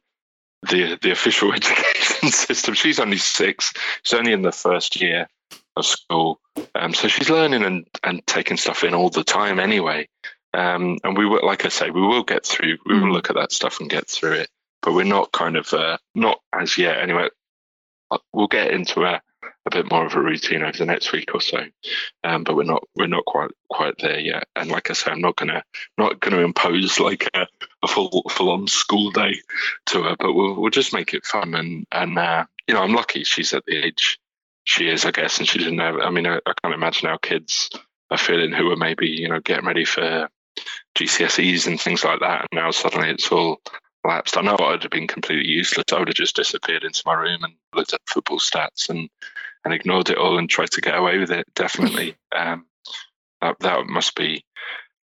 the 0.69 0.97
the 1.01 1.11
official 1.11 1.53
education 1.53 2.29
system. 2.29 2.73
She's 2.73 2.99
only 2.99 3.17
six. 3.17 3.73
She's 4.03 4.17
only 4.17 4.33
in 4.33 4.41
the 4.41 4.51
first 4.51 4.99
year 4.99 5.27
of 5.75 5.85
school. 5.85 6.39
Um, 6.75 6.93
so 6.93 7.07
she's 7.07 7.29
learning 7.29 7.63
and, 7.63 7.87
and 8.03 8.25
taking 8.27 8.57
stuff 8.57 8.83
in 8.83 8.93
all 8.93 9.09
the 9.09 9.23
time 9.23 9.59
anyway. 9.59 10.07
Um, 10.53 10.99
and 11.03 11.17
we 11.17 11.25
will, 11.25 11.43
like 11.43 11.65
I 11.65 11.69
say, 11.69 11.89
we 11.89 12.01
will 12.01 12.23
get 12.23 12.45
through, 12.45 12.77
we 12.85 12.99
will 12.99 13.07
mm. 13.07 13.13
look 13.13 13.29
at 13.29 13.35
that 13.35 13.51
stuff 13.51 13.79
and 13.79 13.89
get 13.89 14.07
through 14.07 14.33
it, 14.33 14.49
but 14.83 14.93
we're 14.93 15.03
not 15.03 15.31
kind 15.31 15.57
of, 15.57 15.73
uh, 15.73 15.97
not 16.13 16.39
as 16.53 16.77
yet 16.77 16.99
anyway. 16.99 17.29
Uh, 18.11 18.19
we'll 18.33 18.47
get 18.47 18.71
into 18.71 19.03
a, 19.03 19.19
a 19.65 19.71
bit 19.71 19.89
more 19.89 20.05
of 20.05 20.13
a 20.15 20.21
routine 20.21 20.63
over 20.63 20.77
the 20.77 20.85
next 20.85 21.11
week 21.11 21.33
or 21.33 21.41
so, 21.41 21.63
um, 22.23 22.43
but 22.43 22.55
we're 22.55 22.63
not 22.63 22.83
we're 22.95 23.07
not 23.07 23.25
quite 23.25 23.51
quite 23.69 23.95
there 23.99 24.19
yet. 24.19 24.47
And 24.55 24.69
like 24.69 24.89
I 24.89 24.93
say, 24.93 25.11
I'm 25.11 25.21
not 25.21 25.35
gonna 25.35 25.63
not 25.97 26.19
gonna 26.19 26.39
impose 26.39 26.99
like 26.99 27.29
a, 27.33 27.47
a 27.83 27.87
full 27.87 28.23
full 28.29 28.51
on 28.51 28.67
school 28.67 29.11
day 29.11 29.35
to 29.87 30.03
her, 30.03 30.15
but 30.19 30.33
we'll 30.33 30.59
we'll 30.59 30.71
just 30.71 30.93
make 30.93 31.13
it 31.13 31.25
fun 31.25 31.55
and 31.55 31.85
and 31.91 32.17
uh, 32.17 32.45
you 32.67 32.73
know 32.73 32.81
I'm 32.81 32.93
lucky 32.93 33.23
she's 33.23 33.53
at 33.53 33.65
the 33.65 33.77
age 33.77 34.19
she 34.65 34.87
is, 34.87 35.05
I 35.05 35.11
guess, 35.11 35.39
and 35.39 35.47
she 35.47 35.59
didn't 35.59 35.79
have. 35.79 35.97
I 35.97 36.09
mean, 36.09 36.25
I, 36.25 36.37
I 36.45 36.53
can't 36.61 36.73
imagine 36.73 37.09
how 37.09 37.17
kids 37.17 37.69
are 38.09 38.17
feeling 38.17 38.51
who 38.51 38.71
are 38.71 38.77
maybe 38.77 39.07
you 39.07 39.29
know 39.29 39.39
getting 39.39 39.65
ready 39.65 39.85
for 39.85 40.29
GCSEs 40.95 41.67
and 41.67 41.79
things 41.79 42.03
like 42.03 42.19
that, 42.21 42.41
and 42.41 42.49
now 42.53 42.71
suddenly 42.71 43.09
it's 43.09 43.31
all 43.31 43.61
lapsed. 44.05 44.37
I 44.37 44.41
know 44.41 44.57
I'd 44.59 44.83
have 44.83 44.91
been 44.91 45.07
completely 45.07 45.49
useless. 45.49 45.85
I 45.91 45.99
would 45.99 46.07
have 46.07 46.15
just 46.15 46.35
disappeared 46.35 46.83
into 46.83 47.03
my 47.05 47.13
room 47.13 47.43
and 47.43 47.53
looked 47.73 47.93
at 47.93 48.01
football 48.05 48.39
stats 48.39 48.89
and 48.89 49.09
and 49.65 49.73
ignored 49.73 50.09
it 50.09 50.17
all 50.17 50.37
and 50.37 50.49
tried 50.49 50.71
to 50.71 50.81
get 50.81 50.97
away 50.97 51.17
with 51.17 51.31
it. 51.31 51.45
Definitely, 51.55 52.15
um, 52.35 52.65
that 53.41 53.57
that 53.59 53.85
must 53.87 54.15
be 54.15 54.45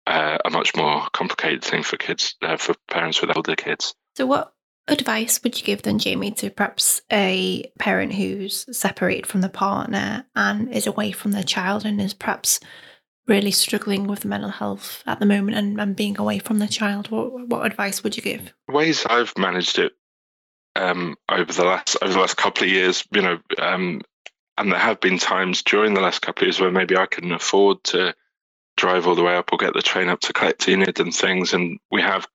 uh, 0.06 0.38
a 0.44 0.50
much 0.50 0.74
more 0.76 1.06
complicated 1.12 1.62
thing 1.62 1.82
for 1.82 1.96
kids, 1.96 2.36
uh, 2.42 2.56
for 2.56 2.74
parents 2.88 3.20
with 3.20 3.36
older 3.36 3.56
kids. 3.56 3.94
So, 4.16 4.26
what 4.26 4.52
advice 4.88 5.42
would 5.42 5.58
you 5.58 5.64
give 5.64 5.82
then, 5.82 5.98
Jamie, 5.98 6.32
to 6.32 6.50
perhaps 6.50 7.00
a 7.10 7.70
parent 7.78 8.14
who's 8.14 8.66
separated 8.76 9.26
from 9.26 9.40
the 9.40 9.48
partner 9.48 10.26
and 10.36 10.72
is 10.72 10.86
away 10.86 11.12
from 11.12 11.32
their 11.32 11.42
child 11.42 11.84
and 11.84 12.00
is 12.00 12.14
perhaps 12.14 12.60
really 13.26 13.50
struggling 13.50 14.06
with 14.06 14.24
mental 14.24 14.50
health 14.50 15.02
at 15.06 15.18
the 15.18 15.26
moment 15.26 15.56
and, 15.56 15.80
and 15.80 15.96
being 15.96 16.18
away 16.18 16.38
from 16.38 16.58
the 16.58 16.68
child? 16.68 17.10
What 17.10 17.48
what 17.48 17.66
advice 17.66 18.02
would 18.02 18.16
you 18.16 18.22
give? 18.22 18.52
Ways 18.68 19.06
I've 19.06 19.32
managed 19.38 19.78
it 19.78 19.92
um, 20.76 21.16
over 21.30 21.52
the 21.52 21.64
last 21.64 21.96
over 22.02 22.12
the 22.12 22.20
last 22.20 22.36
couple 22.36 22.64
of 22.64 22.70
years, 22.70 23.04
you 23.12 23.22
know, 23.22 23.38
um, 23.58 24.02
and 24.58 24.70
there 24.70 24.78
have 24.78 25.00
been 25.00 25.18
times 25.18 25.62
during 25.62 25.94
the 25.94 26.00
last 26.00 26.22
couple 26.22 26.42
of 26.42 26.46
years 26.46 26.60
where 26.60 26.70
maybe 26.70 26.96
I 26.96 27.06
couldn't 27.06 27.32
afford 27.32 27.82
to 27.84 28.14
drive 28.76 29.06
all 29.06 29.14
the 29.14 29.22
way 29.22 29.36
up 29.36 29.52
or 29.52 29.58
get 29.58 29.74
the 29.74 29.82
train 29.82 30.08
up 30.08 30.20
to 30.20 30.32
collect 30.32 30.68
Enid 30.68 31.00
and 31.00 31.14
things, 31.14 31.52
and 31.52 31.78
we 31.90 32.02
have 32.02 32.26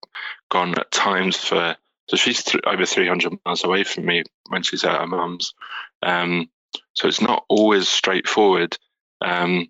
gone 0.50 0.78
at 0.78 0.92
times 0.92 1.38
for 1.38 1.76
so 2.10 2.18
she's 2.18 2.44
th- 2.44 2.64
over 2.66 2.86
300 2.86 3.38
miles 3.46 3.64
away 3.64 3.84
from 3.84 4.06
me 4.06 4.24
when 4.48 4.64
she's 4.64 4.84
at 4.84 5.00
her 5.00 5.06
mum's. 5.06 5.54
Um, 6.02 6.50
so 6.94 7.08
it's 7.08 7.22
not 7.22 7.46
always 7.48 7.88
straightforward 7.88 8.76
um, 9.22 9.68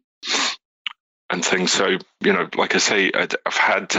and 1.30 1.44
things. 1.44 1.74
So, 1.74 1.98
you 2.22 2.34
know, 2.34 2.48
like 2.56 2.76
I 2.76 2.78
say, 2.78 3.12
i 3.14 3.28
have 3.46 3.56
had 3.56 3.94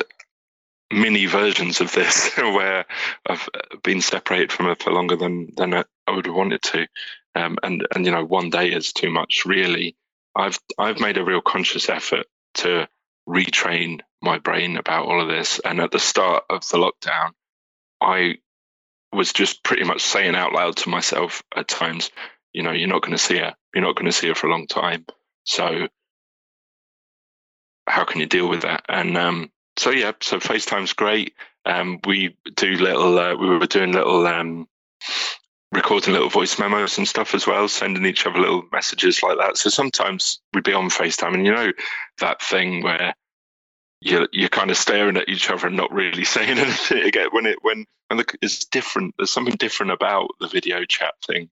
mini 0.90 1.26
versions 1.26 1.82
of 1.82 1.92
this 1.92 2.34
where 2.38 2.86
I've 3.28 3.46
been 3.82 4.00
separated 4.00 4.52
from 4.52 4.66
her 4.66 4.74
for 4.74 4.90
longer 4.90 5.16
than, 5.16 5.50
than 5.56 5.74
I 5.74 5.84
would 6.08 6.26
have 6.26 6.34
wanted 6.34 6.62
to. 6.62 6.86
Um, 7.34 7.58
and, 7.62 7.86
and, 7.94 8.04
you 8.04 8.12
know, 8.12 8.24
one 8.24 8.50
day 8.50 8.72
is 8.72 8.92
too 8.92 9.10
much, 9.10 9.42
really. 9.46 9.96
I've, 10.34 10.58
I've 10.78 11.00
made 11.00 11.16
a 11.16 11.24
real 11.24 11.40
conscious 11.40 11.88
effort 11.88 12.26
to 12.54 12.88
retrain 13.28 14.00
my 14.22 14.38
brain 14.38 14.76
about 14.76 15.06
all 15.06 15.20
of 15.20 15.28
this. 15.28 15.60
And 15.64 15.80
at 15.80 15.90
the 15.90 15.98
start 15.98 16.44
of 16.50 16.62
the 16.68 16.78
lockdown, 16.78 17.30
I 18.00 18.36
was 19.12 19.32
just 19.32 19.62
pretty 19.62 19.84
much 19.84 20.02
saying 20.02 20.34
out 20.34 20.52
loud 20.52 20.76
to 20.78 20.88
myself 20.88 21.42
at 21.54 21.68
times, 21.68 22.10
you 22.52 22.62
know, 22.62 22.72
you're 22.72 22.88
not 22.88 23.02
going 23.02 23.12
to 23.12 23.18
see 23.18 23.38
her. 23.38 23.54
You're 23.74 23.84
not 23.84 23.96
going 23.96 24.06
to 24.06 24.12
see 24.12 24.28
her 24.28 24.34
for 24.34 24.48
a 24.48 24.50
long 24.50 24.66
time. 24.66 25.06
So 25.44 25.88
how 27.86 28.04
can 28.04 28.20
you 28.20 28.26
deal 28.26 28.48
with 28.48 28.62
that? 28.62 28.84
And 28.88 29.16
um, 29.16 29.50
so 29.76 29.90
yeah, 29.90 30.12
so 30.20 30.38
FaceTime's 30.38 30.92
great. 30.92 31.34
Um, 31.64 32.00
we 32.06 32.36
do 32.54 32.76
little. 32.76 33.18
Uh, 33.18 33.36
we 33.36 33.48
were 33.48 33.66
doing 33.66 33.92
little 33.92 34.26
um, 34.26 34.68
recording 35.72 36.12
little 36.12 36.28
voice 36.28 36.58
memos 36.58 36.98
and 36.98 37.06
stuff 37.06 37.34
as 37.34 37.46
well, 37.46 37.68
sending 37.68 38.04
each 38.04 38.26
other 38.26 38.38
little 38.38 38.64
messages 38.72 39.22
like 39.22 39.38
that. 39.38 39.56
So 39.56 39.70
sometimes 39.70 40.40
we'd 40.52 40.64
be 40.64 40.72
on 40.72 40.90
FaceTime, 40.90 41.34
and 41.34 41.46
you 41.46 41.52
know 41.52 41.72
that 42.18 42.42
thing 42.42 42.82
where 42.82 43.14
you're 44.00 44.28
you're 44.32 44.48
kind 44.48 44.70
of 44.70 44.76
staring 44.76 45.16
at 45.16 45.28
each 45.28 45.50
other 45.50 45.68
and 45.68 45.76
not 45.76 45.92
really 45.92 46.24
saying 46.36 46.58
anything 46.58 47.02
again 47.02 47.28
when 47.30 47.46
it 47.46 47.58
when 47.62 47.86
when 48.08 48.24
it's 48.42 48.64
different. 48.66 49.14
There's 49.16 49.30
something 49.30 49.56
different 49.56 49.92
about 49.92 50.30
the 50.40 50.48
video 50.48 50.84
chat 50.84 51.14
thing 51.26 51.50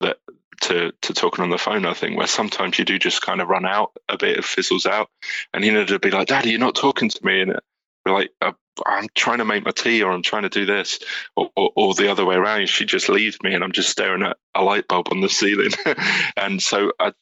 that 0.00 0.18
to 0.62 0.92
to 1.02 1.14
talking 1.14 1.44
on 1.44 1.50
the 1.50 1.58
phone. 1.58 1.86
I 1.86 1.94
think 1.94 2.16
where 2.16 2.26
sometimes 2.26 2.78
you 2.78 2.84
do 2.84 2.98
just 2.98 3.22
kind 3.22 3.40
of 3.40 3.48
run 3.48 3.66
out 3.66 3.92
a 4.08 4.16
bit, 4.16 4.38
it 4.38 4.44
fizzles 4.44 4.86
out, 4.86 5.08
and 5.54 5.64
you 5.64 5.72
know 5.72 5.84
to 5.84 5.98
be 5.98 6.10
like, 6.10 6.28
"Daddy, 6.28 6.50
you're 6.50 6.58
not 6.58 6.74
talking 6.74 7.08
to 7.08 7.24
me," 7.24 7.42
and 7.42 7.58
we're 8.04 8.12
like, 8.12 8.30
uh, 8.40 8.52
"I'm 8.86 9.06
trying 9.14 9.38
to 9.38 9.44
make 9.44 9.64
my 9.64 9.70
tea, 9.70 10.02
or 10.02 10.12
I'm 10.12 10.22
trying 10.22 10.42
to 10.42 10.48
do 10.48 10.66
this," 10.66 10.98
or, 11.36 11.50
or, 11.56 11.70
or 11.76 11.94
the 11.94 12.10
other 12.10 12.24
way 12.24 12.36
around. 12.36 12.68
She 12.68 12.84
just 12.84 13.08
leaves 13.08 13.38
me, 13.42 13.54
and 13.54 13.64
I'm 13.64 13.72
just 13.72 13.90
staring 13.90 14.22
at 14.22 14.36
a 14.54 14.62
light 14.62 14.88
bulb 14.88 15.08
on 15.10 15.20
the 15.20 15.28
ceiling, 15.28 15.72
and 16.36 16.62
so 16.62 16.92
I. 16.98 17.12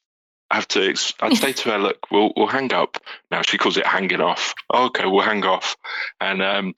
Have 0.53 0.67
to. 0.67 0.93
I'd 1.21 1.37
say 1.37 1.53
to 1.53 1.71
her, 1.71 1.79
"Look, 1.79 2.11
we'll 2.11 2.33
we'll 2.37 2.49
hang 2.49 2.73
up." 2.73 2.99
Now 3.31 3.43
she 3.43 3.57
calls 3.57 3.77
it 3.77 3.87
hanging 3.87 4.21
off. 4.21 4.53
okay, 4.75 5.07
we'll 5.07 5.21
hang 5.21 5.45
off. 5.45 5.77
And 6.21 6.43
um, 6.43 6.75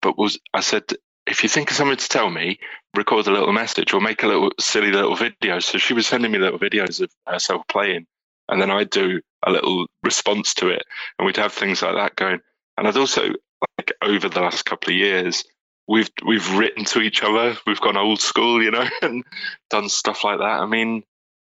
but 0.00 0.16
was 0.16 0.38
I 0.54 0.60
said 0.60 0.84
if 1.26 1.42
you 1.42 1.48
think 1.48 1.70
of 1.70 1.76
something 1.76 1.96
to 1.96 2.08
tell 2.08 2.30
me, 2.30 2.58
record 2.96 3.26
a 3.26 3.32
little 3.32 3.52
message 3.52 3.92
or 3.92 4.00
make 4.00 4.22
a 4.22 4.26
little 4.26 4.50
silly 4.58 4.90
little 4.92 5.14
video. 5.14 5.58
So 5.60 5.78
she 5.78 5.94
was 5.94 6.06
sending 6.06 6.32
me 6.32 6.38
little 6.38 6.58
videos 6.58 7.00
of 7.00 7.10
herself 7.26 7.62
playing, 7.68 8.06
and 8.48 8.60
then 8.60 8.70
I'd 8.70 8.90
do 8.90 9.20
a 9.46 9.50
little 9.50 9.86
response 10.02 10.54
to 10.54 10.68
it, 10.68 10.82
and 11.18 11.26
we'd 11.26 11.36
have 11.36 11.52
things 11.52 11.82
like 11.82 11.94
that 11.94 12.16
going. 12.16 12.40
And 12.76 12.88
I'd 12.88 12.96
also 12.96 13.32
like 13.78 13.92
over 14.02 14.28
the 14.28 14.40
last 14.40 14.64
couple 14.64 14.90
of 14.92 14.98
years, 14.98 15.44
we've 15.88 16.10
we've 16.24 16.56
written 16.56 16.84
to 16.86 17.00
each 17.00 17.22
other. 17.22 17.56
We've 17.66 17.80
gone 17.80 17.96
old 17.96 18.20
school, 18.20 18.62
you 18.62 18.70
know, 18.70 18.86
and 19.02 19.24
done 19.70 19.88
stuff 19.88 20.24
like 20.24 20.38
that. 20.38 20.60
I 20.60 20.66
mean, 20.66 21.02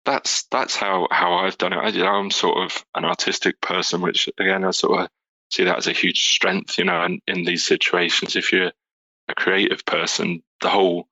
that's 0.06 0.44
that's 0.52 0.76
how 0.76 1.08
how 1.12 1.34
I've 1.34 1.58
done 1.58 1.74
it. 1.74 1.98
I, 1.98 2.08
I'm 2.08 2.32
sort 2.32 2.58
of 2.60 2.86
an 2.96 3.06
artistic 3.06 3.62
person, 3.62 4.02
which 4.02 4.30
again 4.38 4.64
I 4.64 4.72
sort 4.72 5.02
of 5.02 5.10
see 5.52 5.64
that 5.64 5.78
as 5.78 5.88
a 5.88 5.94
huge 5.94 6.28
strength, 6.28 6.78
you 6.78 6.84
know, 6.86 7.04
in, 7.04 7.22
in 7.28 7.44
these 7.44 7.66
situations. 7.66 8.36
If 8.36 8.52
you're 8.52 8.72
a 9.30 9.36
creative 9.36 9.86
person, 9.86 10.44
the 10.62 10.70
whole 10.70 11.08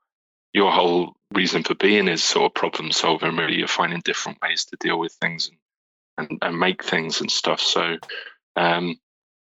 your 0.53 0.71
whole 0.71 1.15
reason 1.33 1.63
for 1.63 1.75
being 1.75 2.07
is 2.07 2.23
sort 2.23 2.45
of 2.45 2.53
problem 2.53 2.91
solving. 2.91 3.35
Really, 3.35 3.57
you're 3.57 3.67
finding 3.67 4.01
different 4.01 4.39
ways 4.41 4.65
to 4.65 4.77
deal 4.79 4.99
with 4.99 5.13
things 5.13 5.49
and 5.49 5.57
and, 6.17 6.39
and 6.41 6.59
make 6.59 6.83
things 6.83 7.21
and 7.21 7.31
stuff. 7.31 7.59
So. 7.59 7.97
Um, 8.57 8.95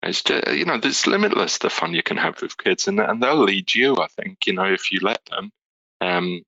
it's 0.08 0.22
just, 0.22 0.48
you 0.48 0.64
know, 0.64 0.78
there's 0.78 1.06
limitless 1.06 1.58
the 1.58 1.70
fun 1.70 1.94
you 1.94 2.02
can 2.02 2.16
have 2.16 2.40
with 2.42 2.58
kids, 2.58 2.88
and 2.88 3.00
and 3.00 3.22
they'll 3.22 3.42
lead 3.42 3.74
you. 3.74 3.96
I 3.96 4.06
think 4.08 4.46
you 4.46 4.52
know 4.52 4.64
if 4.64 4.92
you 4.92 5.00
let 5.02 5.24
them. 5.26 5.52
Um, 6.00 6.42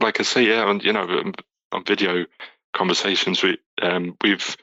like 0.00 0.20
I 0.20 0.22
say, 0.22 0.46
yeah, 0.46 0.68
and 0.70 0.82
you 0.82 0.92
know, 0.92 1.02
um, 1.02 1.34
on 1.72 1.84
video 1.84 2.26
conversations, 2.72 3.42
we 3.42 3.58
um, 3.80 4.16
we've 4.22 4.56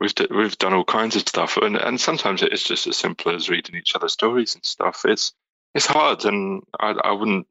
we've 0.00 0.14
we've 0.30 0.58
done 0.58 0.74
all 0.74 0.84
kinds 0.84 1.16
of 1.16 1.22
stuff, 1.22 1.56
and 1.56 1.76
and 1.76 2.00
sometimes 2.00 2.42
it 2.42 2.52
is 2.52 2.62
just 2.62 2.86
as 2.86 2.96
simple 2.96 3.34
as 3.34 3.48
reading 3.48 3.76
each 3.76 3.94
other's 3.94 4.12
stories 4.12 4.54
and 4.54 4.64
stuff. 4.64 5.02
It's 5.04 5.32
it's 5.74 5.86
hard, 5.86 6.24
and 6.24 6.62
I, 6.80 6.90
I 7.04 7.12
wouldn't 7.12 7.46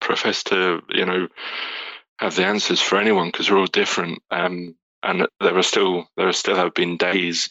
profess 0.00 0.42
to 0.44 0.82
you 0.88 1.04
know 1.04 1.28
have 2.18 2.36
the 2.36 2.46
answers 2.46 2.80
for 2.80 2.98
anyone 2.98 3.28
because 3.28 3.50
we're 3.50 3.58
all 3.58 3.66
different. 3.66 4.22
Um, 4.30 4.74
and 5.02 5.28
there 5.40 5.56
are 5.56 5.62
still 5.62 6.08
there 6.16 6.28
are 6.28 6.32
still 6.32 6.56
have 6.56 6.74
been 6.74 6.96
days. 6.96 7.48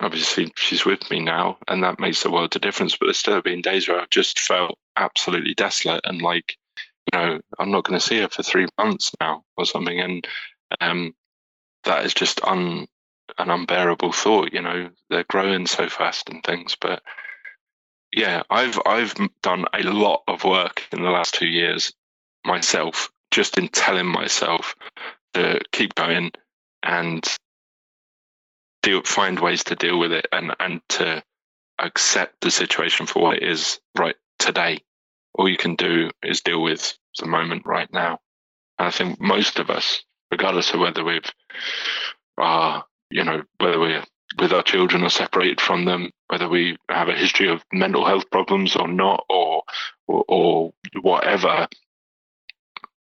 Obviously, 0.00 0.52
she's 0.56 0.84
with 0.84 1.10
me 1.10 1.20
now, 1.20 1.58
and 1.68 1.82
that 1.84 2.00
makes 2.00 2.24
a 2.24 2.30
world 2.30 2.56
of 2.56 2.62
difference. 2.62 2.96
But 2.96 3.06
there's 3.06 3.18
still 3.18 3.42
been 3.42 3.60
days 3.60 3.88
where 3.88 4.00
I've 4.00 4.10
just 4.10 4.40
felt 4.40 4.78
absolutely 4.96 5.54
desolate 5.54 6.00
and 6.04 6.22
like, 6.22 6.56
you 7.12 7.18
know, 7.18 7.40
I'm 7.58 7.70
not 7.70 7.84
going 7.84 7.98
to 7.98 8.06
see 8.06 8.20
her 8.20 8.28
for 8.28 8.42
three 8.42 8.66
months 8.78 9.12
now 9.20 9.44
or 9.56 9.66
something, 9.66 10.00
and 10.00 10.26
um, 10.80 11.14
that 11.84 12.04
is 12.06 12.14
just 12.14 12.42
un 12.44 12.86
an 13.38 13.50
unbearable 13.50 14.12
thought. 14.12 14.52
You 14.52 14.62
know, 14.62 14.90
they're 15.10 15.24
growing 15.24 15.66
so 15.66 15.88
fast 15.88 16.30
and 16.30 16.42
things, 16.42 16.76
but 16.80 17.02
yeah, 18.12 18.42
I've 18.50 18.78
I've 18.86 19.14
done 19.42 19.66
a 19.72 19.82
lot 19.82 20.22
of 20.26 20.44
work 20.44 20.86
in 20.92 21.02
the 21.02 21.10
last 21.10 21.34
two 21.34 21.46
years 21.46 21.92
myself, 22.44 23.10
just 23.30 23.58
in 23.58 23.68
telling 23.68 24.06
myself 24.06 24.74
to 25.34 25.60
keep 25.72 25.94
going 25.94 26.32
and 26.82 27.24
deal, 28.82 29.02
find 29.02 29.38
ways 29.38 29.64
to 29.64 29.76
deal 29.76 29.98
with 29.98 30.12
it 30.12 30.26
and 30.32 30.54
and 30.58 30.80
to 30.90 31.22
accept 31.78 32.40
the 32.40 32.50
situation 32.50 33.06
for 33.06 33.22
what 33.22 33.36
it 33.38 33.42
is 33.42 33.80
right 33.98 34.16
today. 34.38 34.78
All 35.34 35.48
you 35.48 35.56
can 35.56 35.76
do 35.76 36.10
is 36.22 36.40
deal 36.40 36.62
with 36.62 36.96
the 37.18 37.26
moment 37.26 37.62
right 37.66 37.90
now. 37.92 38.18
And 38.78 38.88
I 38.88 38.90
think 38.90 39.20
most 39.20 39.58
of 39.58 39.70
us, 39.70 40.02
regardless 40.30 40.72
of 40.72 40.80
whether 40.80 41.04
we've, 41.04 41.30
uh, 42.40 42.82
you 43.10 43.24
know, 43.24 43.42
whether 43.58 43.78
we're 43.78 44.04
with 44.38 44.52
our 44.52 44.62
children 44.62 45.02
or 45.02 45.10
separated 45.10 45.60
from 45.60 45.84
them, 45.84 46.10
whether 46.28 46.48
we 46.48 46.76
have 46.88 47.08
a 47.08 47.14
history 47.14 47.48
of 47.48 47.64
mental 47.72 48.06
health 48.06 48.30
problems 48.30 48.76
or 48.76 48.88
not, 48.88 49.24
or, 49.28 49.62
or, 50.06 50.24
or 50.28 50.72
whatever. 51.02 51.66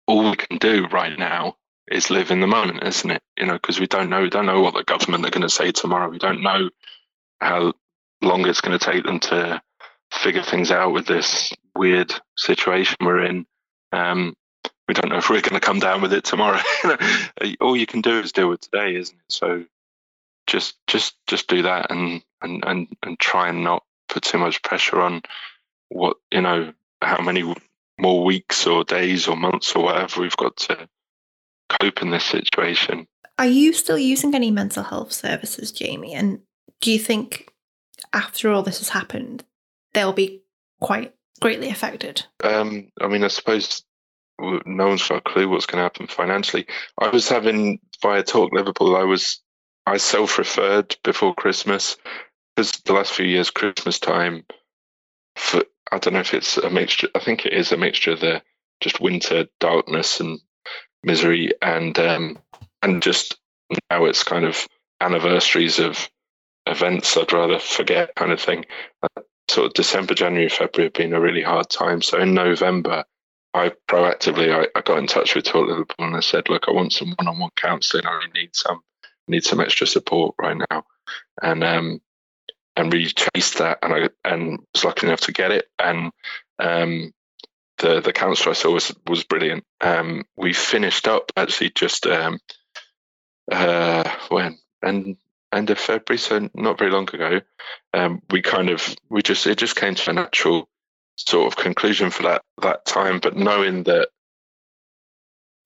All 0.07 0.31
we 0.31 0.37
can 0.37 0.59
do 0.59 0.87
right 0.89 1.19
now 1.19 1.57
is 1.91 2.11
live 2.11 2.31
in 2.31 2.41
the 2.41 2.47
moment, 2.47 2.83
isn't 2.83 3.11
it? 3.11 3.23
You 3.39 3.47
know, 3.47 3.55
because 3.55 3.81
we 3.81 3.87
don't 3.87 4.11
know, 4.11 4.23
we 4.23 4.31
don't 4.31 4.47
know 4.47 4.61
what 4.61 4.75
the 4.75 4.85
government 4.85 5.27
are 5.27 5.31
going 5.31 5.43
to 5.43 5.49
say 5.49 5.73
tomorrow. 5.73 6.09
We 6.09 6.19
don't 6.19 6.43
know 6.43 6.71
how 7.41 7.75
long 8.23 8.47
it's 8.47 8.61
going 8.61 8.79
to 8.79 8.85
take 8.85 9.05
them 9.05 9.21
to 9.21 9.61
figure 10.11 10.43
things 10.43 10.71
out 10.71 10.93
with 10.93 11.07
this 11.07 11.53
weird 11.75 12.13
situation 12.37 12.97
we're 13.01 13.25
in. 13.25 13.47
Um, 13.93 14.35
we 14.89 14.95
don't 14.95 15.11
know 15.11 15.19
if 15.19 15.31
we're 15.31 15.41
going 15.41 15.55
to 15.55 15.61
come 15.61 15.81
down 15.81 16.03
with 16.03 16.13
it 16.13 16.25
tomorrow. 16.25 16.61
All 17.61 17.77
you 17.77 17.87
can 17.87 18.01
do 18.01 18.21
is 18.21 18.33
deal 18.33 18.49
with 18.49 18.61
today, 18.61 18.97
isn't 18.97 19.17
it? 19.17 19.25
So 19.29 19.65
just 20.47 20.77
just 20.87 21.15
just 21.27 21.49
do 21.49 21.63
that 21.63 21.91
and 21.91 22.23
and 22.43 22.65
and 22.67 22.89
and 23.03 23.19
try 23.19 23.49
and 23.49 23.65
not 23.65 23.83
put 24.09 24.23
too 24.25 24.39
much 24.39 24.63
pressure 24.63 25.01
on 25.01 25.23
what 25.89 26.17
you 26.31 26.43
know 26.43 26.73
how 27.01 27.23
many 27.23 27.55
more 27.99 28.25
weeks 28.25 28.67
or 28.67 28.85
days 28.85 29.27
or 29.27 29.37
months 29.37 29.75
or 29.75 29.85
whatever 29.85 30.21
we've 30.21 30.37
got 30.37 30.57
to 30.57 30.89
cope 31.81 32.03
in 32.03 32.11
this 32.11 32.25
situation. 32.25 33.07
Are 33.39 33.47
you 33.47 33.73
still 33.73 33.99
using 33.99 34.35
any 34.35 34.51
mental 34.51 34.85
health 34.85 35.13
services, 35.13 35.73
Jamie? 35.73 36.15
And 36.15 36.41
do 36.81 36.93
you 36.93 36.99
think 36.99 37.53
after 38.13 38.51
all 38.51 38.63
this 38.63 38.79
has 38.79 38.91
happened, 38.91 39.45
they'll 39.93 40.13
be 40.13 40.43
quite 40.81 41.15
greatly 41.41 41.69
affected? 41.69 42.25
Um, 42.43 42.91
I 43.01 43.09
mean, 43.09 43.25
I 43.25 43.29
suppose 43.29 43.83
no 44.41 44.89
one's 44.89 45.07
got 45.07 45.19
a 45.19 45.21
clue 45.21 45.49
what's 45.49 45.67
going 45.67 45.79
to 45.79 45.85
happen 45.85 46.07
financially. 46.07 46.67
I 47.01 47.09
was 47.09 47.29
having 47.29 47.81
via 48.03 48.23
Talk 48.23 48.53
Liverpool, 48.53 48.97
I 48.97 49.05
was 49.05 49.41
I 49.87 49.99
self 49.99 50.39
referred 50.39 50.97
before 51.05 51.35
Christmas 51.35 51.97
because 52.57 52.73
the 52.85 52.93
last 52.93 53.13
few 53.13 53.27
years, 53.27 53.51
Christmas 53.51 53.99
time, 53.99 54.45
for, 55.37 55.65
I 55.91 55.99
don't 55.99 56.15
know 56.15 56.21
if 56.21 56.35
it's 56.35 56.57
a 56.57 56.71
mixture, 56.71 57.09
I 57.15 57.19
think 57.19 57.45
it 57.45 57.53
is 57.53 57.73
a 57.73 57.77
mixture 57.77 58.13
of 58.13 58.21
the 58.21 58.43
just 58.81 59.01
winter 59.01 59.47
darkness 59.61 60.21
and 60.21 60.41
misery 61.05 61.53
and 61.63 61.99
um, 61.99 62.39
and 62.83 63.03
just 63.03 63.39
now 63.91 64.05
it's 64.05 64.25
kind 64.25 64.45
of 64.45 64.67
anniversaries 65.01 65.79
of 65.79 66.09
events 66.67 67.17
I'd 67.17 67.33
rather 67.33 67.59
forget 67.59 68.15
kind 68.15 68.33
of 68.33 68.41
thing. 68.41 68.65
Uh, 69.03 69.23
sort 69.49 69.67
of 69.67 69.75
December, 69.75 70.15
January, 70.15 70.49
February 70.49 70.87
have 70.87 70.95
been 70.95 71.13
a 71.13 71.21
really 71.21 71.43
hard 71.43 71.69
time. 71.69 72.01
So 72.03 72.19
in 72.19 72.35
November, 72.35 73.05
I 73.53 73.73
proactively 73.89 74.53
I, 74.53 74.67
I 74.75 74.81
got 74.83 74.99
in 74.99 75.07
touch 75.07 75.35
with 75.35 75.45
Talk 75.45 75.69
Liverpool 75.69 76.07
and 76.07 76.17
I 76.17 76.21
said, 76.21 76.49
look, 76.49 76.65
I 76.69 76.73
want 76.73 76.93
some 76.93 77.15
one-on-one 77.19 77.51
counselling. 77.57 78.07
I 78.07 78.21
need 78.35 78.55
some 78.55 78.81
need 79.29 79.45
some 79.45 79.61
extra 79.61 79.87
support 79.87 80.35
right 80.39 80.57
now. 80.71 80.85
And 81.43 81.63
um, 81.65 82.01
and 82.77 82.93
really 82.93 83.11
chased 83.11 83.59
that, 83.59 83.79
and 83.83 83.93
I 83.93 84.09
and 84.25 84.59
was 84.75 84.85
lucky 84.85 85.07
enough 85.07 85.21
to 85.23 85.33
get 85.33 85.53
it. 85.53 85.67
And 85.79 86.11
um, 86.59 87.13
the 87.85 88.01
the 88.01 88.13
counsellor 88.13 88.51
I 88.51 88.55
saw 88.55 88.73
was 88.73 88.95
was 89.07 89.25
brilliant. 89.25 89.65
Um, 89.81 90.25
we 90.37 90.55
finished 90.55 91.07
up 91.07 91.31
actually 91.37 91.71
just 91.71 92.07
um, 92.07 92.39
uh, 93.53 94.09
when 94.31 94.59
and 94.83 95.17
end 95.53 95.71
of 95.71 95.79
February, 95.79 96.19
so 96.19 96.49
not 96.55 96.79
very 96.79 96.91
long 96.91 97.09
ago. 97.13 97.43
Um, 97.93 98.23
we 98.31 98.41
kind 98.41 98.71
of 98.71 98.97
we 99.11 99.23
just 99.23 99.47
it 99.47 99.59
just 99.59 99.77
came 99.77 99.95
to 99.95 100.11
a 100.11 100.15
natural 100.15 100.69
sort 101.17 101.47
of 101.47 101.63
conclusion 101.63 102.11
for 102.11 102.23
that 102.23 102.43
that 102.63 102.87
time, 102.87 103.21
but 103.21 103.37
knowing 103.37 103.83
that 103.83 104.09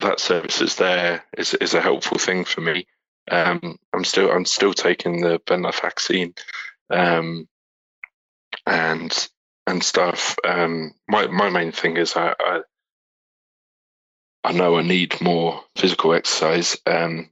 that 0.00 0.18
service 0.18 0.60
is 0.60 0.74
there 0.74 1.24
is 1.36 1.54
is 1.54 1.74
a 1.74 1.80
helpful 1.80 2.18
thing 2.18 2.44
for 2.44 2.60
me. 2.60 2.86
Um, 3.30 3.78
I'm 3.92 4.04
still 4.04 4.28
I'm 4.30 4.44
still 4.44 4.74
taking 4.74 5.20
the 5.20 5.38
venlafaxine, 5.46 6.36
um, 6.90 7.46
and 8.66 9.28
and 9.68 9.84
stuff. 9.84 10.36
Um, 10.44 10.94
my 11.08 11.26
my 11.26 11.50
main 11.50 11.72
thing 11.72 11.96
is 11.96 12.16
I, 12.16 12.34
I, 12.40 12.60
I 14.44 14.52
know 14.52 14.78
I 14.78 14.82
need 14.82 15.20
more 15.20 15.62
physical 15.76 16.14
exercise, 16.14 16.76
um, 16.86 17.28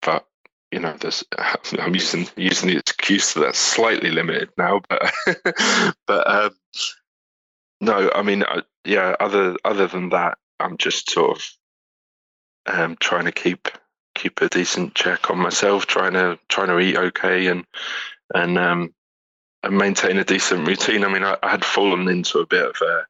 but 0.00 0.24
you 0.70 0.80
know, 0.80 0.96
there's 0.98 1.24
I'm 1.78 1.94
using 1.94 2.28
using 2.36 2.68
the 2.68 2.78
excuse 2.78 3.34
that 3.34 3.40
that's 3.40 3.58
slightly 3.58 4.10
limited 4.10 4.50
now, 4.56 4.80
but 4.88 5.12
but 6.06 6.30
um, 6.30 6.50
no, 7.80 8.10
I 8.14 8.22
mean, 8.22 8.44
yeah. 8.84 9.16
Other 9.18 9.56
other 9.64 9.88
than 9.88 10.10
that, 10.10 10.38
I'm 10.60 10.76
just 10.76 11.10
sort 11.10 11.38
of 11.38 12.74
um, 12.74 12.96
trying 13.00 13.24
to 13.24 13.32
keep 13.32 13.68
keep 14.14 14.40
a 14.40 14.48
decent 14.48 14.94
check 14.94 15.30
on 15.30 15.38
myself, 15.38 15.86
trying 15.86 16.12
to 16.12 16.38
trying 16.48 16.68
to 16.68 16.78
eat 16.78 16.96
okay 16.96 17.48
and 17.48 17.64
and 18.34 18.56
um, 18.56 18.94
maintain 19.70 20.18
a 20.18 20.24
decent 20.24 20.66
routine. 20.66 21.04
I 21.04 21.08
mean, 21.12 21.24
I, 21.24 21.36
I 21.42 21.50
had 21.50 21.64
fallen 21.64 22.08
into 22.08 22.38
a 22.38 22.46
bit 22.46 22.64
of 22.64 22.76
a 22.80 23.06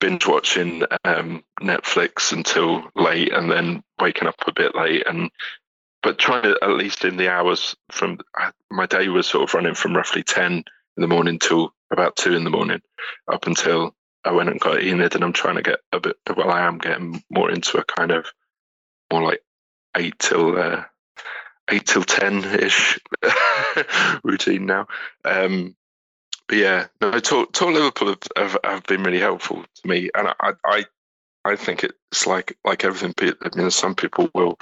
binge 0.00 0.26
watching 0.26 0.82
um, 1.04 1.42
Netflix 1.60 2.32
until 2.32 2.84
late, 2.94 3.32
and 3.32 3.50
then 3.50 3.82
waking 4.00 4.28
up 4.28 4.36
a 4.46 4.52
bit 4.52 4.74
late, 4.74 5.06
and 5.06 5.30
but 6.02 6.18
trying 6.18 6.42
to 6.42 6.58
at 6.62 6.70
least 6.70 7.04
in 7.04 7.16
the 7.16 7.30
hours 7.30 7.74
from 7.90 8.18
my 8.70 8.86
day 8.86 9.08
was 9.08 9.26
sort 9.26 9.48
of 9.48 9.54
running 9.54 9.74
from 9.74 9.96
roughly 9.96 10.22
ten 10.22 10.52
in 10.52 11.00
the 11.00 11.08
morning 11.08 11.38
till 11.38 11.74
about 11.90 12.16
two 12.16 12.34
in 12.34 12.44
the 12.44 12.50
morning, 12.50 12.80
up 13.30 13.46
until 13.46 13.94
I 14.24 14.32
went 14.32 14.48
and 14.48 14.60
got 14.60 14.82
Enid, 14.82 15.14
and 15.14 15.24
I'm 15.24 15.32
trying 15.32 15.56
to 15.56 15.62
get 15.62 15.80
a 15.92 16.00
bit. 16.00 16.16
Well, 16.36 16.50
I 16.50 16.66
am 16.66 16.78
getting 16.78 17.22
more 17.30 17.50
into 17.50 17.78
a 17.78 17.84
kind 17.84 18.10
of 18.10 18.26
more 19.12 19.22
like 19.22 19.40
eight 19.96 20.18
till 20.18 20.58
uh, 20.58 20.84
eight 21.70 21.86
till 21.86 22.04
ten 22.04 22.44
ish 22.44 22.98
routine 24.24 24.66
now. 24.66 24.86
Um, 25.24 25.76
but 26.48 26.58
yeah, 26.58 26.86
no, 27.00 27.18
Talk, 27.18 27.52
Talk 27.52 27.74
Liverpool 27.74 28.08
have, 28.08 28.18
have, 28.36 28.58
have, 28.62 28.84
been 28.84 29.02
really 29.02 29.18
helpful 29.18 29.64
to 29.74 29.88
me, 29.88 30.10
and 30.14 30.28
I, 30.40 30.52
I 30.64 30.84
I 31.44 31.56
think 31.56 31.84
it's 31.84 32.26
like 32.26 32.56
like 32.64 32.84
everything. 32.84 33.14
I 33.42 33.56
mean, 33.56 33.70
some 33.70 33.94
people 33.94 34.30
will 34.34 34.58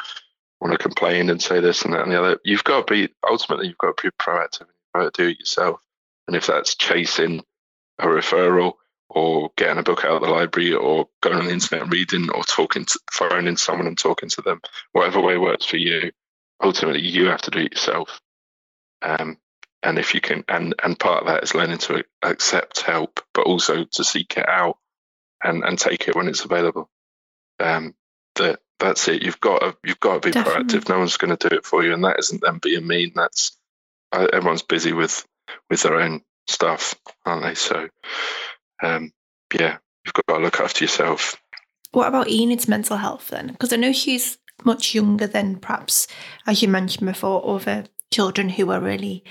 want 0.61 0.73
to 0.73 0.79
complain 0.79 1.29
and 1.29 1.43
say 1.43 1.61
this 1.61 1.83
and 1.83 1.93
that 1.93 2.03
and 2.03 2.13
the 2.13 2.19
other. 2.19 2.39
You've 2.45 2.65
got 2.65 2.87
to 2.87 2.93
be 2.93 3.13
ultimately 3.29 3.69
you've 3.69 3.79
got 3.79 3.97
to 3.97 4.03
be 4.03 4.11
proactive. 4.19 4.61
You've 4.61 4.95
got 4.95 5.15
to 5.15 5.23
do 5.23 5.29
it 5.29 5.41
yourself, 5.41 5.81
and 6.27 6.37
if 6.37 6.47
that's 6.47 6.75
chasing 6.75 7.43
a 7.99 8.07
referral 8.07 8.75
or 9.11 9.51
getting 9.57 9.79
a 9.79 9.83
book 9.83 10.05
out 10.05 10.17
of 10.17 10.23
the 10.23 10.29
library 10.29 10.73
or 10.73 11.09
going 11.23 11.39
on 11.39 11.45
the 11.45 11.53
internet 11.53 11.89
reading 11.91 12.31
or 12.31 12.43
talking 12.45 12.85
to 12.85 12.99
phoning 13.13 13.57
someone 13.57 13.87
and 13.87 13.99
talking 13.99 14.29
to 14.31 14.43
them, 14.43 14.61
whatever 14.93 15.21
way 15.21 15.37
works 15.37 15.67
for 15.67 15.77
you, 15.77 16.11
ultimately 16.63 17.03
you 17.03 17.27
have 17.27 17.43
to 17.43 17.51
do 17.51 17.61
it 17.61 17.73
yourself. 17.73 18.21
Um, 19.03 19.39
and 19.83 19.99
if 19.99 20.15
you 20.15 20.21
can, 20.21 20.45
and 20.49 20.75
and 20.83 20.99
part 20.99 21.23
of 21.23 21.29
that 21.29 21.43
is 21.43 21.55
learning 21.55 21.79
to 21.79 22.05
accept 22.23 22.81
help, 22.81 23.21
but 23.35 23.47
also 23.47 23.85
to 23.85 24.05
seek 24.05 24.37
it 24.37 24.49
out 24.49 24.79
and 25.43 25.63
and 25.63 25.79
take 25.79 26.09
it 26.09 26.17
when 26.17 26.29
it's 26.29 26.45
available. 26.45 26.89
Um, 27.61 27.95
that 28.37 28.61
that's 28.81 29.07
it. 29.09 29.23
You've 29.23 29.41
got 29.41 29.61
to 29.61 29.77
you've 29.85 30.01
got 30.01 30.23
to 30.23 30.29
be 30.29 30.33
Definitely. 30.33 30.81
proactive. 30.81 30.89
No 30.89 30.99
one's 30.99 31.17
going 31.19 31.37
to 31.37 31.49
do 31.49 31.55
it 31.55 31.67
for 31.67 31.85
you, 31.85 31.93
and 31.93 32.05
that 32.05 32.19
isn't 32.19 32.41
them 32.41 32.61
being 32.63 32.87
mean. 32.87 33.13
That's 33.15 33.57
uh, 34.13 34.27
everyone's 34.33 34.63
busy 34.63 34.93
with 34.93 35.25
with 35.69 35.83
their 35.83 36.01
own 36.01 36.23
stuff, 36.49 36.95
aren't 37.25 37.43
they? 37.43 37.55
So, 37.55 37.89
um, 38.83 39.13
yeah, 39.59 39.79
you've 40.05 40.15
got 40.15 40.37
to 40.37 40.43
look 40.43 40.61
after 40.61 40.85
yourself. 40.85 41.37
What 41.93 42.09
about 42.09 42.29
Enid's 42.29 42.67
mental 42.67 42.97
health 42.97 43.29
then? 43.29 43.49
Because 43.49 43.73
I 43.73 43.77
know 43.77 43.93
she's 43.93 44.39
much 44.63 44.95
younger 44.95 45.27
than 45.27 45.57
perhaps, 45.57 46.07
as 46.47 46.63
you 46.63 46.69
mentioned 46.69 47.07
before, 47.07 47.57
other 47.57 47.85
children 48.13 48.49
who 48.49 48.71
are 48.71 48.81
really 48.81 49.25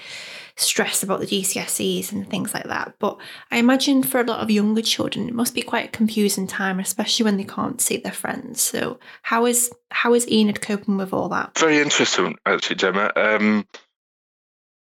stressed 0.56 1.04
about 1.04 1.20
the 1.20 1.26
GCSEs 1.26 2.12
and 2.12 2.30
things 2.30 2.54
like 2.54 2.66
that. 2.66 2.94
But 3.00 3.18
I 3.52 3.58
imagine 3.58 4.04
for 4.04 4.20
a 4.20 4.26
lot 4.26 4.42
of 4.42 4.52
younger 4.52 4.82
children, 4.82 5.28
it 5.28 5.34
must 5.34 5.56
be 5.56 5.62
quite 5.62 5.86
a 5.86 5.98
confusing 5.98 6.48
time, 6.48 6.80
especially 6.80 7.24
when 7.24 7.38
they 7.38 7.44
can't 7.44 7.82
see 7.82 7.98
their 7.98 8.12
friends. 8.12 8.62
So 8.62 9.00
how 9.24 9.46
is 9.46 9.72
how 9.90 10.14
is 10.14 10.30
Enid 10.30 10.62
coping 10.62 10.98
with 10.98 11.14
all 11.14 11.30
that? 11.30 11.58
Very 11.58 11.80
interesting, 11.80 12.36
actually, 12.46 12.76
Gemma. 12.76 13.12
Um, 13.16 13.68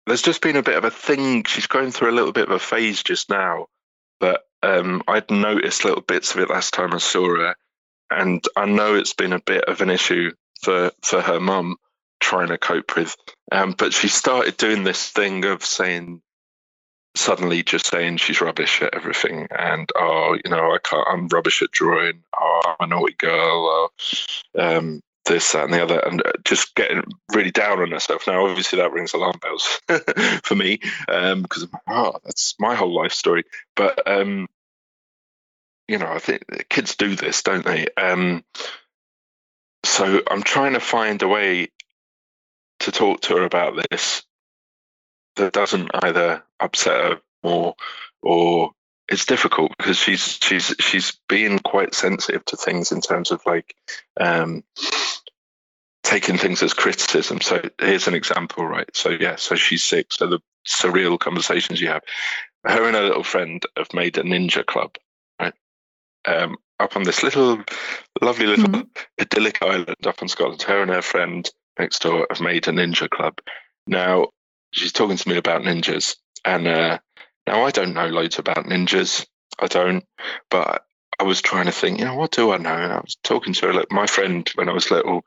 there's 0.05 0.21
just 0.21 0.41
been 0.41 0.57
a 0.57 0.63
bit 0.63 0.77
of 0.77 0.83
a 0.83 0.91
thing. 0.91 1.43
She's 1.45 1.67
going 1.67 1.91
through 1.91 2.11
a 2.11 2.17
little 2.17 2.33
bit 2.33 2.47
of 2.47 2.51
a 2.53 2.59
phase 2.59 3.01
just 3.01 3.29
now, 3.29 3.67
but 4.19 4.43
um, 4.61 5.01
I'd 5.07 5.31
noticed 5.31 5.85
little 5.85 6.01
bits 6.01 6.33
of 6.33 6.41
it 6.41 6.49
last 6.49 6.73
time 6.73 6.93
I 6.93 6.97
saw 6.97 7.35
her, 7.37 7.55
and 8.17 8.43
I 8.55 8.65
know 8.65 8.95
it's 8.95 9.13
been 9.13 9.33
a 9.33 9.39
bit 9.39 9.65
of 9.65 9.81
an 9.81 9.89
issue 9.89 10.31
for 10.61 10.91
for 11.01 11.21
her 11.21 11.39
mum 11.39 11.77
trying 12.19 12.47
to 12.47 12.57
cope 12.57 12.95
with. 12.95 13.15
Um, 13.51 13.75
but 13.77 13.93
she 13.93 14.07
started 14.07 14.57
doing 14.57 14.83
this 14.83 15.09
thing 15.09 15.45
of 15.45 15.63
saying 15.63 16.21
suddenly 17.15 17.61
just 17.61 17.87
saying 17.87 18.17
she's 18.17 18.41
rubbish 18.41 18.81
at 18.81 18.95
everything 18.95 19.47
and 19.51 19.87
oh 19.95 20.35
you 20.43 20.49
know 20.49 20.73
I 20.73 20.77
can't 20.83 21.07
I'm 21.07 21.27
rubbish 21.27 21.61
at 21.61 21.71
drawing. 21.71 22.23
Oh 22.39 22.61
I'm 22.65 22.91
a 22.91 22.95
naughty 22.95 23.13
girl 23.13 23.91
or 24.55 24.61
um, 24.63 25.01
this 25.25 25.51
that 25.51 25.65
and 25.65 25.73
the 25.73 25.83
other 25.83 25.99
and 25.99 26.25
uh, 26.25 26.31
just 26.43 26.75
getting 26.75 27.03
really 27.33 27.51
down 27.51 27.79
on 27.79 27.91
herself. 27.91 28.25
Now 28.25 28.47
obviously 28.47 28.79
that 28.79 28.91
rings 28.91 29.13
alarm 29.13 29.39
bells 29.41 29.63
for 30.43 30.55
me 30.55 30.77
because 31.07 31.63
um, 31.63 31.69
oh 31.87 32.15
that's 32.23 32.55
my 32.59 32.75
whole 32.75 32.95
life 32.95 33.13
story. 33.13 33.43
But 33.75 34.07
um, 34.07 34.47
you 35.87 35.97
know 35.97 36.07
I 36.07 36.19
think 36.19 36.43
kids 36.69 36.95
do 36.95 37.15
this 37.15 37.43
don't 37.43 37.65
they 37.65 37.87
um, 37.97 38.43
so 39.83 40.21
I'm 40.29 40.43
trying 40.43 40.73
to 40.73 40.79
find 40.79 41.21
a 41.21 41.27
way 41.27 41.69
to 42.79 42.91
talk 42.91 43.21
to 43.21 43.37
her 43.37 43.43
about 43.43 43.85
this 43.89 44.23
that 45.35 45.53
doesn't 45.53 45.89
either 45.93 46.43
upset 46.59 47.03
her 47.03 47.21
more 47.43 47.75
or 48.21 48.71
it's 49.09 49.25
difficult 49.25 49.73
because 49.77 49.97
she's 49.97 50.39
she's 50.41 50.73
she's 50.79 51.19
being 51.27 51.59
quite 51.59 51.93
sensitive 51.93 52.45
to 52.45 52.57
things 52.57 52.91
in 52.91 53.01
terms 53.01 53.31
of 53.31 53.41
like 53.45 53.75
um, 54.19 54.63
taking 56.03 56.37
things 56.37 56.63
as 56.63 56.73
criticism. 56.73 57.41
So 57.41 57.61
here's 57.79 58.07
an 58.07 58.13
example, 58.13 58.65
right? 58.65 58.89
So 58.95 59.09
yeah, 59.09 59.35
so 59.35 59.55
she's 59.55 59.83
six. 59.83 60.17
So 60.17 60.27
the 60.27 60.39
surreal 60.67 61.19
conversations 61.19 61.81
you 61.81 61.89
have. 61.89 62.03
Her 62.65 62.85
and 62.85 62.95
her 62.95 63.03
little 63.03 63.23
friend 63.23 63.61
have 63.75 63.93
made 63.93 64.17
a 64.17 64.23
ninja 64.23 64.65
club? 64.65 64.95
Um, 66.25 66.57
up 66.79 66.95
on 66.95 67.03
this 67.03 67.23
little, 67.23 67.63
lovely 68.21 68.45
little 68.45 68.65
mm-hmm. 68.65 69.01
idyllic 69.21 69.61
island 69.61 69.95
up 70.05 70.21
in 70.21 70.27
Scotland. 70.27 70.61
Her 70.61 70.81
and 70.81 70.91
her 70.91 71.01
friend 71.01 71.49
next 71.79 72.01
door 72.01 72.27
have 72.29 72.41
made 72.41 72.67
a 72.67 72.71
ninja 72.71 73.09
club. 73.09 73.39
Now 73.87 74.29
she's 74.71 74.91
talking 74.91 75.17
to 75.17 75.29
me 75.29 75.37
about 75.37 75.61
ninjas, 75.61 76.15
and 76.43 76.67
uh, 76.67 76.99
now 77.47 77.63
I 77.63 77.71
don't 77.71 77.93
know 77.93 78.07
loads 78.07 78.39
about 78.39 78.65
ninjas. 78.65 79.25
I 79.59 79.67
don't, 79.67 80.03
but 80.49 80.85
I 81.19 81.23
was 81.23 81.41
trying 81.41 81.65
to 81.65 81.71
think, 81.71 81.99
you 81.99 82.05
know, 82.05 82.15
what 82.15 82.31
do 82.31 82.51
I 82.51 82.57
know? 82.57 82.73
And 82.73 82.91
I 82.91 82.99
was 82.99 83.17
talking 83.23 83.53
to 83.53 83.67
her. 83.67 83.73
Like 83.73 83.91
my 83.91 84.07
friend, 84.07 84.49
when 84.55 84.67
I 84.67 84.73
was 84.73 84.91
little, 84.91 85.23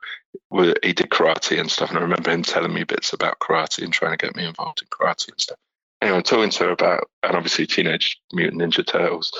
he 0.83 0.93
did 0.93 1.09
karate 1.09 1.59
and 1.59 1.71
stuff, 1.71 1.89
and 1.89 1.97
I 1.97 2.01
remember 2.01 2.31
him 2.31 2.43
telling 2.43 2.73
me 2.73 2.83
bits 2.83 3.13
about 3.13 3.39
karate 3.39 3.83
and 3.83 3.93
trying 3.93 4.17
to 4.17 4.25
get 4.25 4.35
me 4.35 4.45
involved 4.45 4.81
in 4.81 4.87
karate 4.89 5.29
and 5.29 5.39
stuff. 5.39 5.57
Anyway, 6.01 6.17
I'm 6.17 6.23
talking 6.23 6.51
to 6.51 6.63
her 6.65 6.71
about, 6.71 7.09
and 7.23 7.35
obviously 7.35 7.65
Teenage 7.65 8.19
Mutant 8.31 8.61
Ninja 8.61 8.85
Turtles. 8.85 9.31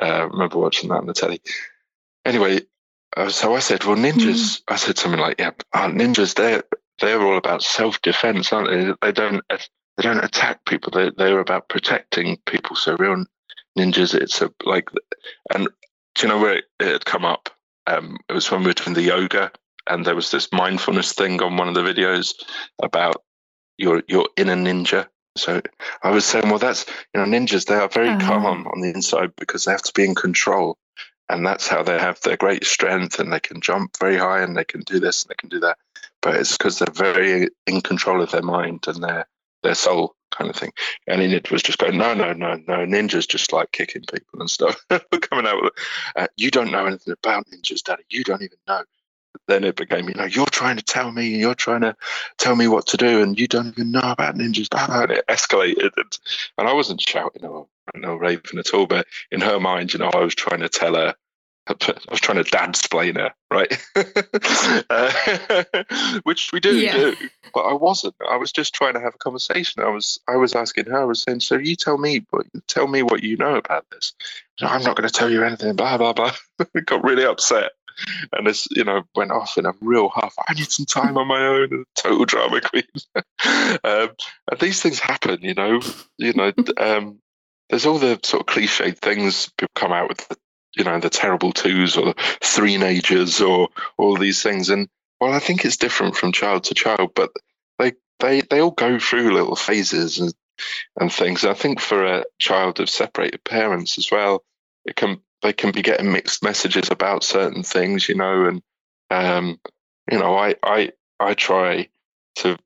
Uh, 0.00 0.04
I 0.04 0.22
remember 0.22 0.58
watching 0.58 0.88
that 0.88 0.96
on 0.96 1.06
the 1.06 1.14
telly. 1.14 1.40
Anyway, 2.24 2.60
uh, 3.16 3.28
so 3.28 3.54
I 3.54 3.60
said, 3.60 3.84
well, 3.84 3.96
ninjas. 3.96 4.60
Mm. 4.60 4.62
I 4.68 4.76
said 4.76 4.98
something 4.98 5.20
like, 5.20 5.38
yeah, 5.38 5.52
oh, 5.74 5.90
ninjas. 5.92 6.34
They're 6.34 6.64
they're 7.00 7.22
all 7.22 7.36
about 7.36 7.62
self 7.62 8.00
defense, 8.02 8.52
aren't 8.52 8.70
they? 8.70 8.94
They 9.06 9.12
don't 9.12 9.42
they 9.48 10.02
don't 10.02 10.24
attack 10.24 10.64
people. 10.64 10.92
They 10.92 11.10
they're 11.16 11.40
about 11.40 11.68
protecting 11.68 12.38
people. 12.46 12.76
So 12.76 12.96
real 12.96 13.24
ninjas, 13.78 14.14
it's 14.14 14.40
a 14.40 14.50
like, 14.64 14.88
and 15.54 15.68
do 16.14 16.22
you 16.22 16.28
know 16.28 16.38
where 16.40 16.58
it, 16.58 16.64
it 16.80 16.88
had 16.88 17.04
come 17.04 17.24
up? 17.24 17.50
Um, 17.86 18.18
it 18.28 18.32
was 18.32 18.50
when 18.50 18.60
we 18.62 18.68
were 18.68 18.74
doing 18.74 18.94
the 18.94 19.02
yoga, 19.02 19.52
and 19.88 20.04
there 20.04 20.14
was 20.14 20.30
this 20.30 20.52
mindfulness 20.52 21.12
thing 21.12 21.42
on 21.42 21.56
one 21.56 21.68
of 21.68 21.74
the 21.74 21.82
videos 21.82 22.34
about 22.82 23.22
your 23.76 24.02
your 24.08 24.28
inner 24.36 24.56
ninja. 24.56 25.08
So 25.36 25.62
I 26.02 26.10
was 26.10 26.24
saying, 26.24 26.48
well, 26.48 26.58
that's 26.58 26.86
you 27.14 27.20
know, 27.20 27.26
ninjas. 27.26 27.66
They 27.66 27.74
are 27.74 27.88
very 27.88 28.10
uh-huh. 28.10 28.26
calm 28.26 28.66
on 28.66 28.80
the 28.80 28.90
inside 28.90 29.34
because 29.36 29.64
they 29.64 29.72
have 29.72 29.82
to 29.82 29.92
be 29.94 30.04
in 30.04 30.14
control. 30.14 30.78
And 31.28 31.46
that's 31.46 31.66
how 31.66 31.82
they 31.82 31.98
have 31.98 32.20
their 32.20 32.36
great 32.36 32.66
strength 32.66 33.18
and 33.18 33.32
they 33.32 33.40
can 33.40 33.60
jump 33.60 33.96
very 33.98 34.18
high 34.18 34.42
and 34.42 34.56
they 34.56 34.64
can 34.64 34.82
do 34.82 35.00
this 35.00 35.22
and 35.22 35.30
they 35.30 35.36
can 35.38 35.48
do 35.48 35.60
that. 35.60 35.78
But 36.20 36.36
it's 36.36 36.56
because 36.56 36.78
they're 36.78 36.92
very 36.92 37.48
in 37.66 37.80
control 37.80 38.20
of 38.20 38.30
their 38.30 38.42
mind 38.42 38.84
and 38.86 39.02
their 39.02 39.26
their 39.62 39.74
soul 39.74 40.16
kind 40.30 40.50
of 40.50 40.56
thing. 40.56 40.72
And 41.06 41.22
Enid 41.22 41.50
was 41.50 41.62
just 41.62 41.78
going 41.78 41.96
no 41.96 42.12
no 42.12 42.32
no 42.32 42.56
no 42.68 42.86
ninjas 42.86 43.28
just 43.28 43.52
like 43.52 43.72
kicking 43.72 44.02
people 44.02 44.40
and 44.40 44.50
stuff 44.50 44.76
coming 45.22 45.46
out 45.46 45.62
with 45.62 45.72
uh, 46.16 46.26
you 46.36 46.50
don't 46.50 46.72
know 46.72 46.84
anything 46.84 47.14
about 47.14 47.46
ninjas 47.46 47.82
daddy. 47.82 48.02
You 48.10 48.24
don't 48.24 48.42
even 48.42 48.58
know 48.66 48.82
then 49.48 49.64
it 49.64 49.76
became, 49.76 50.08
you 50.08 50.14
know, 50.14 50.24
you're 50.24 50.46
trying 50.46 50.76
to 50.76 50.82
tell 50.82 51.10
me, 51.10 51.28
you're 51.28 51.54
trying 51.54 51.82
to 51.82 51.96
tell 52.38 52.56
me 52.56 52.68
what 52.68 52.86
to 52.88 52.96
do, 52.96 53.22
and 53.22 53.38
you 53.38 53.48
don't 53.48 53.68
even 53.68 53.90
know 53.90 54.00
about 54.02 54.36
ninjas. 54.36 54.68
And 54.72 55.10
it 55.10 55.26
escalated, 55.28 55.90
and, 55.96 56.18
and 56.58 56.68
I 56.68 56.72
wasn't 56.72 57.00
shouting 57.00 57.44
or 57.44 57.66
no 57.94 58.14
raving 58.14 58.58
at 58.58 58.72
all, 58.74 58.86
but 58.86 59.06
in 59.30 59.40
her 59.40 59.58
mind, 59.58 59.92
you 59.92 59.98
know, 59.98 60.10
I 60.12 60.20
was 60.20 60.34
trying 60.34 60.60
to 60.60 60.68
tell 60.68 60.94
her 60.94 61.14
I 61.68 61.94
was 62.10 62.20
trying 62.20 62.42
to 62.42 62.50
dad 62.50 62.70
explain 62.70 63.14
her, 63.14 63.32
right? 63.50 63.72
uh, 64.90 65.64
which 66.24 66.50
we 66.52 66.58
do 66.58 66.76
yeah. 66.76 66.92
do, 66.92 67.16
but 67.54 67.60
I 67.60 67.72
wasn't. 67.72 68.16
I 68.28 68.36
was 68.36 68.50
just 68.50 68.74
trying 68.74 68.94
to 68.94 69.00
have 69.00 69.14
a 69.14 69.18
conversation. 69.18 69.82
I 69.82 69.88
was 69.88 70.18
I 70.26 70.36
was 70.36 70.54
asking 70.54 70.86
her. 70.86 71.00
I 71.00 71.04
was 71.04 71.22
saying, 71.22 71.40
"So 71.40 71.56
you 71.56 71.76
tell 71.76 71.98
me, 71.98 72.26
but 72.32 72.46
tell 72.66 72.88
me 72.88 73.02
what 73.02 73.22
you 73.22 73.36
know 73.36 73.54
about 73.54 73.86
this." 73.90 74.12
I'm 74.60 74.82
not 74.82 74.96
going 74.96 75.08
to 75.08 75.14
tell 75.14 75.30
you 75.30 75.44
anything. 75.44 75.76
Blah 75.76 75.98
blah 75.98 76.12
blah. 76.12 76.32
got 76.84 77.04
really 77.04 77.24
upset, 77.24 77.72
and 78.32 78.46
this 78.46 78.68
you 78.70 78.84
know 78.84 79.02
went 79.14 79.30
off 79.30 79.58
in 79.58 79.66
a 79.66 79.72
real 79.80 80.08
huff. 80.08 80.34
I 80.48 80.54
need 80.54 80.70
some 80.70 80.86
time 80.86 81.16
on 81.18 81.26
my 81.26 81.44
own. 81.44 81.84
Total 81.94 82.24
drama 82.24 82.60
queen. 82.60 82.84
um, 83.84 84.10
and 84.50 84.60
these 84.60 84.80
things 84.80 84.98
happen, 84.98 85.38
you 85.42 85.54
know. 85.54 85.80
You 86.18 86.32
know. 86.34 86.52
Um, 86.78 87.20
there's 87.70 87.86
all 87.86 87.98
the 87.98 88.20
sort 88.22 88.42
of 88.42 88.54
cliched 88.54 88.98
things 88.98 89.48
people 89.56 89.70
come 89.74 89.92
out 89.92 90.08
with 90.08 90.28
the 90.28 90.36
you 90.76 90.84
know 90.84 90.98
the 91.00 91.10
terrible 91.10 91.52
twos 91.52 91.96
or 91.96 92.06
the 92.06 92.14
three 92.40 92.78
majors 92.78 93.40
or 93.40 93.68
all 93.98 94.16
these 94.16 94.42
things 94.42 94.70
and 94.70 94.88
well 95.20 95.32
i 95.32 95.38
think 95.38 95.64
it's 95.64 95.76
different 95.76 96.16
from 96.16 96.32
child 96.32 96.64
to 96.64 96.74
child 96.74 97.12
but 97.14 97.30
they 97.78 97.92
they 98.20 98.40
they 98.42 98.60
all 98.60 98.70
go 98.70 98.98
through 98.98 99.32
little 99.32 99.56
phases 99.56 100.18
and 100.18 100.34
and 101.00 101.12
things 101.12 101.44
i 101.44 101.54
think 101.54 101.80
for 101.80 102.04
a 102.04 102.24
child 102.38 102.80
of 102.80 102.88
separated 102.88 103.42
parents 103.44 103.98
as 103.98 104.10
well 104.10 104.42
it 104.84 104.96
can 104.96 105.20
they 105.42 105.52
can 105.52 105.72
be 105.72 105.82
getting 105.82 106.12
mixed 106.12 106.42
messages 106.44 106.90
about 106.90 107.24
certain 107.24 107.62
things 107.64 108.08
you 108.08 108.16
know 108.16 108.46
and 108.46 108.62
um 109.10 109.60
you 110.10 110.18
know 110.18 110.36
i 110.36 110.54
i 110.62 110.90
i 111.20 111.34
try 111.34 111.88
to 112.36 112.58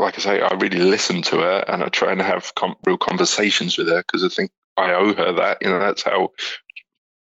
like 0.00 0.18
i 0.18 0.22
say 0.22 0.40
i 0.40 0.54
really 0.54 0.80
listen 0.80 1.22
to 1.22 1.38
her 1.40 1.64
and 1.68 1.82
i 1.84 1.88
try 1.88 2.12
and 2.12 2.22
have 2.22 2.54
com- 2.56 2.76
real 2.86 2.98
conversations 2.98 3.78
with 3.78 3.88
her 3.88 4.02
because 4.02 4.24
i 4.24 4.28
think 4.28 4.50
I 4.76 4.94
owe 4.94 5.14
her 5.14 5.32
that. 5.34 5.58
You 5.62 5.68
know, 5.70 5.80
that's 5.80 6.02
how 6.02 6.32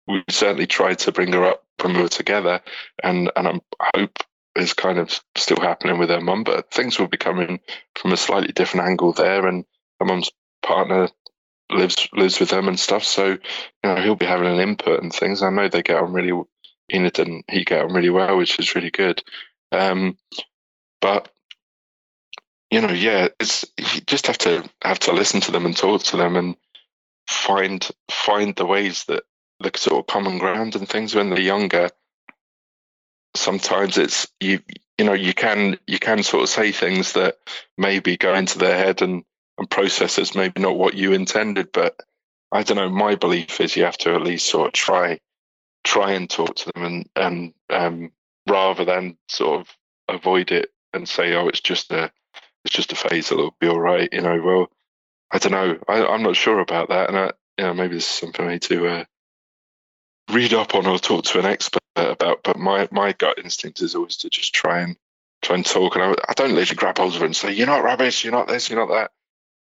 we 0.09 0.25
certainly 0.31 0.69
tried 0.69 1.01
to 1.01 1.13
bring 1.13 1.33
her 1.35 1.45
up 1.45 1.65
when 1.83 1.95
we 1.95 2.03
were 2.03 2.09
together, 2.11 2.63
and 3.05 3.31
and 3.37 3.49
I'm, 3.49 3.61
I 3.81 3.91
hope 3.97 4.19
is 4.57 4.75
kind 4.75 4.99
of 4.99 5.21
still 5.37 5.61
happening 5.61 5.99
with 5.99 6.11
her 6.11 6.21
mum, 6.21 6.45
but 6.45 6.71
things 6.73 6.99
will 6.99 7.09
be 7.09 7.19
coming 7.19 7.61
from 7.97 8.13
a 8.13 8.19
slightly 8.19 8.53
different 8.53 8.89
angle 8.89 9.13
there, 9.13 9.47
and 9.47 9.65
her 10.01 10.07
mum's 10.07 10.31
partner 10.63 11.09
lives 11.71 12.09
lives 12.13 12.41
with 12.41 12.51
them 12.51 12.69
and 12.69 12.79
stuff, 12.79 13.05
so 13.05 13.31
you 13.31 13.39
know 13.85 13.97
he'll 13.97 14.17
be 14.17 14.27
having 14.27 14.49
an 14.49 14.61
input 14.61 15.03
and 15.03 15.13
things. 15.13 15.43
I 15.43 15.51
know 15.51 15.69
they 15.69 15.83
get 15.83 16.03
on 16.03 16.13
really, 16.13 16.43
Enid 16.93 17.19
and 17.19 17.45
he 17.51 17.65
get 17.65 17.85
on 17.85 17.93
really 17.93 18.11
well, 18.11 18.37
which 18.37 18.59
is 18.59 18.75
really 18.75 18.91
good. 18.91 19.23
Um, 19.73 20.17
but 21.01 21.31
you 22.71 22.81
know, 22.81 22.93
yeah, 22.93 23.29
it's 23.41 23.65
you 23.77 24.01
just 24.03 24.27
have 24.27 24.39
to 24.39 24.69
have 24.83 24.99
to 25.01 25.13
listen 25.13 25.41
to 25.43 25.53
them 25.53 25.67
and 25.67 25.77
talk 25.77 26.03
to 26.05 26.17
them 26.17 26.37
and 26.37 26.57
find 27.29 27.89
find 28.11 28.57
the 28.57 28.67
ways 28.67 29.05
that 29.05 29.25
the 29.61 29.71
sort 29.77 30.01
of 30.01 30.07
common 30.07 30.39
ground 30.39 30.77
and 30.77 30.89
things 30.89 31.15
when 31.15 31.31
they're 31.31 31.41
younger 31.41 31.91
sometimes 33.39 33.99
it's 33.99 34.27
you 34.41 34.61
you 34.97 35.05
know 35.05 35.13
you 35.13 35.35
can 35.35 35.79
you 35.87 35.99
can 35.99 36.23
sort 36.23 36.43
of 36.43 36.49
say 36.49 36.73
things 36.73 37.13
that 37.13 37.39
maybe 37.77 38.17
go 38.17 38.35
into 38.35 38.59
their 38.59 38.77
head 38.77 39.03
and 39.03 39.25
and 39.59 39.71
process 39.71 40.19
as 40.19 40.35
maybe 40.35 40.61
not 40.61 40.79
what 40.79 40.95
you 40.95 41.13
intended 41.13 41.71
but 41.73 41.99
i 42.53 42.63
don't 42.63 42.77
know 42.77 42.89
my 42.89 43.15
belief 43.15 43.61
is 43.61 43.77
you 43.77 43.85
have 43.85 43.99
to 43.99 44.15
at 44.15 44.23
least 44.23 44.47
sort 44.47 44.69
of 44.69 44.73
try 44.73 45.19
try 45.85 46.13
and 46.13 46.29
talk 46.29 46.55
to 46.55 46.71
them 46.73 46.85
and 46.85 47.09
and 47.17 47.55
um, 47.71 48.13
rather 48.49 48.85
than 48.85 49.17
sort 49.29 49.61
of 49.61 49.69
avoid 50.09 50.51
it 50.51 50.71
and 50.93 51.09
say 51.09 51.35
oh 51.35 51.49
it's 51.49 51.61
just 51.61 51.93
a 51.93 52.11
it's 52.65 52.75
just 52.75 52.93
a 52.93 52.97
phase 52.97 53.31
it'll 53.31 53.55
be 53.61 53.69
all 53.69 53.81
right 53.81 54.09
you 54.13 54.21
know 54.21 54.41
well 54.43 54.71
i 55.31 55.39
don't 55.39 55.53
know 55.53 55.79
I, 55.89 56.07
i'm 56.07 56.23
not 56.23 56.37
sure 56.37 56.61
about 56.61 56.89
that 56.89 57.09
and 57.09 57.19
I, 57.19 57.33
you 57.59 57.65
know 57.65 57.75
maybe 57.75 57.95
this 57.95 58.05
is 58.05 58.11
something 58.11 58.47
i 58.47 58.53
need 58.53 58.63
to 58.63 58.87
uh, 58.87 59.05
read 60.31 60.55
up 60.55 60.75
on 60.75 60.87
or 60.87 60.99
talk 60.99 61.25
to 61.25 61.39
an 61.39 61.47
expert 61.47 61.83
about. 62.07 62.43
But 62.43 62.59
my 62.59 62.89
my 62.91 63.13
gut 63.13 63.39
instinct 63.39 63.81
is 63.81 63.95
always 63.95 64.17
to 64.19 64.31
just 64.31 64.55
try 64.55 64.81
and 64.81 64.97
try 65.43 65.57
and 65.57 65.67
talk. 65.67 65.97
And 65.97 66.05
I, 66.05 66.15
I 66.29 66.33
don't 66.35 66.55
literally 66.55 66.77
grab 66.77 66.99
hold 66.99 67.15
of 67.15 67.23
it 67.23 67.27
and 67.27 67.37
say, 67.37 67.53
"You're 67.53 67.67
not 67.67 67.85
rubbish. 67.85 68.25
You're 68.25 68.33
not 68.33 68.49
this. 68.49 68.69
You're 68.69 68.79
not 68.79 68.95
that." 68.95 69.11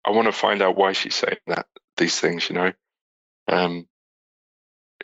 I 0.05 0.11
want 0.11 0.27
to 0.27 0.33
find 0.33 0.63
out 0.63 0.77
why 0.77 0.93
she's 0.93 1.15
saying 1.15 1.39
that 1.47 1.67
these 1.97 2.19
things. 2.19 2.49
You 2.49 2.57
know, 2.57 2.73
um, 3.49 3.87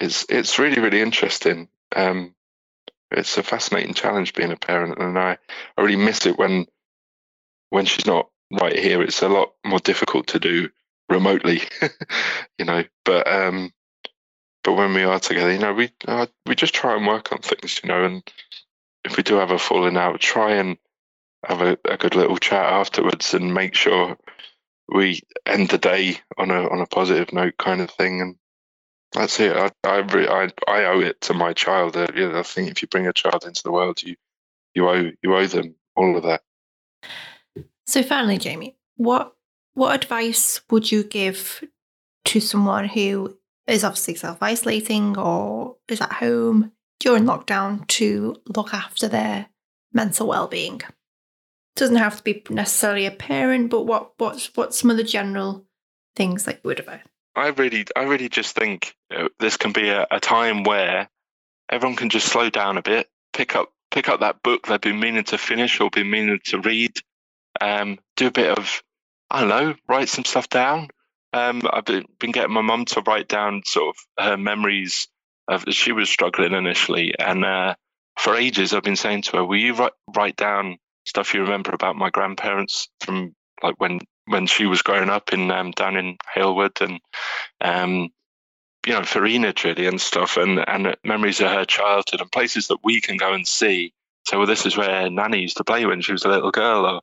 it's 0.00 0.26
it's 0.28 0.58
really 0.58 0.80
really 0.80 1.00
interesting. 1.00 1.68
Um, 1.94 2.34
it's 3.10 3.38
a 3.38 3.42
fascinating 3.42 3.94
challenge 3.94 4.34
being 4.34 4.52
a 4.52 4.56
parent, 4.56 4.98
and 4.98 5.18
I 5.18 5.38
I 5.76 5.82
really 5.82 5.96
miss 5.96 6.26
it 6.26 6.38
when 6.38 6.66
when 7.70 7.86
she's 7.86 8.06
not 8.06 8.28
right 8.60 8.78
here. 8.78 9.02
It's 9.02 9.22
a 9.22 9.28
lot 9.28 9.54
more 9.64 9.80
difficult 9.80 10.28
to 10.28 10.38
do 10.38 10.68
remotely, 11.08 11.62
you 12.58 12.64
know. 12.64 12.84
But 13.04 13.26
um, 13.26 13.72
but 14.62 14.74
when 14.74 14.94
we 14.94 15.02
are 15.02 15.18
together, 15.18 15.52
you 15.52 15.58
know, 15.58 15.74
we 15.74 15.90
uh, 16.06 16.26
we 16.46 16.54
just 16.54 16.74
try 16.74 16.96
and 16.96 17.06
work 17.06 17.32
on 17.32 17.38
things, 17.38 17.80
you 17.82 17.88
know, 17.88 18.04
and 18.04 18.22
if 19.04 19.16
we 19.16 19.22
do 19.22 19.36
have 19.36 19.50
a 19.50 19.58
falling 19.58 19.96
out, 19.96 20.20
try 20.20 20.52
and 20.56 20.76
have 21.44 21.62
a, 21.62 21.78
a 21.86 21.96
good 21.96 22.14
little 22.14 22.36
chat 22.36 22.64
afterwards 22.64 23.32
and 23.32 23.54
make 23.54 23.74
sure 23.74 24.18
we 24.92 25.20
end 25.46 25.70
the 25.70 25.78
day 25.78 26.18
on 26.38 26.50
a 26.50 26.68
on 26.68 26.80
a 26.80 26.86
positive 26.86 27.32
note, 27.32 27.54
kind 27.58 27.80
of 27.80 27.90
thing. 27.90 28.20
And 28.20 28.36
that's 29.12 29.40
it. 29.40 29.56
I 29.56 29.70
I 29.84 30.50
I, 30.68 30.84
owe 30.84 31.00
it 31.00 31.20
to 31.22 31.34
my 31.34 31.52
child. 31.52 31.96
Uh, 31.96 32.08
you 32.14 32.28
know, 32.28 32.38
I 32.38 32.42
think 32.42 32.70
if 32.70 32.82
you 32.82 32.88
bring 32.88 33.06
a 33.06 33.12
child 33.12 33.44
into 33.44 33.62
the 33.62 33.72
world, 33.72 34.02
you 34.02 34.16
you 34.74 34.88
owe 34.88 35.10
you 35.22 35.34
owe 35.34 35.46
them 35.46 35.74
all 35.96 36.16
of 36.16 36.24
that. 36.24 36.42
So 37.86 38.02
finally, 38.02 38.38
Jamie, 38.38 38.76
what 38.96 39.34
what 39.74 39.94
advice 39.94 40.60
would 40.70 40.90
you 40.90 41.04
give 41.04 41.64
to 42.26 42.40
someone 42.40 42.88
who 42.88 43.36
is 43.66 43.84
obviously 43.84 44.14
self 44.14 44.42
isolating 44.42 45.16
or 45.16 45.76
is 45.88 46.00
at 46.00 46.12
home 46.12 46.72
during 46.98 47.24
lockdown 47.24 47.86
to 47.88 48.36
look 48.54 48.74
after 48.74 49.08
their 49.08 49.46
mental 49.92 50.26
well 50.26 50.46
being. 50.46 50.80
Doesn't 51.76 51.96
have 51.96 52.18
to 52.18 52.22
be 52.22 52.42
necessarily 52.50 53.06
a 53.06 53.10
parent, 53.10 53.70
but 53.70 53.82
what 53.82 54.12
what's 54.18 54.54
what's 54.56 54.78
some 54.78 54.90
of 54.90 54.96
the 54.96 55.04
general 55.04 55.66
things 56.16 56.44
that 56.44 56.56
you 56.56 56.60
would 56.68 56.80
advise? 56.80 57.00
I 57.34 57.48
really, 57.48 57.86
I 57.94 58.02
really 58.02 58.28
just 58.28 58.54
think 58.56 58.94
this 59.38 59.56
can 59.56 59.72
be 59.72 59.88
a, 59.88 60.06
a 60.10 60.20
time 60.20 60.64
where 60.64 61.08
everyone 61.70 61.96
can 61.96 62.10
just 62.10 62.26
slow 62.26 62.50
down 62.50 62.76
a 62.76 62.82
bit, 62.82 63.08
pick 63.32 63.54
up 63.56 63.72
pick 63.90 64.08
up 64.08 64.20
that 64.20 64.42
book 64.42 64.66
they've 64.66 64.80
been 64.80 65.00
meaning 65.00 65.24
to 65.24 65.38
finish 65.38 65.80
or 65.80 65.90
been 65.90 66.10
meaning 66.10 66.38
to 66.44 66.60
read, 66.60 66.92
um, 67.60 67.98
do 68.16 68.26
a 68.26 68.32
bit 68.32 68.56
of 68.58 68.82
I 69.30 69.40
don't 69.40 69.48
know, 69.48 69.74
write 69.88 70.08
some 70.08 70.24
stuff 70.24 70.48
down, 70.48 70.88
um, 71.32 71.62
I've 71.72 71.84
been, 71.84 72.06
been 72.18 72.32
getting 72.32 72.52
my 72.52 72.60
mum 72.60 72.84
to 72.86 73.02
write 73.02 73.28
down 73.28 73.62
sort 73.64 73.94
of 73.96 74.24
her 74.24 74.36
memories 74.36 75.08
of 75.46 75.64
she 75.70 75.92
was 75.92 76.10
struggling 76.10 76.52
initially, 76.52 77.14
and 77.18 77.44
uh, 77.44 77.74
for 78.18 78.34
ages 78.34 78.72
I've 78.72 78.82
been 78.82 78.96
saying 78.96 79.22
to 79.22 79.38
her, 79.38 79.44
"Will 79.44 79.58
you 79.58 79.74
write 79.74 79.92
write 80.14 80.36
down 80.36 80.78
stuff 81.04 81.34
you 81.34 81.42
remember 81.42 81.72
about 81.72 81.96
my 81.96 82.10
grandparents 82.10 82.88
from 83.00 83.34
like 83.62 83.74
when 83.78 84.00
when 84.26 84.46
she 84.46 84.66
was 84.66 84.82
growing 84.82 85.10
up 85.10 85.32
in 85.32 85.50
um, 85.50 85.72
down 85.72 85.96
in 85.96 86.16
Halewood 86.34 86.80
and 86.80 87.00
um, 87.60 88.10
you 88.86 88.92
know 88.92 89.04
Enid 89.26 89.64
really 89.64 89.86
and 89.86 90.00
stuff, 90.00 90.36
and 90.36 90.58
and 90.68 90.96
memories 91.04 91.40
of 91.40 91.50
her 91.50 91.64
childhood 91.64 92.20
and 92.20 92.32
places 92.32 92.68
that 92.68 92.78
we 92.84 93.00
can 93.00 93.16
go 93.16 93.32
and 93.32 93.46
see." 93.46 93.92
So 94.26 94.38
well, 94.38 94.46
this 94.46 94.66
is 94.66 94.76
where 94.76 95.10
Nanny 95.10 95.40
used 95.40 95.56
to 95.58 95.64
play 95.64 95.86
when 95.86 96.02
she 96.02 96.12
was 96.12 96.24
a 96.24 96.28
little 96.28 96.50
girl 96.50 96.86
or 96.86 97.00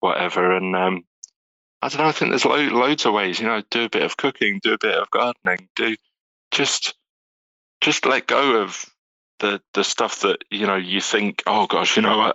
whatever, 0.00 0.56
and 0.56 0.76
um, 0.76 1.04
I 1.82 1.88
don't 1.88 1.98
know. 2.00 2.08
I 2.08 2.12
think 2.12 2.30
there's 2.30 2.44
lo- 2.44 2.78
loads 2.78 3.06
of 3.06 3.14
ways. 3.14 3.40
You 3.40 3.46
know, 3.46 3.62
do 3.70 3.84
a 3.84 3.90
bit 3.90 4.02
of 4.02 4.16
cooking, 4.16 4.60
do 4.62 4.74
a 4.74 4.78
bit 4.78 4.96
of 4.96 5.10
gardening, 5.10 5.68
do 5.76 5.96
just 6.50 6.94
just 7.80 8.06
let 8.06 8.26
go 8.26 8.62
of 8.62 8.84
the 9.40 9.60
the 9.74 9.84
stuff 9.84 10.20
that 10.20 10.42
you 10.50 10.66
know 10.66 10.76
you 10.76 11.00
think. 11.00 11.42
Oh 11.46 11.66
gosh, 11.66 11.96
you 11.96 12.02
know, 12.02 12.20
I, 12.20 12.32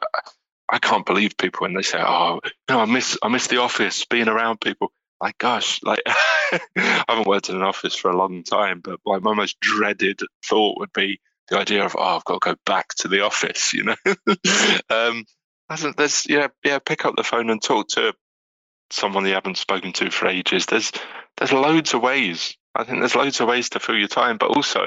I 0.73 0.79
can't 0.79 1.05
believe 1.05 1.37
people 1.37 1.65
when 1.65 1.75
they 1.75 1.83
say, 1.83 1.99
"Oh, 2.01 2.41
no, 2.67 2.79
I 2.79 2.85
miss 2.85 3.15
I 3.21 3.27
miss 3.27 3.45
the 3.45 3.61
office, 3.61 4.05
being 4.05 4.27
around 4.27 4.59
people." 4.59 4.91
Like, 5.21 5.37
gosh, 5.37 5.79
like 5.83 6.01
I 6.07 7.05
haven't 7.07 7.27
worked 7.27 7.49
in 7.49 7.55
an 7.55 7.61
office 7.61 7.95
for 7.95 8.09
a 8.09 8.17
long 8.17 8.43
time, 8.43 8.81
but 8.83 8.99
like 9.05 9.21
my 9.21 9.35
most 9.35 9.59
dreaded 9.59 10.19
thought 10.43 10.79
would 10.79 10.91
be 10.91 11.19
the 11.49 11.59
idea 11.59 11.85
of, 11.85 11.95
"Oh, 11.95 12.17
I've 12.17 12.25
got 12.25 12.41
to 12.41 12.49
go 12.53 12.55
back 12.65 12.89
to 12.97 13.07
the 13.07 13.21
office." 13.21 13.71
You 13.73 13.83
know, 13.83 13.95
um, 14.89 15.25
there's 15.95 16.25
yeah, 16.27 16.47
yeah, 16.63 16.79
pick 16.79 17.05
up 17.05 17.15
the 17.15 17.23
phone 17.23 17.51
and 17.51 17.61
talk 17.61 17.89
to 17.89 18.13
someone 18.89 19.25
you 19.27 19.33
haven't 19.35 19.57
spoken 19.59 19.93
to 19.93 20.09
for 20.09 20.27
ages. 20.27 20.65
There's 20.65 20.91
there's 21.37 21.53
loads 21.53 21.93
of 21.93 22.01
ways. 22.01 22.57
I 22.73 22.83
think 22.83 22.99
there's 22.99 23.15
loads 23.15 23.39
of 23.41 23.47
ways 23.47 23.69
to 23.71 23.79
fill 23.79 23.97
your 23.97 24.07
time, 24.07 24.37
but 24.39 24.49
also 24.49 24.81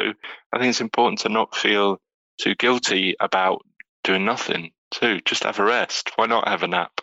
I 0.52 0.58
think 0.58 0.70
it's 0.70 0.80
important 0.80 1.20
to 1.20 1.28
not 1.28 1.54
feel 1.54 2.00
too 2.40 2.56
guilty 2.56 3.14
about 3.20 3.62
doing 4.02 4.24
nothing 4.24 4.72
too. 4.90 5.20
Just 5.24 5.44
have 5.44 5.58
a 5.58 5.64
rest. 5.64 6.12
Why 6.16 6.26
not 6.26 6.48
have 6.48 6.62
a 6.62 6.68
nap? 6.68 7.00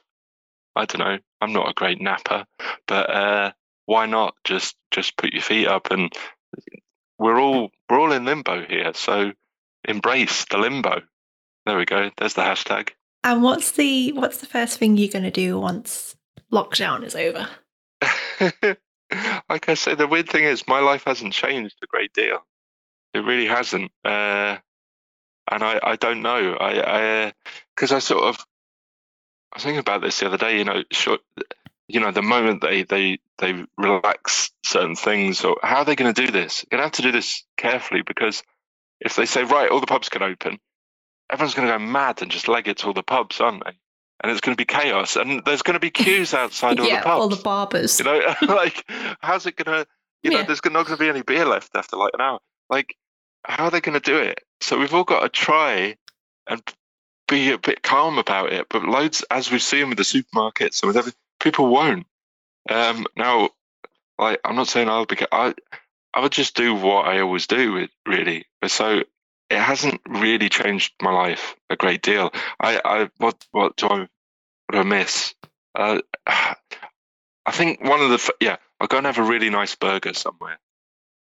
I 0.76 0.86
don't 0.86 1.00
know. 1.00 1.20
I'm 1.42 1.54
not 1.54 1.70
a 1.70 1.74
great 1.74 2.02
napper, 2.02 2.46
but 2.88 3.10
uh, 3.10 3.52
why 3.86 4.06
not 4.06 4.36
just 4.44 4.76
just 4.92 5.18
put 5.18 5.34
your 5.34 5.42
feet 5.42 5.68
up 5.68 5.92
and 5.92 6.12
we're 7.20 7.40
all 7.40 7.70
we're 7.90 8.00
all 8.00 8.12
in 8.12 8.26
limbo 8.26 8.66
here. 8.66 8.92
So 8.94 9.34
embrace 9.88 10.46
the 10.46 10.58
limbo. 10.58 11.02
There 11.66 11.78
we 11.78 11.86
go. 11.86 12.10
There's 12.18 12.34
the 12.34 12.42
hashtag. 12.42 12.90
And 13.24 13.42
what's 13.42 13.72
the 13.72 14.12
what's 14.14 14.38
the 14.38 14.46
first 14.46 14.78
thing 14.78 14.98
you're 14.98 15.10
going 15.10 15.24
to 15.24 15.32
do 15.32 15.60
once 15.60 16.16
lockdown 16.52 17.04
is 17.04 17.16
over? 17.16 17.48
like 18.42 18.80
I 19.70 19.74
say, 19.76 19.96
the 19.96 20.08
weird 20.08 20.30
thing 20.30 20.44
is 20.44 20.68
my 20.68 20.80
life 20.80 21.04
hasn't 21.06 21.34
changed 21.34 21.76
a 21.84 21.88
great 21.88 22.14
deal. 22.14 22.40
It 23.14 23.20
really 23.20 23.48
hasn't. 23.48 23.92
Uh, 24.04 24.58
and 25.52 25.64
I, 25.64 25.80
I 25.84 25.96
don't 25.96 26.22
know. 26.22 26.58
I, 26.60 27.34
because 27.76 27.92
I, 27.92 27.96
uh, 27.96 27.98
I 27.98 28.00
sort 28.00 28.24
of, 28.24 28.46
I 29.52 29.58
was 29.58 29.64
thinking 29.64 29.80
about 29.80 30.02
this 30.02 30.20
the 30.20 30.28
other 30.28 30.38
day. 30.38 30.58
You 30.58 30.66
know, 30.66 30.84
sure, 30.92 31.20
you 31.88 32.00
know, 32.00 32.12
the 32.12 32.22
moment 32.22 32.62
they 32.62 32.84
they 32.84 33.20
they 33.38 33.66
relax 33.78 34.52
certain 34.64 34.96
things, 34.96 35.44
or 35.44 35.58
how 35.62 35.78
are 35.78 35.86
they 35.86 35.96
going 35.96 36.14
to 36.14 36.26
do 36.26 36.32
this? 36.32 36.64
You're 36.64 36.78
going 36.78 36.80
to 36.80 36.86
have 36.86 36.94
to 36.94 37.02
do 37.02 37.12
this 37.12 37.44
carefully 37.58 38.02
because 38.02 38.44
if 39.00 39.16
they 39.16 39.26
say 39.26 39.44
right, 39.44 39.70
all 39.70 39.80
the 39.80 39.88
pubs 39.88 40.10
can 40.10 40.24
open, 40.24 40.60
everyone's 41.30 41.56
going 41.56 41.68
to 41.68 41.74
go 41.74 41.80
mad 41.80 42.22
and 42.22 42.32
just 42.32 42.48
leg 42.48 42.68
it 42.68 42.78
to 42.78 42.88
all 42.88 42.94
the 42.94 43.04
pubs, 43.04 43.42
aren't 43.42 43.64
they? 43.64 43.72
And 44.22 44.32
it's 44.32 44.42
going 44.42 44.56
to 44.56 44.62
be 44.62 44.66
chaos, 44.66 45.18
and 45.18 45.44
there's 45.46 45.64
going 45.64 45.74
to 45.74 45.80
be 45.80 45.92
queues 45.92 46.34
outside 46.34 46.80
all 46.80 46.88
yeah, 46.88 47.00
the 47.00 47.04
pubs. 47.04 47.22
all 47.22 47.30
the 47.30 47.44
barbers. 47.44 48.00
You 48.00 48.06
know, 48.06 48.36
like 48.48 48.86
how's 49.20 49.46
it 49.46 49.58
going 49.58 49.84
to? 49.84 49.88
You 50.24 50.32
know, 50.32 50.44
there's 50.44 50.64
not 50.64 50.86
going 50.86 50.98
to 50.98 51.04
be 51.04 51.10
any 51.10 51.22
beer 51.22 51.46
left 51.46 51.76
after 51.76 51.98
like 51.98 52.12
an 52.14 52.22
hour. 52.22 52.40
Like, 52.70 52.96
how 53.46 53.66
are 53.66 53.72
they 53.72 53.82
going 53.82 54.00
to 54.00 54.12
do 54.12 54.18
it? 54.18 54.42
So 54.62 54.80
we've 54.80 54.94
all 54.94 55.04
got 55.04 55.22
to 55.22 55.30
try 55.30 55.98
and 56.48 56.62
be 57.28 57.52
a 57.52 57.58
bit 57.58 57.84
calm 57.84 58.18
about 58.18 58.54
it. 58.54 58.68
But 58.70 58.84
loads, 58.84 59.24
as 59.30 59.52
we've 59.52 59.62
seen 59.62 59.90
with 59.90 59.98
the 59.98 60.04
supermarkets 60.04 60.82
and 60.82 60.88
with 60.88 60.98
everything, 60.98 61.20
people 61.40 61.68
won't. 61.68 62.06
Um, 62.70 63.06
now, 63.16 63.50
like 64.18 64.40
I'm 64.46 64.56
not 64.56 64.68
saying 64.68 64.90
I'll 64.90 65.06
be. 65.06 65.18
I 65.32 65.54
I 66.14 66.22
would 66.22 66.32
just 66.32 66.56
do 66.56 66.76
what 66.76 67.08
I 67.08 67.20
always 67.20 67.48
do. 67.48 67.74
With, 67.74 67.90
Really, 68.06 68.46
so 68.68 69.04
it 69.50 69.60
hasn't 69.60 70.02
really 70.08 70.50
changed 70.50 70.94
my 71.02 71.12
life 71.12 71.56
a 71.70 71.76
great 71.76 72.02
deal. 72.02 72.32
I, 72.60 72.82
I 72.84 73.10
what 73.18 73.46
what 73.52 73.76
do 73.76 73.88
I 73.88 74.00
what 74.00 74.72
do 74.72 74.78
I 74.80 74.84
miss? 74.84 75.34
Uh, 75.76 76.00
I 76.28 77.52
think 77.52 77.84
one 77.84 78.00
of 78.02 78.10
the 78.10 78.34
yeah, 78.40 78.58
I'll 78.80 78.88
go 78.88 78.98
and 78.98 79.06
have 79.06 79.18
a 79.18 79.24
really 79.24 79.50
nice 79.50 79.76
burger 79.76 80.14
somewhere. 80.14 80.60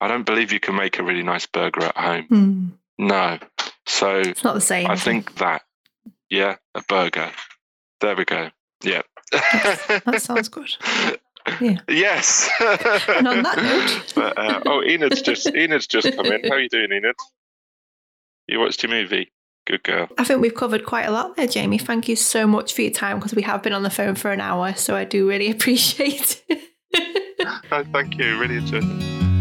I 0.02 0.08
don't 0.08 0.26
believe 0.26 0.50
you 0.50 0.58
can 0.58 0.74
make 0.74 0.98
a 0.98 1.04
really 1.04 1.22
nice 1.22 1.46
burger 1.46 1.84
at 1.84 1.96
home. 1.96 2.26
Mm. 2.28 2.70
No, 2.98 3.38
so 3.86 4.18
it's 4.18 4.42
not 4.42 4.54
the 4.54 4.60
same. 4.60 4.90
I 4.90 4.96
think 4.96 5.36
that 5.36 5.62
yeah, 6.28 6.56
a 6.74 6.82
burger. 6.88 7.30
There 8.00 8.16
we 8.16 8.24
go. 8.24 8.50
Yeah, 8.82 9.02
that 9.30 10.16
sounds 10.22 10.48
good. 10.48 10.74
Yeah. 11.60 11.78
Yes. 11.88 12.50
and 12.60 13.28
on 13.28 13.42
that 13.44 13.58
note, 13.58 14.12
but, 14.16 14.36
uh, 14.36 14.60
oh, 14.66 14.82
Enid's 14.82 15.22
just 15.22 15.46
Enid's 15.46 15.86
just 15.86 16.12
come 16.16 16.26
in. 16.26 16.48
How 16.48 16.56
are 16.56 16.60
you 16.60 16.68
doing, 16.68 16.90
Enid? 16.90 17.14
You 18.48 18.58
watched 18.58 18.82
your 18.82 18.90
movie. 18.90 19.30
Good 19.68 19.84
girl. 19.84 20.08
I 20.18 20.24
think 20.24 20.40
we've 20.40 20.54
covered 20.54 20.84
quite 20.84 21.04
a 21.04 21.12
lot 21.12 21.36
there, 21.36 21.46
Jamie. 21.46 21.78
Thank 21.78 22.08
you 22.08 22.16
so 22.16 22.48
much 22.48 22.74
for 22.74 22.82
your 22.82 22.90
time 22.90 23.18
because 23.20 23.36
we 23.36 23.42
have 23.42 23.62
been 23.62 23.72
on 23.72 23.84
the 23.84 23.90
phone 23.90 24.16
for 24.16 24.32
an 24.32 24.40
hour, 24.40 24.74
so 24.74 24.96
I 24.96 25.04
do 25.04 25.28
really 25.28 25.48
appreciate 25.52 26.42
it. 26.48 26.68
thank 27.92 28.18
you. 28.18 28.40
Really 28.40 28.56
enjoyed 28.56 28.82
it. 28.84 29.31